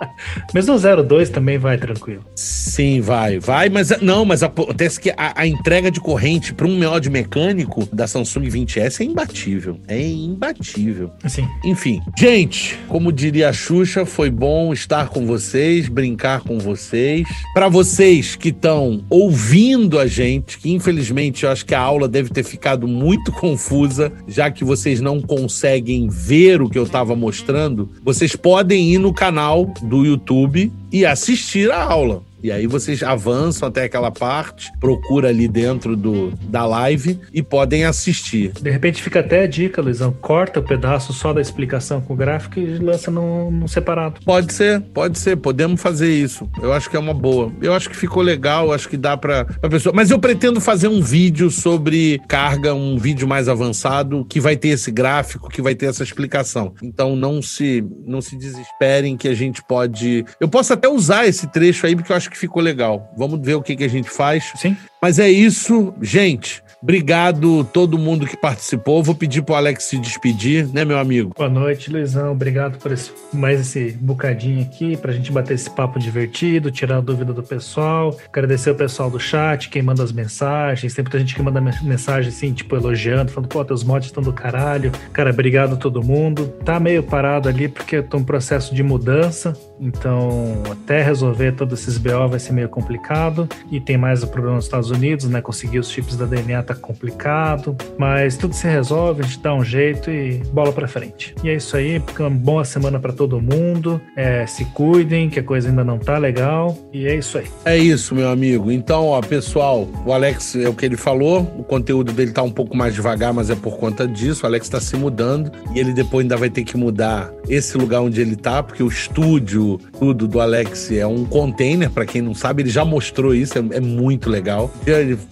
[0.54, 2.24] Mesmo 02 também vai tranquilo.
[2.34, 6.78] Sim, vai, vai, mas não, mas acontece que a, a entrega de corrente para um
[6.78, 9.80] mod mecânico mecânico da Samsung 20S é imbatível.
[9.88, 11.10] É imbatível.
[11.26, 11.48] Sim.
[11.64, 17.26] Enfim, gente, como diria a Xuxa, foi bom estar com vocês, brincar com vocês.
[17.54, 22.30] Para vocês que estão ouvindo a gente, que infelizmente eu acho que a aula deve
[22.30, 27.88] ter ficado muito confusa, já que vocês não conseguem ver o que eu estava mostrando,
[28.02, 32.29] vocês podem ir no canal do YouTube e assistir a aula.
[32.42, 37.84] E aí vocês avançam até aquela parte, procura ali dentro do, da live e podem
[37.84, 38.52] assistir.
[38.60, 40.12] De repente fica até a dica, Luizão.
[40.20, 44.20] Corta o pedaço só da explicação com o gráfico e lança num, num separado.
[44.24, 45.36] Pode ser, pode ser.
[45.36, 46.48] Podemos fazer isso.
[46.62, 47.52] Eu acho que é uma boa.
[47.60, 49.94] Eu acho que ficou legal, acho que dá pra, pra pessoa.
[49.94, 54.68] Mas eu pretendo fazer um vídeo sobre carga, um vídeo mais avançado, que vai ter
[54.68, 56.74] esse gráfico, que vai ter essa explicação.
[56.82, 60.24] Então não se, não se desesperem que a gente pode.
[60.40, 63.12] Eu posso até usar esse trecho aí, porque eu acho acho que ficou legal.
[63.16, 64.52] Vamos ver o que, que a gente faz.
[64.56, 64.76] Sim.
[65.02, 66.62] Mas é isso, gente.
[66.82, 69.02] Obrigado todo mundo que participou.
[69.02, 71.32] Vou pedir pro Alex se despedir, né, meu amigo?
[71.36, 72.32] Boa noite, Luizão.
[72.32, 77.00] Obrigado por esse, mais esse bocadinho aqui, pra gente bater esse papo divertido, tirar a
[77.02, 78.16] dúvida do pessoal.
[78.32, 80.94] Agradecer o pessoal do chat, quem manda as mensagens.
[80.94, 84.32] Tem muita gente que manda mensagem assim, tipo, elogiando, falando, pô, teus mods estão do
[84.32, 84.90] caralho.
[85.12, 86.46] Cara, obrigado a todo mundo.
[86.64, 89.54] Tá meio parado ali porque eu tô em processo de mudança.
[89.80, 93.48] Então, até resolver todos esses BO vai ser meio complicado.
[93.70, 95.40] E tem mais o problema nos Estados Unidos, né?
[95.40, 97.76] Conseguir os chips da DNA tá complicado.
[97.98, 101.34] Mas tudo se resolve, a gente dá um jeito e bola pra frente.
[101.42, 102.02] E é isso aí.
[102.18, 104.00] Uma boa semana para todo mundo.
[104.14, 106.76] É, se cuidem, que a coisa ainda não tá legal.
[106.92, 107.46] E é isso aí.
[107.64, 108.70] É isso, meu amigo.
[108.70, 111.42] Então, ó, pessoal, o Alex é o que ele falou.
[111.58, 114.44] O conteúdo dele tá um pouco mais devagar, mas é por conta disso.
[114.44, 118.00] O Alex tá se mudando e ele depois ainda vai ter que mudar esse lugar
[118.00, 122.34] onde ele tá, porque o estúdio tudo do Alex é um container, para quem não
[122.34, 124.70] sabe, ele já mostrou isso, é, é muito legal.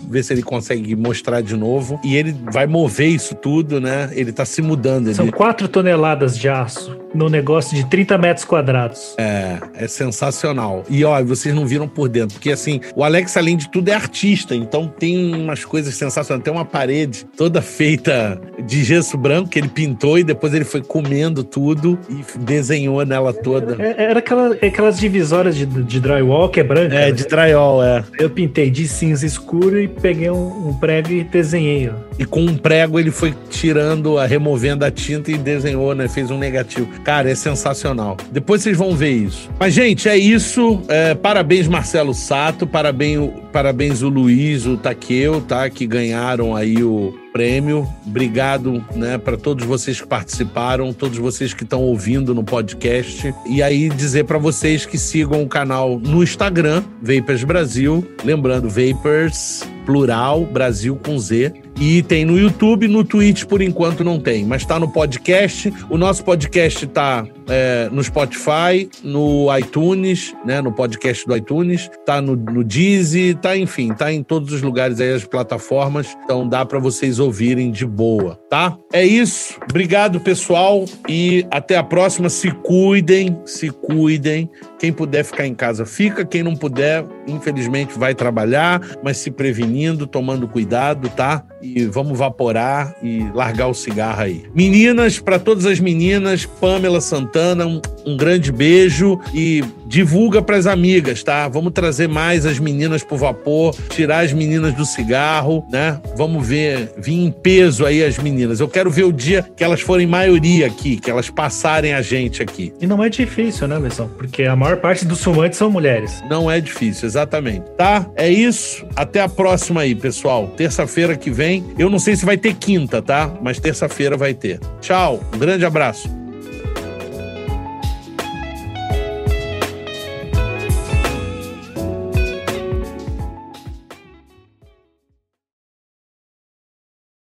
[0.09, 2.01] Ver se ele consegue mostrar de novo.
[2.05, 4.10] E ele vai mover isso tudo, né?
[4.12, 5.12] Ele tá se mudando.
[5.15, 5.32] São ele...
[5.32, 9.15] quatro toneladas de aço no negócio de 30 metros quadrados.
[9.19, 10.85] É, é sensacional.
[10.89, 13.95] E ó, vocês não viram por dentro, porque assim, o Alex, além de tudo, é
[13.95, 16.45] artista, então tem umas coisas sensacionais.
[16.45, 20.81] Tem uma parede toda feita de gesso branco que ele pintou e depois ele foi
[20.81, 23.77] comendo tudo e desenhou nela toda.
[23.82, 26.95] É, era aquela, aquelas divisórias de, de drywall que é branca.
[26.95, 27.12] É, né?
[27.12, 28.05] de drywall, é.
[28.19, 31.89] Eu pintei de cinza escuro e peguei um, um prego e desenhei.
[31.89, 32.09] Ó.
[32.19, 36.09] E com um prego ele foi tirando, removendo a tinta e desenhou, né?
[36.09, 36.89] Fez um negativo.
[37.09, 38.18] Cara, é sensacional.
[38.30, 39.48] Depois vocês vão ver isso.
[39.59, 40.82] Mas, gente, é isso.
[40.89, 42.66] É, parabéns, Marcelo Sato.
[42.66, 45.70] Parabéns, parabéns o Luiz, o Taqueu, tá?
[45.70, 47.89] Que ganharam aí o prêmio.
[48.06, 53.35] Obrigado, né, para todos vocês que participaram, todos vocês que estão ouvindo no podcast.
[53.47, 59.66] E aí dizer para vocês que sigam o canal no Instagram, Vapers Brasil, lembrando Vapers
[59.86, 61.55] plural, Brasil com Z.
[61.80, 65.72] E tem no YouTube, no Twitch por enquanto não tem, mas tá no podcast.
[65.88, 70.60] O nosso podcast tá é, no Spotify, no iTunes, né?
[70.60, 75.00] No podcast do iTunes, tá no, no Deezy, tá, enfim, tá em todos os lugares
[75.00, 76.16] aí, as plataformas.
[76.24, 78.76] Então dá para vocês ouvirem de boa, tá?
[78.92, 79.55] É isso.
[79.70, 82.28] Obrigado, pessoal, e até a próxima.
[82.28, 84.50] Se cuidem, se cuidem.
[84.80, 86.24] Quem puder ficar em casa, fica.
[86.24, 91.44] Quem não puder, infelizmente, vai trabalhar, mas se prevenindo, tomando cuidado, tá?
[91.60, 94.44] E vamos vaporar e largar o cigarro aí.
[94.55, 100.66] Meninas, para todas as meninas, Pamela Santana, um, um grande beijo e divulga para as
[100.66, 101.48] amigas, tá?
[101.48, 105.98] Vamos trazer mais as meninas pro vapor, tirar as meninas do cigarro, né?
[106.15, 108.60] Vamos ver, vir em peso aí as meninas.
[108.60, 112.43] Eu quero ver o dia que elas forem maioria aqui, que elas passarem a gente
[112.43, 112.73] aqui.
[112.81, 114.09] E não é difícil, né, Messão?
[114.09, 116.23] Porque a maior parte dos fumantes são mulheres.
[116.28, 117.65] Não é difícil, exatamente.
[117.77, 118.06] Tá?
[118.15, 118.86] É isso.
[118.94, 120.48] Até a próxima aí, pessoal.
[120.48, 121.65] Terça-feira que vem.
[121.78, 123.32] Eu não sei se vai ter quinta, tá?
[123.40, 124.60] Mas terça-feira vai ter.
[124.81, 125.23] Tchau.
[125.35, 126.18] Um grande abraço.